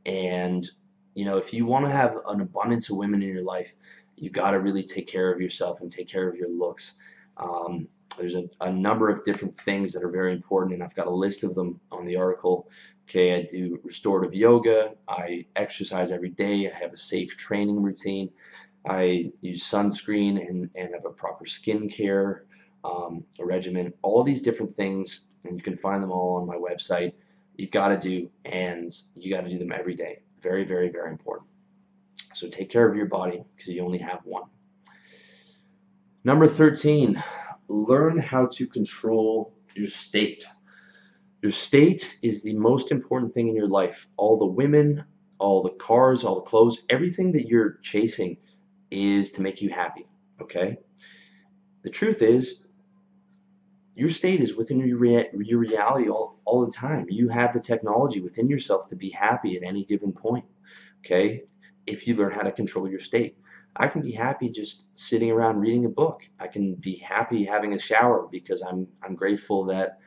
And, 0.06 0.68
you 1.14 1.24
know, 1.24 1.36
if 1.36 1.52
you 1.52 1.66
want 1.66 1.84
to 1.84 1.90
have 1.90 2.16
an 2.26 2.40
abundance 2.40 2.90
of 2.90 2.96
women 2.96 3.22
in 3.22 3.28
your 3.28 3.44
life, 3.44 3.74
you 4.16 4.30
got 4.30 4.52
to 4.52 4.60
really 4.60 4.82
take 4.82 5.06
care 5.06 5.32
of 5.32 5.40
yourself 5.40 5.80
and 5.80 5.90
take 5.90 6.08
care 6.08 6.28
of 6.28 6.36
your 6.36 6.48
looks. 6.48 6.96
Um, 7.36 7.88
there's 8.20 8.34
a, 8.34 8.44
a, 8.60 8.70
number 8.70 9.08
of 9.08 9.24
different 9.24 9.58
things 9.60 9.92
that 9.92 10.04
are 10.04 10.10
very 10.10 10.32
important, 10.32 10.74
and 10.74 10.82
I've 10.82 10.94
got 10.94 11.06
a 11.06 11.10
list 11.10 11.42
of 11.42 11.54
them 11.54 11.80
on 11.90 12.04
the 12.04 12.16
article. 12.16 12.68
Okay, 13.08 13.34
I 13.34 13.42
do 13.42 13.80
restorative 13.82 14.34
yoga, 14.34 14.92
I 15.08 15.46
exercise 15.56 16.12
every 16.12 16.30
day, 16.30 16.70
I 16.70 16.78
have 16.78 16.92
a 16.92 16.96
safe 16.96 17.36
training 17.36 17.82
routine, 17.82 18.30
I 18.88 19.32
use 19.40 19.64
sunscreen 19.64 20.46
and, 20.46 20.70
and 20.76 20.94
have 20.94 21.04
a 21.04 21.10
proper 21.10 21.44
skin 21.46 21.88
care 21.88 22.44
um, 22.84 23.24
regimen, 23.40 23.92
all 24.02 24.22
these 24.22 24.42
different 24.42 24.72
things, 24.72 25.26
and 25.44 25.56
you 25.56 25.62
can 25.62 25.76
find 25.76 26.02
them 26.02 26.12
all 26.12 26.36
on 26.36 26.46
my 26.46 26.56
website. 26.56 27.12
You 27.56 27.68
got 27.68 27.88
to 27.88 27.98
do, 27.98 28.30
and 28.44 28.92
you 29.16 29.34
got 29.34 29.42
to 29.42 29.50
do 29.50 29.58
them 29.58 29.72
every 29.72 29.94
day. 29.94 30.20
Very, 30.40 30.64
very, 30.64 30.88
very 30.88 31.10
important. 31.10 31.48
So 32.34 32.48
take 32.48 32.70
care 32.70 32.88
of 32.88 32.96
your 32.96 33.06
body 33.06 33.42
because 33.56 33.74
you 33.74 33.84
only 33.84 33.98
have 33.98 34.20
one. 34.24 34.44
Number 36.22 36.46
13, 36.46 37.22
learn 37.70 38.18
how 38.18 38.46
to 38.46 38.66
control 38.66 39.54
your 39.76 39.86
state. 39.86 40.44
Your 41.40 41.52
state 41.52 42.18
is 42.22 42.42
the 42.42 42.54
most 42.54 42.90
important 42.90 43.32
thing 43.32 43.48
in 43.48 43.54
your 43.54 43.68
life. 43.68 44.08
All 44.16 44.38
the 44.38 44.46
women, 44.46 45.04
all 45.38 45.62
the 45.62 45.70
cars, 45.70 46.24
all 46.24 46.34
the 46.34 46.40
clothes, 46.42 46.82
everything 46.90 47.32
that 47.32 47.46
you're 47.46 47.78
chasing 47.82 48.36
is 48.90 49.32
to 49.32 49.42
make 49.42 49.62
you 49.62 49.70
happy, 49.70 50.06
okay? 50.42 50.78
The 51.82 51.90
truth 51.90 52.22
is, 52.22 52.66
your 53.94 54.10
state 54.10 54.40
is 54.40 54.56
within 54.56 54.80
your, 54.80 54.98
rea 54.98 55.28
your 55.38 55.60
reality 55.60 56.08
all, 56.10 56.40
all 56.44 56.64
the 56.66 56.72
time. 56.72 57.06
You 57.08 57.28
have 57.28 57.52
the 57.52 57.60
technology 57.60 58.20
within 58.20 58.48
yourself 58.48 58.88
to 58.88 58.96
be 58.96 59.10
happy 59.10 59.56
at 59.56 59.62
any 59.62 59.84
given 59.84 60.12
point, 60.12 60.44
okay? 61.04 61.44
If 61.86 62.06
you 62.06 62.16
learn 62.16 62.32
how 62.32 62.42
to 62.42 62.52
control 62.52 62.90
your 62.90 62.98
state. 62.98 63.36
I 63.76 63.88
can 63.88 64.02
be 64.02 64.12
happy 64.12 64.48
just 64.50 64.88
sitting 64.98 65.30
around 65.30 65.60
reading 65.60 65.84
a 65.84 65.88
book. 65.88 66.22
I 66.38 66.46
can 66.48 66.74
be 66.74 66.96
happy 66.96 67.44
having 67.44 67.74
a 67.74 67.78
shower 67.78 68.28
because 68.30 68.62
I'm 68.62 68.86
I'm 69.02 69.14
grateful 69.14 69.64
that 69.66 69.98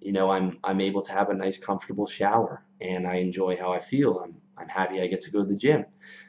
you 0.00 0.12
know 0.12 0.30
I'm 0.30 0.58
I'm 0.64 0.80
able 0.80 1.02
to 1.02 1.12
have 1.12 1.30
a 1.30 1.34
nice 1.34 1.58
comfortable 1.58 2.06
shower 2.06 2.64
and 2.80 3.06
I 3.06 3.16
enjoy 3.16 3.56
how 3.56 3.72
I 3.72 3.80
feel. 3.80 4.20
I'm 4.20 4.36
I'm 4.58 4.68
happy 4.68 5.00
I 5.00 5.06
get 5.06 5.20
to 5.22 5.30
go 5.30 5.40
to 5.40 5.48
the 5.48 5.56
gym. 5.56 5.86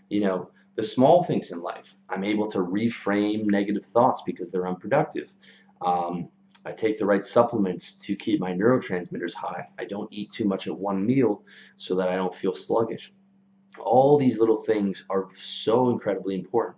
You 0.10 0.22
know, 0.22 0.52
the 0.76 0.84
small 0.84 1.24
things 1.24 1.52
in 1.52 1.62
life. 1.62 1.98
I'm 2.10 2.24
able 2.24 2.48
to 2.52 2.60
reframe 2.60 3.46
negative 3.46 3.86
thoughts 3.86 4.24
because 4.26 4.52
they're 4.52 4.68
unproductive. 4.68 5.34
Um, 5.82 6.30
I 6.66 6.72
take 6.72 6.98
the 6.98 7.06
right 7.06 7.26
supplements 7.26 7.98
to 8.00 8.16
keep 8.16 8.40
my 8.40 8.52
neurotransmitters 8.54 9.34
high. 9.34 9.68
I 9.80 9.86
don't 9.86 10.12
eat 10.12 10.32
too 10.32 10.46
much 10.46 10.68
at 10.68 10.78
one 10.78 11.06
meal 11.06 11.44
so 11.78 11.96
that 11.96 12.10
I 12.10 12.16
don't 12.16 12.34
feel 12.34 12.54
sluggish. 12.54 13.14
All 13.80 14.18
these 14.18 14.40
little 14.40 14.58
things 14.58 15.06
are 15.10 15.28
so 15.36 15.90
incredibly 15.90 16.36
important. 16.36 16.78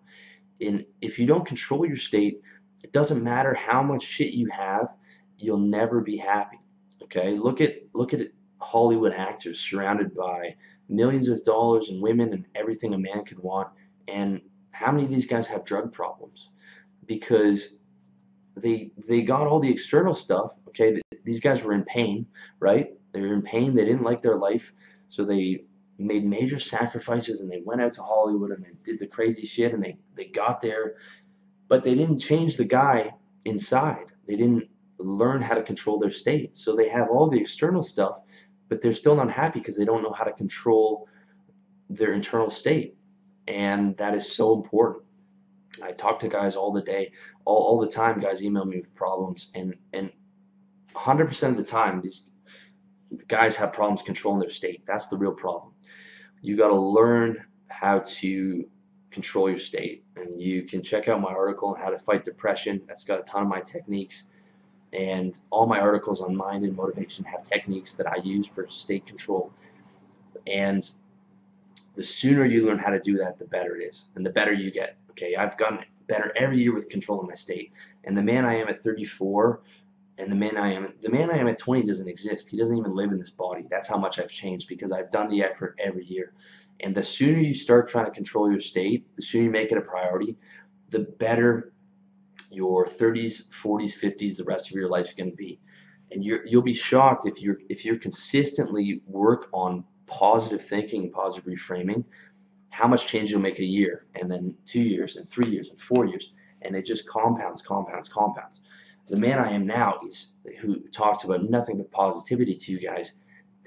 And 0.62 0.86
if 1.02 1.18
you 1.18 1.26
don't 1.26 1.46
control 1.46 1.86
your 1.86 1.96
state, 1.96 2.42
it 2.84 2.92
doesn't 2.92 3.24
matter 3.24 3.54
how 3.54 3.82
much 3.82 4.04
shit 4.04 4.34
you 4.34 4.50
have, 4.50 4.88
you'll 5.38 5.58
never 5.58 6.02
be 6.02 6.18
happy. 6.18 6.60
Okay? 7.04 7.38
Look 7.38 7.62
at 7.62 7.76
look 7.94 8.14
at 8.14 8.28
Hollywood 8.60 9.14
actors 9.14 9.60
surrounded 9.60 10.16
by 10.16 10.56
millions 10.90 11.30
of 11.30 11.44
dollars 11.44 11.90
and 11.90 12.02
women 12.02 12.34
and 12.34 12.46
everything 12.56 12.94
a 12.94 12.98
man 12.98 13.24
could 13.24 13.40
want 13.40 13.70
and 14.08 14.42
how 14.72 14.92
many 14.92 15.04
of 15.04 15.10
these 15.10 15.26
guys 15.26 15.48
have 15.48 15.66
drug 15.66 15.92
problems? 15.92 16.52
Because 17.06 17.76
they 18.56 18.92
they 19.08 19.22
got 19.22 19.48
all 19.48 19.60
the 19.60 19.70
external 19.70 20.14
stuff. 20.14 20.56
Okay, 20.70 21.00
these 21.24 21.40
guys 21.40 21.64
were 21.64 21.74
in 21.74 21.84
pain, 21.84 22.26
right? 22.60 22.94
They 23.12 23.22
were 23.22 23.34
in 23.34 23.42
pain. 23.42 23.74
They 23.74 23.86
didn't 23.86 24.04
like 24.04 24.22
their 24.22 24.38
life, 24.38 24.74
so 25.10 25.26
they 25.26 25.66
made 26.00 26.26
major 26.26 26.60
sacrifices 26.60 27.42
and 27.42 27.52
they 27.52 27.62
went 27.66 27.82
out 27.82 27.94
to 27.94 28.02
Hollywood 28.02 28.52
and 28.52 28.64
they 28.64 28.72
did 28.84 29.00
the 29.00 29.08
crazy 29.08 29.46
shit 29.46 29.74
and 29.74 29.84
they 29.84 29.98
they 30.16 30.26
got 30.26 30.62
there, 30.62 30.96
but 31.68 31.84
they 31.84 31.96
didn't 31.96 32.20
change 32.20 32.58
the 32.58 32.66
guy 32.66 33.12
inside. 33.46 34.12
They 34.28 34.36
didn't 34.36 34.70
learn 34.98 35.42
how 35.42 35.56
to 35.56 35.64
control 35.64 36.00
their 36.00 36.12
state. 36.12 36.58
So 36.58 36.76
they 36.76 36.90
have 36.90 37.10
all 37.10 37.30
the 37.30 37.40
external 37.40 37.84
stuff, 37.84 38.20
but 38.68 38.82
they're 38.82 38.92
still 38.92 39.16
not 39.16 39.32
happy 39.32 39.60
because 39.60 39.78
they 39.78 39.86
don't 39.86 40.04
know 40.04 40.14
how 40.14 40.26
to 40.26 40.34
control 40.34 41.08
their 41.90 42.14
internal 42.14 42.50
state 42.50 42.96
and 43.50 43.98
that 43.98 44.16
is 44.16 44.32
so 44.32 44.54
important. 44.54 45.04
I 45.84 45.92
talk 45.92 46.20
to 46.20 46.28
guys 46.28 46.56
all 46.56 46.72
the 46.72 46.82
day, 46.82 47.12
all, 47.46 47.58
all 47.58 47.80
the 47.80 47.88
time. 47.88 48.20
Guys 48.20 48.44
email 48.44 48.66
me 48.66 48.78
with 48.78 48.94
problems, 48.96 49.52
and 49.56 49.76
and 49.94 50.12
100% 50.96 51.50
of 51.50 51.58
the 51.58 51.64
time, 51.64 52.02
these 52.02 52.32
guys 53.28 53.56
have 53.56 53.74
problems 53.74 54.02
controlling 54.02 54.40
their 54.40 54.50
state. 54.50 54.84
That's 54.86 55.08
the 55.08 55.18
real 55.18 55.34
problem. 55.34 55.74
You 56.42 56.56
got 56.56 56.70
to 56.70 56.76
learn 56.76 57.44
how 57.68 58.00
to 58.00 58.66
control 59.12 59.50
your 59.50 59.58
state, 59.58 60.04
and 60.16 60.42
you 60.42 60.64
can 60.64 60.84
check 60.84 61.08
out 61.08 61.20
my 61.20 61.32
article 61.32 61.70
on 61.70 61.80
how 61.80 61.90
to 61.90 61.98
fight 61.98 62.24
depression. 62.24 62.82
That's 62.88 63.04
got 63.04 63.20
a 63.20 63.24
ton 63.24 63.44
of 63.44 63.48
my 63.48 63.62
techniques, 63.62 64.28
and 64.94 65.38
all 65.50 65.66
my 65.66 65.80
articles 65.80 66.22
on 66.22 66.36
mind 66.36 66.64
and 66.64 66.76
motivation 66.76 67.26
have 67.26 67.44
techniques 67.44 67.96
that 67.96 68.08
I 68.08 68.18
use 68.24 68.48
for 68.48 68.68
state 68.70 69.06
control. 69.06 69.52
And 70.48 70.90
the 71.96 72.04
sooner 72.04 72.46
you 72.46 72.66
learn 72.66 72.78
how 72.78 72.92
to 72.92 73.00
do 73.00 73.18
that, 73.18 73.38
the 73.38 73.46
better 73.46 73.76
it 73.76 73.84
is, 73.84 74.10
and 74.16 74.26
the 74.26 74.30
better 74.30 74.54
you 74.54 74.72
get. 74.72 74.98
Okay, 75.12 75.36
I've 75.36 75.58
gotten 75.58 75.80
better 76.08 76.32
every 76.36 76.60
year 76.60 76.74
with 76.74 76.90
controlling 76.90 77.28
my 77.28 77.36
state, 77.36 77.72
and 78.04 78.18
the 78.18 78.24
man 78.24 78.46
I 78.46 78.56
am 78.56 78.68
at 78.68 78.82
34, 78.82 79.62
and 80.20 80.30
the 80.30 80.36
man 80.36 80.58
I 80.58 80.74
am, 80.74 80.94
the 81.02 81.10
man 81.10 81.32
I 81.32 81.38
am 81.38 81.48
at 81.48 81.58
20 81.58 81.84
doesn't 81.84 82.08
exist. 82.08 82.50
He 82.50 82.58
doesn't 82.58 82.78
even 82.78 82.94
live 82.94 83.12
in 83.12 83.18
this 83.18 83.30
body. 83.30 83.66
That's 83.70 83.88
how 83.88 83.98
much 83.98 84.20
I've 84.20 84.30
changed 84.30 84.68
because 84.68 84.92
I've 84.92 85.10
done 85.12 85.30
the 85.30 85.42
effort 85.42 85.80
every 85.80 86.06
year. 86.06 86.34
And 86.82 86.94
the 86.94 87.04
sooner 87.04 87.40
you 87.40 87.54
start 87.54 87.88
trying 87.88 88.06
to 88.06 88.12
control 88.12 88.52
your 88.52 88.60
state, 88.60 89.08
the 89.16 89.22
sooner 89.22 89.46
you 89.46 89.50
make 89.50 89.72
it 89.72 89.78
a 89.78 89.82
priority, 89.82 90.36
the 90.90 91.00
better 91.00 91.72
your 92.52 92.86
30s, 92.86 93.50
40s, 93.50 93.94
50s, 93.98 94.36
the 94.36 94.44
rest 94.44 94.70
of 94.70 94.76
your 94.76 94.90
life 94.90 95.08
is 95.08 95.14
going 95.14 95.30
to 95.30 95.36
be. 95.36 95.60
And 96.12 96.24
you 96.24 96.42
will 96.52 96.64
be 96.64 96.74
shocked 96.74 97.26
if 97.26 97.42
you're 97.42 97.60
if 97.70 97.86
you're 97.86 97.98
consistently 97.98 99.02
work 99.06 99.48
on 99.54 99.84
positive 100.08 100.64
thinking, 100.64 101.12
positive 101.12 101.54
reframing, 101.54 102.04
how 102.72 102.88
much 102.88 103.08
change 103.08 103.30
you'll 103.30 103.42
make 103.42 103.60
a 103.60 103.66
year, 103.66 104.08
and 104.16 104.30
then 104.30 104.56
two 104.66 104.82
years, 104.82 105.18
and 105.18 105.30
three 105.30 105.50
years, 105.50 105.70
and 105.70 105.80
four 105.80 106.06
years, 106.06 106.34
and 106.64 106.76
it 106.76 106.86
just 106.86 107.08
compounds, 107.08 107.62
compounds, 107.62 108.10
compounds. 108.10 108.62
The 109.10 109.18
man 109.18 109.40
I 109.40 109.52
am 109.52 109.66
now 109.66 110.00
is 110.06 110.36
who 110.60 110.82
talks 110.90 111.24
about 111.24 111.50
nothing 111.50 111.78
but 111.78 111.92
positivity 111.92 112.56
to 112.56 112.72
you 112.72 112.80
guys. 112.80 113.14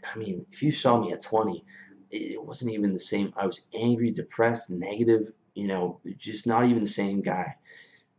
I 0.04 0.16
mean, 0.16 0.46
if 0.52 0.62
you 0.62 0.70
saw 0.70 1.00
me 1.00 1.12
at 1.12 1.20
20, 1.20 1.64
it 2.10 2.42
wasn't 2.42 2.72
even 2.72 2.92
the 2.92 2.98
same. 2.98 3.32
I 3.36 3.46
was 3.46 3.66
angry, 3.74 4.12
depressed, 4.12 4.70
negative, 4.70 5.32
you 5.54 5.66
know, 5.66 6.00
just 6.16 6.46
not 6.46 6.66
even 6.66 6.82
the 6.82 6.88
same 6.88 7.22
guy. 7.22 7.56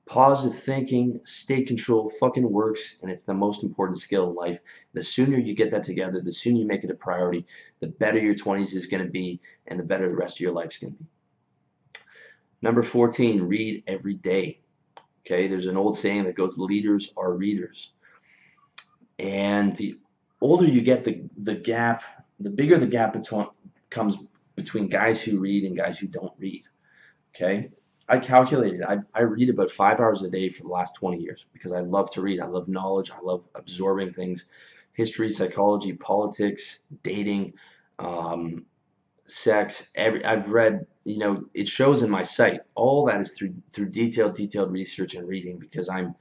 Positive 0.05 0.59
thinking, 0.59 1.21
state 1.24 1.65
control 1.65 2.09
fucking 2.09 2.51
works, 2.51 2.97
and 3.01 3.09
it's 3.09 3.24
the 3.24 3.34
most 3.34 3.63
important 3.63 3.99
skill 3.99 4.30
in 4.30 4.36
life. 4.36 4.59
The 4.93 5.03
sooner 5.03 5.38
you 5.38 5.53
get 5.53 5.71
that 5.71 5.84
together, 5.84 6.19
the 6.19 6.32
sooner 6.32 6.57
you 6.57 6.67
make 6.67 6.84
it 6.84 6.91
a 6.91 6.95
priority, 6.95 7.45
the 7.80 7.88
better 7.88 8.19
your 8.19 8.36
20s 8.36 8.76
is 8.76 8.88
going 8.88 9.03
to 9.03 9.09
be, 9.09 9.39
and 9.67 9.80
the 9.80 9.84
better 9.84 10.09
the 10.09 10.17
rest 10.17 10.38
of 10.38 10.41
your 10.41 10.51
life 10.51 10.71
is 10.71 10.78
going 10.80 10.93
to 10.93 10.99
be. 10.99 11.05
Number 12.61 12.84
14, 12.84 13.43
read 13.43 13.84
every 13.88 14.15
day. 14.15 14.59
Okay, 15.26 15.47
there's 15.47 15.67
an 15.67 15.78
old 15.78 15.97
saying 15.97 16.26
that 16.26 16.36
goes, 16.36 16.57
leaders 16.57 17.13
are 17.15 17.34
readers. 17.34 17.93
And 19.19 19.76
the 19.76 19.97
older 20.41 20.65
you 20.65 20.82
get, 20.82 21.03
the, 21.05 21.24
the 21.38 21.55
gap, 21.55 22.03
the 22.39 22.49
bigger 22.49 22.78
the 22.78 22.88
gap 22.88 23.13
between, 23.13 23.47
comes 23.89 24.17
between 24.55 24.88
guys 24.88 25.24
who 25.24 25.39
read 25.39 25.63
and 25.63 25.78
guys 25.78 25.97
who 25.97 26.07
don't 26.07 26.34
read. 26.38 26.65
Okay, 27.36 27.69
I 28.07 28.19
calculated 28.19 28.84
I, 28.84 28.97
I 29.13 29.21
read 29.21 29.49
about 29.49 29.71
five 29.71 29.99
hours 29.99 30.21
a 30.24 30.30
day 30.30 30.49
for 30.49 30.63
the 30.63 30.69
last 30.69 30.95
20 30.95 31.19
years 31.19 31.45
because 31.53 31.71
I 31.71 31.80
love 31.80 32.11
to 32.11 32.21
read. 32.21 32.41
I 32.41 32.45
love 32.45 32.67
knowledge. 32.67 33.11
I 33.11 33.19
love 33.21 33.47
absorbing 33.55 34.13
things 34.13 34.45
history, 34.93 35.32
psychology, 35.32 35.93
politics, 35.93 36.84
dating, 37.01 37.53
um, 37.99 38.65
sex. 39.28 39.89
Every, 39.95 40.24
I've 40.26 40.49
read, 40.49 40.86
you 41.03 41.17
know, 41.17 41.45
it 41.53 41.67
shows 41.67 42.01
in 42.01 42.09
my 42.09 42.24
site. 42.24 42.61
All 42.76 43.05
that 43.05 43.21
is 43.21 43.34
through 43.34 43.53
through 43.71 43.89
detailed, 43.89 44.36
detailed 44.36 44.71
research 44.71 45.15
and 45.15 45.28
reading 45.28 45.59
because 45.59 45.89
I'm 45.89 46.15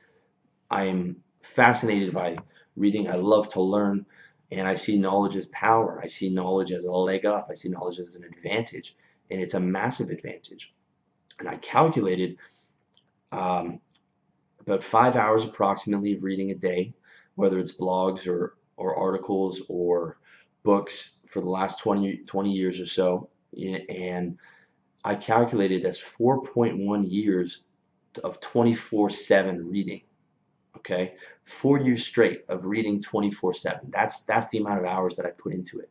I'm 0.70 1.16
fascinated 1.42 2.14
by 2.14 2.38
reading. 2.76 3.09
I 3.09 3.16
love 3.16 3.48
to 3.50 3.62
learn, 3.62 4.07
and 4.50 4.66
I 4.68 4.74
see 4.74 4.98
knowledge 4.98 5.36
as 5.36 5.46
power. 5.46 6.00
I 6.03 6.07
see 6.07 6.30
knowledge 6.30 6.72
as 6.72 6.84
a 6.84 6.92
leg 6.92 7.26
up. 7.26 7.48
I 7.50 7.55
see 7.55 7.68
knowledge 7.68 7.98
as 7.98 8.14
an 8.16 8.24
advantage, 8.24 8.96
and 9.30 9.40
it's 9.40 9.55
a 9.55 9.61
massive 9.61 10.11
advantage 10.11 10.74
and 11.42 11.48
I 11.48 11.57
calculated 11.57 12.38
um, 13.32 13.80
about 14.61 14.82
five 14.82 15.16
hours 15.16 15.44
approximately 15.44 16.12
of 16.14 16.22
reading 16.22 16.53
a 16.53 16.55
day, 16.55 16.94
whether 17.34 17.59
it's 17.59 17.76
blogs 17.76 18.28
or, 18.28 18.57
or 18.76 18.96
articles 18.96 19.62
or 19.68 20.18
books 20.62 21.12
for 21.33 21.41
the 21.41 21.51
last 21.51 21.80
20, 21.80 22.18
20 22.26 22.53
years 22.53 22.80
or 22.80 22.87
so. 22.87 23.30
And 23.89 24.39
I 25.05 25.14
calculated 25.16 25.83
that's 25.85 26.01
4.1 26.01 27.11
years 27.11 27.64
of 28.24 28.41
24-7 28.41 29.61
reading. 29.70 30.03
okay? 30.76 31.14
Four 31.45 31.80
years 31.80 32.05
straight 32.05 32.45
of 32.49 32.64
reading 32.64 33.01
24/7. 33.01 33.91
That's 33.91 34.22
that's 34.22 34.49
the 34.49 34.59
amount 34.59 34.80
of 34.80 34.87
hours 34.87 35.16
that 35.16 35.26
I 35.26 35.30
put 35.30 35.53
into 35.55 35.80
it, 35.80 35.91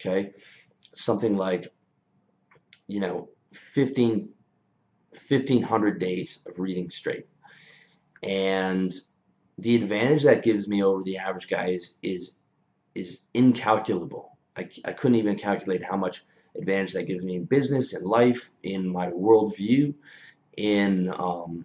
okay? 0.00 0.32
Something 0.94 1.36
like, 1.36 1.72
you 2.88 3.00
know, 3.00 3.28
15, 3.52 4.32
1500 5.12 5.98
days 5.98 6.40
of 6.46 6.58
reading 6.58 6.90
straight. 6.90 7.26
And 8.22 8.92
the 9.58 9.76
advantage 9.76 10.24
that 10.24 10.44
gives 10.44 10.68
me 10.68 10.82
over 10.82 11.02
the 11.02 11.18
average 11.18 11.48
guy 11.48 11.68
is 11.70 11.98
is 12.02 12.38
is 12.94 13.24
incalculable. 13.34 14.35
I, 14.56 14.68
I 14.84 14.92
couldn't 14.92 15.16
even 15.16 15.36
calculate 15.36 15.84
how 15.84 15.96
much 15.96 16.24
advantage 16.56 16.92
that 16.94 17.04
gives 17.04 17.24
me 17.24 17.36
in 17.36 17.44
business, 17.44 17.94
in 17.94 18.04
life, 18.04 18.50
in 18.62 18.88
my 18.88 19.08
worldview, 19.08 19.94
in 20.56 21.12
um, 21.16 21.64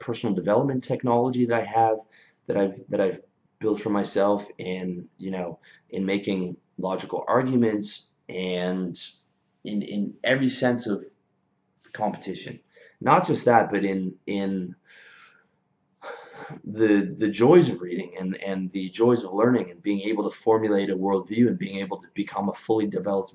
personal 0.00 0.34
development 0.34 0.84
technology 0.84 1.46
that 1.46 1.60
I 1.60 1.64
have, 1.64 1.98
that 2.46 2.56
I've 2.56 2.80
that 2.88 3.00
I've 3.00 3.20
built 3.58 3.80
for 3.80 3.90
myself, 3.90 4.46
and 4.58 5.08
you 5.18 5.30
know, 5.30 5.58
in 5.90 6.04
making 6.04 6.56
logical 6.78 7.24
arguments, 7.26 8.10
and 8.28 8.98
in 9.64 9.82
in 9.82 10.14
every 10.22 10.48
sense 10.48 10.86
of 10.86 11.04
competition. 11.92 12.60
Not 13.00 13.26
just 13.26 13.46
that, 13.46 13.70
but 13.70 13.84
in 13.84 14.14
in 14.26 14.74
the 16.64 17.14
the 17.16 17.28
joys 17.28 17.68
of 17.68 17.80
reading 17.80 18.14
and 18.18 18.36
and 18.42 18.70
the 18.70 18.88
joys 18.90 19.22
of 19.24 19.32
learning 19.32 19.70
and 19.70 19.82
being 19.82 20.00
able 20.00 20.28
to 20.28 20.34
formulate 20.34 20.90
a 20.90 20.96
worldview 20.96 21.48
and 21.48 21.58
being 21.58 21.78
able 21.78 21.96
to 21.96 22.06
become 22.14 22.48
a 22.48 22.52
fully 22.52 22.86
developed 22.86 23.34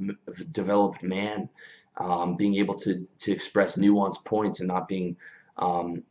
developed 0.52 1.04
man, 1.04 1.50
um, 1.98 2.36
being 2.36 2.56
able 2.56 2.76
to 2.76 3.08
to 3.20 3.32
express 3.32 3.78
nuanced 3.78 4.26
points 4.26 4.60
and 4.60 4.68
not 4.68 4.88
being 4.88 5.16
um, 5.58 6.04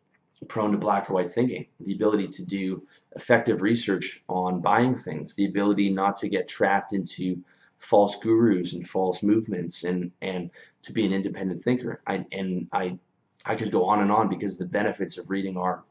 prone 0.46 0.72
to 0.72 0.78
black 0.78 1.11
or 1.11 1.14
white 1.14 1.32
thinking, 1.32 1.66
the 1.80 1.94
ability 1.94 2.28
to 2.28 2.44
do 2.44 2.86
effective 3.16 3.62
research 3.62 4.22
on 4.28 4.61
buying 4.61 4.94
things, 4.94 5.34
the 5.34 5.46
ability 5.46 5.90
not 5.90 6.16
to 6.16 6.28
get 6.28 6.46
trapped 6.46 6.92
into 6.92 7.42
false 7.78 8.16
gurus 8.16 8.72
and 8.72 8.88
false 8.88 9.22
movements 9.22 9.84
and 9.84 10.11
and 10.20 10.51
to 10.82 10.92
be 10.92 11.05
an 11.05 11.12
independent 11.12 11.62
thinker. 11.62 12.01
I 12.07 12.24
and 12.32 12.68
I 12.72 12.99
I 13.44 13.55
could 13.55 13.72
go 13.72 13.84
on 13.84 14.01
and 14.01 14.12
on 14.12 14.28
because 14.28 14.59
the 14.59 14.66
benefits 14.66 15.18
of 15.18 15.30
reading 15.30 15.57
are 15.57 15.84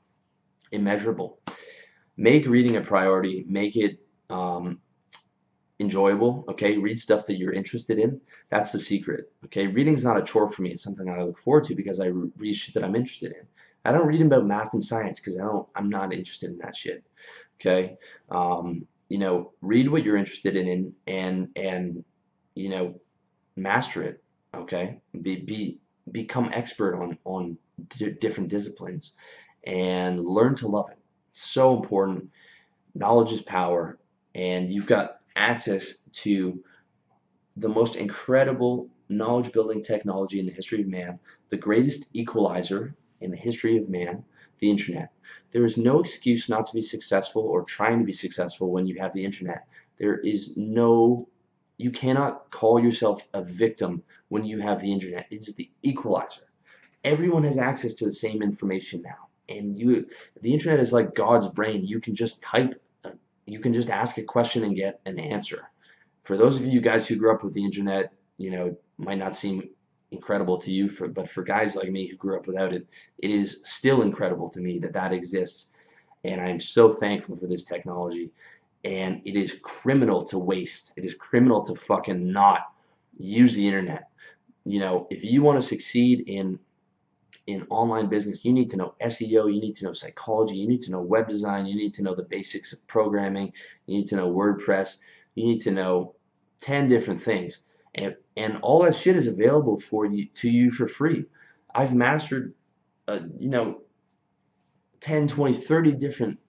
immeasurable. 0.72 1.40
Make 2.18 2.48
reading 2.48 2.78
a 2.78 2.82
priority. 2.82 3.46
Make 3.48 3.76
it 3.76 4.00
um, 4.30 4.80
enjoyable. 5.80 6.46
Okay, 6.50 6.78
read 6.78 7.00
stuff 7.00 7.26
that 7.28 7.38
you're 7.38 7.54
interested 7.54 8.00
in. 8.00 8.20
That's 8.50 8.72
the 8.72 8.80
secret. 8.80 9.32
Okay, 9.46 9.68
reading's 9.68 10.04
not 10.04 10.18
a 10.18 10.24
chore 10.24 10.50
for 10.50 10.62
me. 10.62 10.72
It's 10.72 10.84
something 10.84 11.10
I 11.10 11.22
look 11.22 11.38
forward 11.38 11.66
to 11.66 11.76
because 11.76 12.00
I 12.00 12.08
read 12.08 12.56
shit 12.56 12.74
that 12.74 12.84
I'm 12.84 12.96
interested 12.96 13.32
in. 13.32 13.48
I 13.86 13.92
don't 13.92 14.08
read 14.08 14.22
about 14.22 14.46
math 14.46 14.74
and 14.74 14.84
science 14.84 15.20
because 15.20 15.38
I 15.40 15.44
don't. 15.44 15.68
I'm 15.76 15.90
not 15.90 16.14
interested 16.14 16.50
in 16.50 16.58
that 16.60 16.76
shit. 16.76 17.04
Okay, 17.60 17.98
um, 18.30 18.86
you 19.10 19.18
know, 19.18 19.54
read 19.62 19.90
what 19.90 20.04
you're 20.04 20.18
interested 20.18 20.56
in 20.56 20.94
and 21.08 21.50
and 21.56 22.04
you 22.56 22.70
know, 22.70 23.00
master 23.56 24.04
it. 24.04 24.24
Okay, 24.56 25.00
be 25.22 25.38
be 25.38 25.80
become 26.12 26.50
expert 26.54 27.02
on 27.02 27.18
on 27.24 27.58
different 28.20 28.50
disciplines 28.50 29.14
and 29.68 30.26
learn 30.26 30.56
to 30.56 30.68
love 30.68 30.90
it. 30.90 30.98
So 31.34 31.76
important. 31.76 32.30
Knowledge 32.96 33.34
is 33.34 33.42
power, 33.42 34.00
and 34.34 34.72
you've 34.72 34.88
got 34.88 35.20
access 35.36 35.98
to 36.24 36.64
the 37.58 37.70
most 37.70 37.96
incredible 37.98 38.90
knowledge 39.10 39.52
building 39.52 39.84
technology 39.84 40.40
in 40.40 40.46
the 40.46 40.52
history 40.52 40.82
of 40.82 40.88
man, 40.88 41.20
the 41.50 41.58
greatest 41.58 42.06
equalizer 42.14 42.96
in 43.20 43.30
the 43.30 43.38
history 43.38 43.78
of 43.78 43.90
man, 43.90 44.24
the 44.60 44.70
internet. 44.70 45.12
There 45.52 45.66
is 45.66 45.78
no 45.78 46.00
excuse 46.00 46.50
not 46.50 46.66
to 46.68 46.74
be 46.74 46.82
successful 46.82 47.44
or 47.44 47.64
trying 47.64 48.00
to 48.00 48.06
be 48.06 48.14
successful 48.14 48.72
when 48.72 48.86
you 48.86 48.98
have 49.00 49.14
the 49.14 49.24
internet. 49.24 49.68
There 49.98 50.20
is 50.20 50.56
no, 50.56 51.28
you 51.78 51.92
cannot 51.92 52.50
call 52.52 52.80
yourself 52.80 53.28
a 53.34 53.44
victim 53.44 54.02
when 54.30 54.44
you 54.46 54.60
have 54.60 54.82
the 54.82 54.92
internet. 54.92 55.28
It 55.30 55.42
is 55.42 55.56
the 55.56 55.70
equalizer. 55.84 56.48
Everyone 57.04 57.44
has 57.44 57.58
access 57.58 57.94
to 57.96 58.06
the 58.06 58.12
same 58.12 58.42
information 58.42 59.02
now 59.02 59.27
and 59.50 59.78
you 59.78 60.08
the 60.42 60.54
internet 60.54 60.80
is 60.80 60.94
like 60.94 61.16
God's 61.16 61.48
brain. 61.48 61.86
You 61.86 62.00
can 62.00 62.16
just 62.16 62.42
type 62.42 62.82
you 63.46 63.60
can 63.60 63.74
just 63.74 63.90
ask 63.90 64.18
a 64.18 64.24
question 64.24 64.64
and 64.64 64.76
get 64.76 65.00
an 65.06 65.20
answer. 65.20 65.70
For 66.24 66.36
those 66.36 66.58
of 66.58 66.66
you 66.66 66.82
guys 66.82 67.08
who 67.08 67.16
grew 67.16 67.34
up 67.34 67.44
with 67.44 67.54
the 67.54 67.64
internet 67.64 68.14
you 68.38 68.52
know 68.52 68.76
might 68.98 69.18
not 69.18 69.36
seem 69.36 69.70
incredible 70.12 70.58
to 70.58 70.72
you 70.72 70.88
for, 70.88 71.08
but 71.08 71.30
for 71.30 71.44
guys 71.44 71.76
like 71.76 71.92
me 71.92 72.08
who 72.08 72.16
grew 72.16 72.38
up 72.38 72.48
without 72.48 72.74
it 72.74 72.88
it 73.20 73.30
is 73.30 73.60
still 73.64 74.02
incredible 74.02 74.50
to 74.50 74.60
me 74.60 74.80
that 74.80 74.94
that 74.94 75.14
exists. 75.14 75.74
And 76.24 76.42
I'm 76.42 76.60
so 76.60 76.94
thankful 76.94 77.38
for 77.38 77.48
this 77.48 77.64
technology. 77.64 78.32
And 78.84 79.22
it 79.26 79.36
is 79.36 79.60
criminal 79.62 80.24
to 80.26 80.38
waste. 80.38 80.94
It 80.96 81.06
is 81.06 81.14
criminal 81.14 81.64
to 81.66 81.76
fucking 81.76 82.32
not 82.32 82.72
use 83.18 83.56
the 83.56 83.66
internet. 83.66 84.10
You 84.66 84.80
know 84.80 85.08
if 85.10 85.24
you 85.24 85.42
want 85.42 85.62
to 85.62 85.68
succeed 85.68 86.26
in 86.28 86.60
in 87.48 87.66
online 87.70 88.08
business, 88.08 88.44
you 88.44 88.52
need 88.52 88.70
to 88.70 88.78
know 88.78 88.94
SEO, 89.02 89.54
you 89.54 89.62
need 89.62 89.76
to 89.78 89.86
know 89.86 89.94
psychology, 89.94 90.58
you 90.58 90.68
need 90.68 90.82
to 90.84 90.92
know 90.92 91.02
web 91.02 91.28
design, 91.28 91.66
you 91.66 91.76
need 91.76 91.94
to 91.94 92.04
know 92.04 92.14
the 92.14 92.24
basics 92.24 92.74
of 92.74 92.86
programming, 92.88 93.52
you 93.86 93.98
need 93.98 94.08
to 94.08 94.18
know 94.18 94.30
WordPress, 94.30 94.98
you 95.36 95.46
need 95.46 95.62
to 95.62 95.72
know 95.72 96.14
10 96.62 96.90
different 96.90 97.22
things. 97.22 97.62
And, 97.96 98.16
and 98.36 98.58
all 98.62 98.84
that 98.84 98.96
shit 98.96 99.16
is 99.16 99.28
available 99.28 99.80
for 99.80 100.06
you 100.06 100.28
to 100.36 100.50
you 100.50 100.72
for 100.72 100.88
free. 100.88 101.26
I've 101.74 101.96
mastered, 101.96 102.54
uh, 103.08 103.20
you 103.40 103.50
know, 103.50 103.82
10, 105.00 105.28
20, 105.28 105.54
30 105.58 105.94
different 105.94 106.40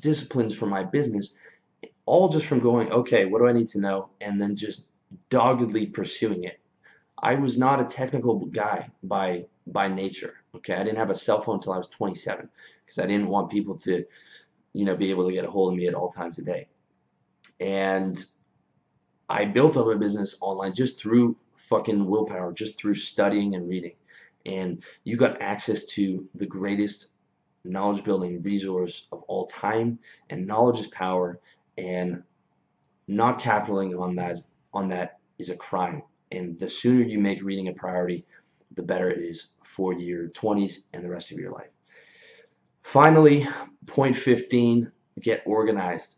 disciplines 0.00 0.54
for 0.54 0.66
my 0.66 0.82
business, 0.82 1.34
all 2.06 2.28
just 2.28 2.46
from 2.46 2.60
going, 2.60 2.90
okay, 2.92 3.26
what 3.26 3.40
do 3.40 3.48
I 3.48 3.52
need 3.52 3.68
to 3.68 3.80
know? 3.80 4.08
And 4.20 4.40
then 4.40 4.56
just 4.56 4.88
doggedly 5.28 5.86
pursuing 5.86 6.44
it. 6.44 6.60
I 7.18 7.34
was 7.34 7.58
not 7.58 7.80
a 7.80 7.84
technical 7.84 8.46
guy 8.46 8.90
by 9.02 9.46
by 9.66 9.88
nature. 9.88 10.34
Okay, 10.56 10.74
I 10.74 10.82
didn't 10.82 10.98
have 10.98 11.10
a 11.10 11.14
cell 11.14 11.40
phone 11.40 11.56
until 11.56 11.72
I 11.72 11.78
was 11.78 11.88
27 11.88 12.48
because 12.84 12.98
I 12.98 13.06
didn't 13.06 13.28
want 13.28 13.50
people 13.50 13.76
to, 13.78 14.04
you 14.72 14.84
know, 14.84 14.96
be 14.96 15.10
able 15.10 15.26
to 15.28 15.34
get 15.34 15.44
a 15.44 15.50
hold 15.50 15.72
of 15.72 15.78
me 15.78 15.86
at 15.86 15.94
all 15.94 16.08
times 16.08 16.38
a 16.38 16.42
day. 16.42 16.68
And 17.60 18.24
I 19.28 19.44
built 19.44 19.76
up 19.76 19.86
a 19.86 19.96
business 19.96 20.36
online 20.40 20.74
just 20.74 21.00
through 21.00 21.36
fucking 21.56 22.06
willpower, 22.06 22.52
just 22.52 22.78
through 22.78 22.94
studying 22.94 23.54
and 23.54 23.68
reading. 23.68 23.94
And 24.44 24.82
you 25.04 25.16
got 25.16 25.42
access 25.42 25.84
to 25.86 26.28
the 26.34 26.46
greatest 26.46 27.10
knowledge 27.64 28.04
building 28.04 28.42
resource 28.42 29.08
of 29.10 29.22
all 29.22 29.46
time. 29.46 29.98
And 30.30 30.46
knowledge 30.46 30.80
is 30.80 30.86
power. 30.88 31.40
And 31.76 32.22
not 33.08 33.40
capitalizing 33.40 33.96
on 33.96 34.16
that 34.16 34.38
on 34.72 34.88
that 34.88 35.18
is 35.38 35.50
a 35.50 35.56
crime. 35.56 36.02
And 36.32 36.58
the 36.58 36.68
sooner 36.68 37.04
you 37.04 37.18
make 37.18 37.42
reading 37.42 37.68
a 37.68 37.72
priority, 37.72 38.24
the 38.72 38.82
better 38.82 39.10
it 39.10 39.18
is 39.18 39.48
for 39.64 39.92
your 39.94 40.28
20s 40.28 40.78
and 40.92 41.04
the 41.04 41.08
rest 41.08 41.32
of 41.32 41.38
your 41.38 41.52
life. 41.52 41.70
Finally, 42.82 43.46
point 43.86 44.14
15, 44.14 44.90
get 45.20 45.42
organized. 45.46 46.16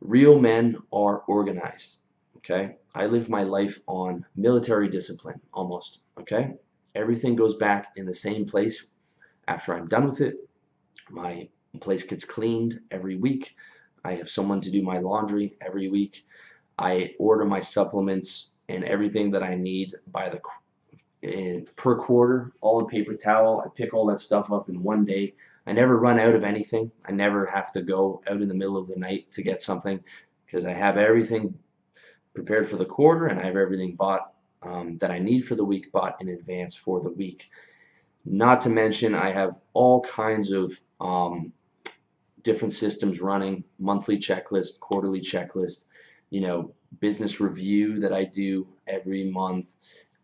Real 0.00 0.38
men 0.38 0.76
are 0.92 1.22
organized. 1.26 2.02
Okay? 2.38 2.76
I 2.94 3.06
live 3.06 3.28
my 3.28 3.42
life 3.42 3.80
on 3.86 4.24
military 4.36 4.88
discipline 4.88 5.40
almost. 5.52 6.00
Okay? 6.18 6.54
Everything 6.94 7.36
goes 7.36 7.56
back 7.56 7.88
in 7.96 8.06
the 8.06 8.14
same 8.14 8.44
place 8.44 8.86
after 9.48 9.74
I'm 9.74 9.88
done 9.88 10.06
with 10.06 10.20
it. 10.20 10.36
My 11.10 11.48
place 11.80 12.04
gets 12.04 12.24
cleaned 12.24 12.80
every 12.90 13.16
week. 13.16 13.54
I 14.04 14.14
have 14.14 14.30
someone 14.30 14.60
to 14.62 14.70
do 14.70 14.82
my 14.82 14.98
laundry 14.98 15.56
every 15.60 15.88
week. 15.88 16.26
I 16.78 17.14
order 17.18 17.44
my 17.44 17.60
supplements 17.60 18.52
and 18.68 18.84
everything 18.84 19.30
that 19.32 19.42
I 19.42 19.54
need 19.54 19.94
by 20.12 20.28
the 20.28 20.40
and 21.22 21.74
per 21.76 21.96
quarter, 21.96 22.52
all 22.60 22.80
in 22.80 22.86
paper 22.86 23.14
towel. 23.14 23.62
I 23.64 23.68
pick 23.74 23.92
all 23.92 24.06
that 24.06 24.20
stuff 24.20 24.52
up 24.52 24.68
in 24.68 24.82
one 24.82 25.04
day. 25.04 25.34
I 25.66 25.72
never 25.72 25.98
run 25.98 26.18
out 26.18 26.34
of 26.34 26.44
anything. 26.44 26.90
I 27.06 27.12
never 27.12 27.46
have 27.46 27.72
to 27.72 27.82
go 27.82 28.22
out 28.28 28.40
in 28.40 28.48
the 28.48 28.54
middle 28.54 28.76
of 28.76 28.88
the 28.88 28.96
night 28.96 29.30
to 29.32 29.42
get 29.42 29.60
something 29.60 30.00
because 30.46 30.64
I 30.64 30.72
have 30.72 30.96
everything 30.96 31.54
prepared 32.34 32.68
for 32.68 32.76
the 32.76 32.84
quarter 32.84 33.26
and 33.26 33.38
I 33.38 33.44
have 33.44 33.56
everything 33.56 33.94
bought 33.94 34.32
um, 34.62 34.98
that 34.98 35.10
I 35.10 35.18
need 35.18 35.42
for 35.42 35.54
the 35.54 35.64
week 35.64 35.92
bought 35.92 36.16
in 36.20 36.28
advance 36.28 36.74
for 36.74 37.00
the 37.00 37.10
week. 37.10 37.50
Not 38.24 38.60
to 38.62 38.68
mention 38.68 39.14
I 39.14 39.30
have 39.30 39.56
all 39.72 40.02
kinds 40.02 40.52
of 40.52 40.78
um, 41.00 41.52
different 42.42 42.72
systems 42.72 43.20
running, 43.20 43.64
monthly 43.78 44.18
checklist, 44.18 44.80
quarterly 44.80 45.20
checklist, 45.20 45.86
you 46.30 46.40
know, 46.40 46.72
business 47.00 47.40
review 47.40 48.00
that 48.00 48.12
I 48.12 48.24
do 48.24 48.66
every 48.86 49.30
month, 49.30 49.68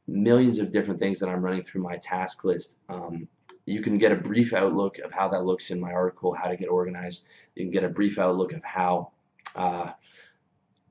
millions 0.07 0.59
of 0.59 0.71
different 0.71 1.01
things 1.01 1.19
that 1.19 1.29
I'm 1.29 1.43
running 1.43 1.63
through 1.63 1.83
my 1.83 1.97
task 1.97 2.45
list. 2.45 2.83
Um, 2.89 3.29
you 3.67 3.81
can 3.83 3.99
get 3.99 4.13
a 4.13 4.17
brief 4.17 4.53
outlook 4.55 4.99
of 4.99 5.11
how 5.13 5.29
that 5.29 5.45
looks 5.45 5.71
in 5.71 5.81
my 5.81 5.93
article, 5.93 6.33
How 6.33 6.49
to 6.49 6.57
Get 6.57 6.69
Organized. 6.69 7.27
You 7.55 7.65
can 7.65 7.73
get 7.73 7.85
a 7.85 7.89
brief 7.89 8.19
outlook 8.19 8.53
of 8.53 8.63
how 8.63 9.11
uh, 9.57 9.91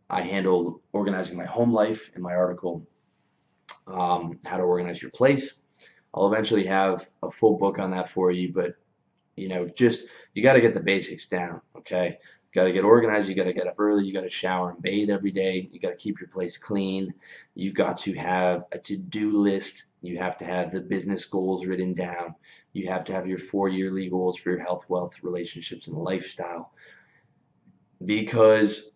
I 0.10 0.22
handle 0.22 0.82
organizing 0.92 1.38
my 1.38 1.46
home 1.46 1.72
life 1.72 2.12
in 2.16 2.22
my 2.22 2.36
article, 2.36 2.86
um, 3.88 4.40
How 4.46 4.58
to 4.58 4.64
Organize 4.64 5.02
Your 5.02 5.12
Place. 5.12 5.54
I'll 6.14 6.28
eventually 6.28 6.66
have 6.66 7.10
a 7.24 7.32
full 7.32 7.58
book 7.58 7.80
on 7.80 7.92
that 7.92 8.08
for 8.08 8.32
you, 8.32 8.52
but 8.54 8.76
You 9.38 9.50
know, 9.50 9.68
just 9.68 10.08
you 10.34 10.44
got 10.44 10.54
to 10.54 10.62
get 10.62 10.74
the 10.74 10.80
basics 10.80 11.28
down, 11.28 11.62
okay? 11.78 12.20
Got 12.56 12.64
to 12.64 12.72
get 12.72 12.86
organized. 12.86 13.28
You 13.28 13.36
got 13.36 13.44
to 13.44 13.54
get 13.54 13.68
up 13.68 13.76
early. 13.78 14.06
You 14.06 14.14
got 14.14 14.22
to 14.22 14.30
shower 14.30 14.72
and 14.72 14.82
bathe 14.82 15.10
every 15.10 15.32
day. 15.32 15.70
You 15.72 15.80
got 15.80 15.90
to 15.90 15.96
keep 15.96 16.20
your 16.20 16.30
place 16.30 16.58
clean. 16.58 17.14
You 17.54 17.74
got 17.74 17.98
to 17.98 18.14
have 18.14 18.64
a 18.72 18.80
to-do 18.80 19.38
list. 19.38 19.84
You 20.02 20.18
have 20.20 20.38
to 20.38 20.46
have 20.46 20.72
the 20.72 20.80
business 20.80 21.26
goals 21.26 21.66
written 21.66 21.94
down. 21.94 22.34
You 22.72 22.88
have 22.88 23.04
to 23.06 23.14
have 23.14 23.28
your 23.28 23.38
four 23.38 23.68
yearly 23.68 24.10
goals 24.10 24.38
for 24.38 24.52
your 24.52 24.60
health, 24.60 24.86
wealth, 24.88 25.22
relationships, 25.22 25.88
and 25.88 25.98
lifestyle. 25.98 26.72
Because 28.06 28.92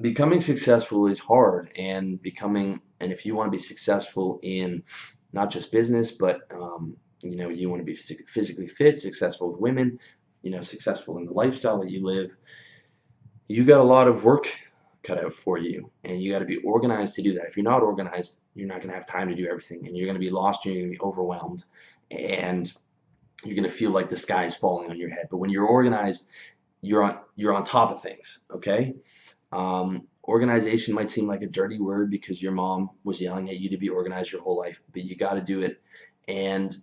becoming 0.00 0.40
successful 0.40 1.06
is 1.06 1.18
hard, 1.18 1.70
and 1.76 2.20
becoming 2.20 2.80
and 3.00 3.12
if 3.12 3.26
you 3.26 3.34
want 3.34 3.48
to 3.48 3.56
be 3.56 3.62
successful 3.62 4.40
in 4.42 4.82
not 5.32 5.50
just 5.50 5.72
business, 5.72 6.12
but 6.12 6.40
um, 6.52 6.96
you 7.22 7.36
know 7.36 7.48
you 7.48 7.68
want 7.68 7.80
to 7.80 7.84
be 7.84 7.94
physically 7.94 8.66
fit, 8.66 8.96
successful 8.96 9.52
with 9.52 9.60
women, 9.60 9.98
you 10.42 10.50
know, 10.50 10.60
successful 10.60 11.18
in 11.18 11.26
the 11.26 11.32
lifestyle 11.32 11.80
that 11.80 11.90
you 11.90 12.04
live 12.04 12.36
you 13.48 13.64
got 13.64 13.80
a 13.80 13.84
lot 13.84 14.08
of 14.08 14.24
work 14.24 14.48
cut 15.02 15.22
out 15.22 15.32
for 15.32 15.58
you 15.58 15.90
and 16.04 16.22
you 16.22 16.32
got 16.32 16.38
to 16.38 16.44
be 16.44 16.58
organized 16.58 17.14
to 17.16 17.22
do 17.22 17.34
that. 17.34 17.46
If 17.46 17.56
you're 17.56 17.64
not 17.64 17.82
organized 17.82 18.42
you're 18.54 18.68
not 18.68 18.78
going 18.78 18.88
to 18.90 18.94
have 18.94 19.06
time 19.06 19.28
to 19.28 19.34
do 19.34 19.48
everything 19.48 19.86
and 19.86 19.96
you're 19.96 20.06
going 20.06 20.20
to 20.20 20.20
be 20.20 20.30
lost 20.30 20.66
and 20.66 20.74
you're 20.74 20.84
going 20.84 20.92
to 20.92 20.98
be 20.98 21.04
overwhelmed 21.04 21.64
and 22.10 22.72
you're 23.44 23.56
going 23.56 23.68
to 23.68 23.74
feel 23.74 23.90
like 23.90 24.08
the 24.08 24.16
sky 24.16 24.44
is 24.44 24.54
falling 24.54 24.90
on 24.90 24.96
your 24.96 25.10
head. 25.10 25.26
But 25.30 25.38
when 25.38 25.50
you're 25.50 25.66
organized 25.66 26.30
you're 26.82 27.02
on 27.02 27.18
you're 27.36 27.54
on 27.54 27.64
top 27.64 27.90
of 27.90 28.02
things 28.02 28.40
okay? 28.54 28.94
Um, 29.52 30.06
organization 30.28 30.94
might 30.94 31.10
seem 31.10 31.26
like 31.26 31.42
a 31.42 31.48
dirty 31.48 31.80
word 31.80 32.10
because 32.10 32.42
your 32.42 32.52
mom 32.52 32.90
was 33.04 33.20
yelling 33.20 33.50
at 33.50 33.58
you 33.58 33.68
to 33.70 33.76
be 33.76 33.88
organized 33.88 34.30
your 34.32 34.42
whole 34.42 34.56
life 34.56 34.80
but 34.92 35.02
you 35.02 35.16
got 35.16 35.34
to 35.34 35.40
do 35.40 35.62
it 35.62 35.82
and 36.28 36.76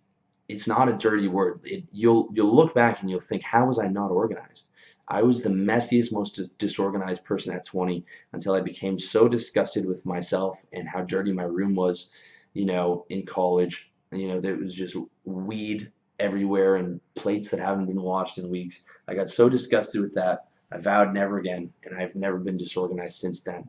it's 0.50 0.68
not 0.68 0.90
a 0.90 0.94
dirty 0.94 1.28
word. 1.28 1.62
It, 1.64 1.86
you'll 1.92 2.30
you'll 2.34 2.54
look 2.54 2.74
back 2.74 3.02
and 3.02 3.10
you'll 3.10 3.20
think 3.20 3.44
how 3.44 3.66
was 3.68 3.80
I 3.80 3.88
not 3.88 4.10
organized 4.10 4.72
I 5.10 5.24
was 5.24 5.42
the 5.42 5.50
messiest, 5.50 6.14
most 6.14 6.40
disorganized 6.60 7.26
person 7.26 7.54
at 7.54 7.66
20 7.66 8.06
until 8.34 8.54
I 8.54 8.62
became 8.62 9.00
so 9.00 9.28
disgusted 9.28 9.86
with 9.86 10.06
myself 10.06 10.64
and 10.72 10.88
how 10.88 11.02
dirty 11.02 11.32
my 11.32 11.44
room 11.44 11.74
was, 11.76 12.12
you 12.54 12.66
know, 12.66 13.06
in 13.10 13.26
college. 13.26 13.92
You 14.12 14.28
know, 14.28 14.40
there 14.40 14.56
was 14.56 14.76
just 14.76 14.96
weed 15.26 15.92
everywhere 16.20 16.76
and 16.76 17.00
plates 17.16 17.50
that 17.50 17.60
haven't 17.60 17.88
been 17.88 18.02
washed 18.02 18.38
in 18.38 18.50
weeks. 18.50 18.84
I 19.08 19.16
got 19.16 19.30
so 19.30 19.50
disgusted 19.50 20.02
with 20.02 20.14
that. 20.14 20.46
I 20.72 20.78
vowed 20.78 21.14
never 21.14 21.40
again, 21.40 21.74
and 21.84 22.00
I've 22.00 22.14
never 22.16 22.38
been 22.38 22.58
disorganized 22.58 23.18
since 23.18 23.42
then. 23.42 23.68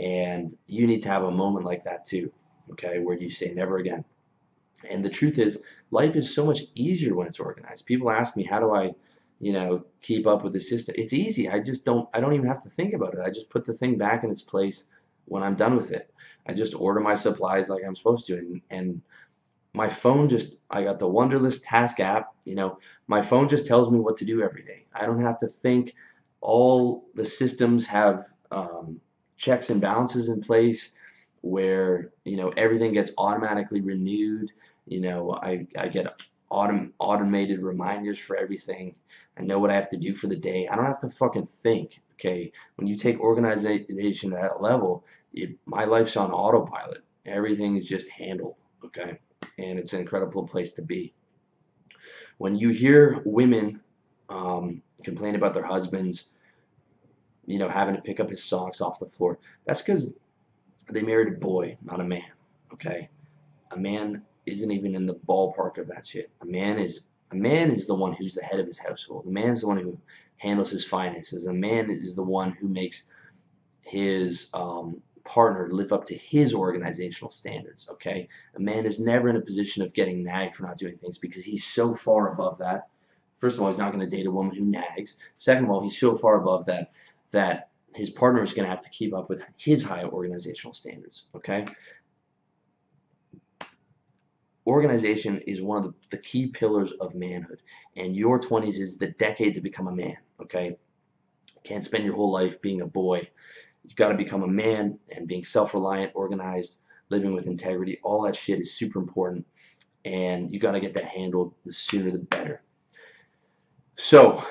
And 0.00 0.56
you 0.66 0.86
need 0.86 1.02
to 1.02 1.08
have 1.08 1.22
a 1.22 1.30
moment 1.30 1.64
like 1.64 1.84
that 1.84 2.04
too, 2.04 2.32
okay, 2.72 2.98
where 2.98 3.16
you 3.16 3.30
say 3.30 3.52
never 3.54 3.76
again. 3.76 4.04
And 4.88 5.04
the 5.04 5.10
truth 5.10 5.38
is, 5.38 5.62
life 5.92 6.16
is 6.16 6.34
so 6.34 6.44
much 6.44 6.62
easier 6.74 7.14
when 7.14 7.28
it's 7.28 7.38
organized. 7.38 7.86
People 7.86 8.10
ask 8.10 8.36
me, 8.36 8.42
how 8.42 8.58
do 8.58 8.74
I 8.74 8.92
you 9.40 9.52
know, 9.52 9.84
keep 10.02 10.26
up 10.26 10.44
with 10.44 10.52
the 10.52 10.60
system. 10.60 10.94
It's 10.98 11.14
easy. 11.14 11.48
I 11.48 11.60
just 11.60 11.84
don't, 11.84 12.08
I 12.12 12.20
don't 12.20 12.34
even 12.34 12.46
have 12.46 12.62
to 12.62 12.70
think 12.70 12.92
about 12.92 13.14
it. 13.14 13.20
I 13.24 13.30
just 13.30 13.50
put 13.50 13.64
the 13.64 13.72
thing 13.72 13.96
back 13.96 14.22
in 14.22 14.30
its 14.30 14.42
place 14.42 14.84
when 15.24 15.42
I'm 15.42 15.54
done 15.54 15.76
with 15.76 15.92
it. 15.92 16.12
I 16.46 16.52
just 16.52 16.74
order 16.74 17.00
my 17.00 17.14
supplies 17.14 17.68
like 17.68 17.82
I'm 17.86 17.94
supposed 17.94 18.26
to. 18.26 18.34
And, 18.36 18.60
and 18.70 19.02
my 19.72 19.88
phone 19.88 20.28
just, 20.28 20.56
I 20.70 20.82
got 20.82 20.98
the 20.98 21.08
Wunderlist 21.08 21.62
task 21.64 22.00
app, 22.00 22.34
you 22.44 22.54
know, 22.54 22.78
my 23.06 23.22
phone 23.22 23.48
just 23.48 23.66
tells 23.66 23.90
me 23.90 23.98
what 23.98 24.16
to 24.18 24.24
do 24.24 24.42
every 24.42 24.62
day. 24.62 24.84
I 24.92 25.06
don't 25.06 25.20
have 25.20 25.38
to 25.38 25.48
think. 25.48 25.94
All 26.42 27.08
the 27.14 27.24
systems 27.24 27.86
have 27.86 28.26
um, 28.50 29.00
checks 29.36 29.70
and 29.70 29.80
balances 29.80 30.28
in 30.28 30.40
place 30.40 30.94
where, 31.42 32.12
you 32.24 32.36
know, 32.36 32.48
everything 32.56 32.92
gets 32.92 33.12
automatically 33.18 33.80
renewed. 33.80 34.50
You 34.86 35.00
know, 35.00 35.34
I, 35.42 35.66
I 35.78 35.88
get 35.88 36.06
autom 36.50 36.92
automated 36.98 37.62
reminders 37.62 38.18
for 38.18 38.36
everything. 38.36 38.94
I 39.38 39.42
know 39.42 39.58
what 39.58 39.70
I 39.70 39.74
have 39.74 39.88
to 39.90 39.96
do 39.96 40.14
for 40.14 40.26
the 40.26 40.36
day. 40.36 40.68
I 40.68 40.76
don't 40.76 40.86
have 40.86 41.00
to 41.00 41.08
fucking 41.08 41.46
think. 41.46 42.00
Okay, 42.14 42.52
when 42.76 42.86
you 42.86 42.94
take 42.94 43.18
organization 43.20 44.30
to 44.30 44.36
that 44.36 44.60
level, 44.60 45.04
it, 45.32 45.50
my 45.64 45.84
life's 45.84 46.16
on 46.16 46.30
autopilot. 46.32 47.02
Everything 47.24 47.76
is 47.76 47.86
just 47.86 48.10
handled. 48.10 48.56
Okay, 48.84 49.18
and 49.58 49.78
it's 49.78 49.92
an 49.92 50.00
incredible 50.00 50.46
place 50.46 50.72
to 50.72 50.82
be. 50.82 51.14
When 52.38 52.56
you 52.56 52.70
hear 52.70 53.22
women 53.24 53.80
um, 54.28 54.82
complain 55.04 55.34
about 55.34 55.54
their 55.54 55.64
husbands, 55.64 56.30
you 57.46 57.58
know, 57.58 57.68
having 57.68 57.94
to 57.94 58.02
pick 58.02 58.20
up 58.20 58.30
his 58.30 58.42
socks 58.42 58.80
off 58.80 58.98
the 58.98 59.06
floor, 59.06 59.38
that's 59.66 59.82
because 59.82 60.14
they 60.90 61.02
married 61.02 61.34
a 61.34 61.38
boy, 61.38 61.76
not 61.82 62.00
a 62.00 62.04
man. 62.04 62.30
Okay, 62.72 63.08
a 63.70 63.76
man 63.76 64.22
isn't 64.46 64.70
even 64.70 64.94
in 64.94 65.06
the 65.06 65.14
ballpark 65.14 65.78
of 65.78 65.88
that 65.88 66.06
shit. 66.06 66.30
A 66.42 66.46
man 66.46 66.78
is 66.78 67.06
a 67.32 67.36
man 67.36 67.70
is 67.70 67.86
the 67.86 67.94
one 67.94 68.12
who's 68.12 68.34
the 68.34 68.42
head 68.42 68.60
of 68.60 68.66
his 68.66 68.78
household. 68.78 69.26
A 69.26 69.30
man's 69.30 69.60
the 69.60 69.68
one 69.68 69.78
who 69.78 69.98
handles 70.38 70.70
his 70.70 70.84
finances. 70.84 71.46
A 71.46 71.52
man 71.52 71.90
is 71.90 72.16
the 72.16 72.24
one 72.24 72.52
who 72.52 72.66
makes 72.66 73.04
his 73.82 74.50
um, 74.52 75.00
partner 75.24 75.68
live 75.70 75.92
up 75.92 76.06
to 76.06 76.16
his 76.16 76.54
organizational 76.54 77.30
standards. 77.30 77.88
Okay, 77.90 78.28
a 78.56 78.60
man 78.60 78.86
is 78.86 78.98
never 78.98 79.28
in 79.28 79.36
a 79.36 79.40
position 79.40 79.82
of 79.82 79.92
getting 79.92 80.24
nagged 80.24 80.54
for 80.54 80.64
not 80.64 80.78
doing 80.78 80.96
things 80.96 81.18
because 81.18 81.44
he's 81.44 81.64
so 81.64 81.94
far 81.94 82.32
above 82.32 82.58
that. 82.58 82.88
First 83.38 83.56
of 83.56 83.62
all, 83.62 83.68
he's 83.68 83.78
not 83.78 83.92
going 83.92 84.08
to 84.08 84.16
date 84.16 84.26
a 84.26 84.30
woman 84.30 84.54
who 84.54 84.64
nags. 84.64 85.16
Second 85.36 85.64
of 85.64 85.70
all, 85.70 85.82
he's 85.82 85.98
so 85.98 86.16
far 86.16 86.40
above 86.40 86.66
that 86.66 86.90
that 87.30 87.70
his 87.94 88.10
partner 88.10 88.42
is 88.42 88.52
going 88.52 88.64
to 88.64 88.70
have 88.70 88.82
to 88.82 88.90
keep 88.90 89.14
up 89.14 89.28
with 89.28 89.42
his 89.56 89.82
high 89.82 90.04
organizational 90.04 90.72
standards. 90.72 91.28
Okay, 91.34 91.64
organization 94.66 95.40
is 95.46 95.62
one 95.62 95.78
of 95.78 95.84
the, 95.84 95.94
the 96.10 96.22
key 96.22 96.46
pillars 96.46 96.92
of 96.92 97.14
manhood 97.14 97.62
and 97.96 98.16
your 98.16 98.38
20s 98.38 98.78
is 98.78 98.98
the 98.98 99.08
decade 99.08 99.54
to 99.54 99.60
become 99.60 99.88
a 99.88 99.92
man 99.92 100.16
okay? 100.40 100.76
Can't 101.64 101.84
spend 101.84 102.04
your 102.04 102.14
whole 102.14 102.30
life 102.30 102.60
being 102.60 102.80
a 102.80 102.86
boy. 102.86 103.28
You've 103.84 103.96
got 103.96 104.08
to 104.08 104.16
become 104.16 104.42
a 104.42 104.48
man 104.48 104.98
and 105.14 105.28
being 105.28 105.44
self-reliant 105.44 106.12
organized 106.14 106.78
living 107.08 107.34
with 107.34 107.46
integrity 107.46 107.98
all 108.02 108.22
that 108.22 108.36
shit 108.36 108.60
is 108.60 108.72
super 108.72 109.00
important 109.00 109.44
and 110.04 110.52
you 110.52 110.58
got 110.58 110.72
to 110.72 110.80
get 110.80 110.94
that 110.94 111.04
handled 111.04 111.52
the 111.64 111.72
sooner 111.72 112.10
the 112.10 112.18
better. 112.18 112.62
So 113.96 114.44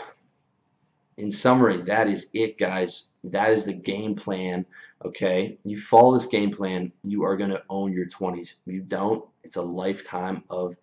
in 1.18 1.32
summary 1.32 1.82
that 1.84 2.07
is 2.07 2.30
it 2.34 2.57
guys. 2.57 3.10
That 3.24 3.51
is 3.51 3.66
the 3.66 3.74
game 3.74 4.16
plan 4.16 4.66
okay? 5.06 5.58
You 5.64 5.80
follow 5.80 6.14
this 6.14 6.28
game 6.28 6.52
plan 6.52 6.91
you 7.04 7.24
are 7.24 7.38
going 7.38 7.52
to 7.52 7.64
own 7.70 7.93
your 7.93 8.08
20s 8.08 8.54
if 8.66 8.74
you 8.74 8.82
don't 8.82 9.26
it's 9.43 9.56
a 9.56 9.62
lifetime 9.62 10.43
of 10.50 10.76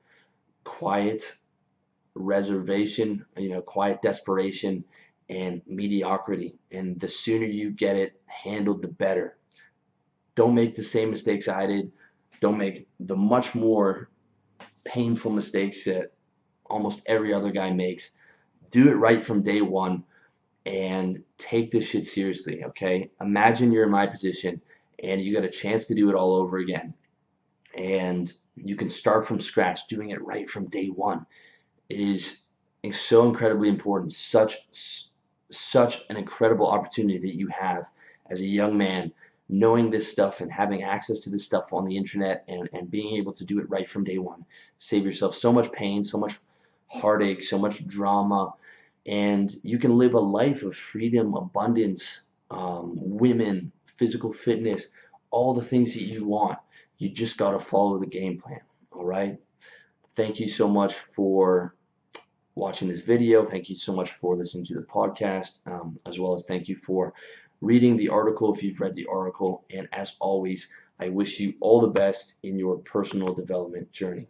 quiet 0.65 1.37
reservation 2.15 3.25
you 3.37 3.51
know 3.51 3.61
quiet 3.61 4.01
desperation 4.03 4.85
and 5.29 5.61
mediocrity 5.67 6.55
and 6.71 6.99
the 7.01 7.09
sooner 7.09 7.47
you 7.47 7.71
get 7.71 7.97
it 7.97 8.21
handled 8.27 8.83
the 8.83 8.89
better. 8.89 9.37
Don't 10.35 10.55
make 10.55 10.75
the 10.75 10.83
same 10.83 11.11
mistakes 11.11 11.49
I 11.49 11.67
did. 11.67 11.93
Don't 12.41 12.59
make 12.59 12.87
the 13.01 13.17
much 13.17 13.55
more 13.55 14.11
painful 14.85 15.33
mistakes 15.33 15.85
that 15.85 16.13
almost 16.67 17.03
every 17.07 17.33
other 17.33 17.51
guy 17.51 17.71
makes. 17.71 18.13
Do 18.71 18.89
it 18.89 18.95
right 18.95 19.21
from 19.21 19.43
day 19.43 19.63
one 19.63 20.05
and 20.67 21.23
take 21.39 21.71
this 21.71 21.89
shit 21.89 22.07
seriously, 22.07 22.65
okay? 22.65 23.09
Imagine 23.21 23.71
you're 23.71 23.85
in 23.85 23.91
my 23.91 24.07
position 24.07 24.61
and 25.03 25.23
you 25.23 25.33
got 25.33 25.45
a 25.45 25.51
chance 25.51 25.87
to 25.87 25.95
do 25.95 26.11
it 26.11 26.17
all 26.17 26.35
over 26.35 26.59
again. 26.59 26.93
And 27.77 28.33
you 28.57 28.75
can 28.75 28.89
start 28.89 29.27
from 29.27 29.39
scratch, 29.39 29.87
doing 29.87 30.11
it 30.11 30.25
right 30.25 30.49
from 30.49 30.69
day 30.69 30.89
one. 30.89 31.25
It 31.89 32.01
is 32.01 32.43
so 32.91 33.27
incredibly 33.27 33.69
important, 33.69 34.13
such 34.13 34.57
such 35.51 35.99
an 36.11 36.17
incredible 36.17 36.69
opportunity 36.69 37.19
that 37.19 37.37
you 37.37 37.47
have 37.49 37.89
as 38.29 38.41
a 38.41 38.47
young 38.47 38.77
man 38.77 39.13
knowing 39.49 39.91
this 39.91 40.11
stuff 40.11 40.41
and 40.41 40.51
having 40.51 40.83
access 40.83 41.21
to 41.21 41.31
this 41.31 41.45
stuff 41.45 41.73
on 41.73 41.85
the 41.85 41.97
internet 41.97 42.45
and, 42.49 42.69
and 42.73 42.91
being 42.91 43.17
able 43.17 43.33
to 43.33 43.45
do 43.45 43.61
it 43.61 43.71
right 43.71 43.89
from 43.89 44.03
day 44.03 44.19
one. 44.19 44.45
Save 44.81 45.05
yourself 45.05 45.37
so 45.37 45.53
much 45.53 45.71
pain, 45.71 46.03
so 46.03 46.19
much 46.19 46.39
heartache, 46.89 47.43
so 47.43 47.57
much 47.57 47.87
drama, 47.87 48.53
and 49.07 49.55
you 49.63 49.79
can 49.79 49.97
live 49.97 50.15
a 50.15 50.21
life 50.21 50.63
of 50.63 50.75
freedom, 50.75 51.35
abundance, 51.35 52.23
um, 52.51 52.95
women, 52.97 53.73
physical 53.87 54.33
fitness, 54.33 54.89
all 55.31 55.55
the 55.55 55.63
things 55.63 55.95
that 55.95 56.03
you 56.03 56.25
want. 56.27 56.59
You 56.99 57.11
just 57.11 57.39
got 57.39 57.53
to 57.53 57.59
follow 57.59 57.99
the 57.99 58.07
game 58.07 58.41
plan. 58.41 58.61
All 58.91 59.05
right. 59.05 59.39
Thank 60.15 60.41
you 60.41 60.49
so 60.49 60.67
much 60.67 60.95
for 60.95 61.75
watching 62.55 62.89
this 62.89 63.03
video. 63.03 63.45
Thank 63.45 63.69
you 63.69 63.77
so 63.77 63.95
much 63.95 64.11
for 64.11 64.35
listening 64.35 64.65
to 64.67 64.75
the 64.75 64.81
podcast, 64.81 65.61
um, 65.67 65.97
as 66.07 66.19
well 66.19 66.33
as 66.33 66.45
thank 66.47 66.69
you 66.69 66.77
for 66.77 67.13
reading 67.61 67.97
the 67.97 68.09
article 68.09 68.55
if 68.55 68.63
you've 68.63 68.81
read 68.81 68.95
the 68.95 69.07
article. 69.07 69.65
And 69.71 69.89
as 69.93 70.17
always, 70.21 70.69
I 70.99 71.11
wish 71.11 71.39
you 71.39 71.55
all 71.61 71.81
the 71.81 71.89
best 71.89 72.37
in 72.43 72.59
your 72.59 72.79
personal 72.79 73.35
development 73.35 73.93
journey. 73.93 74.27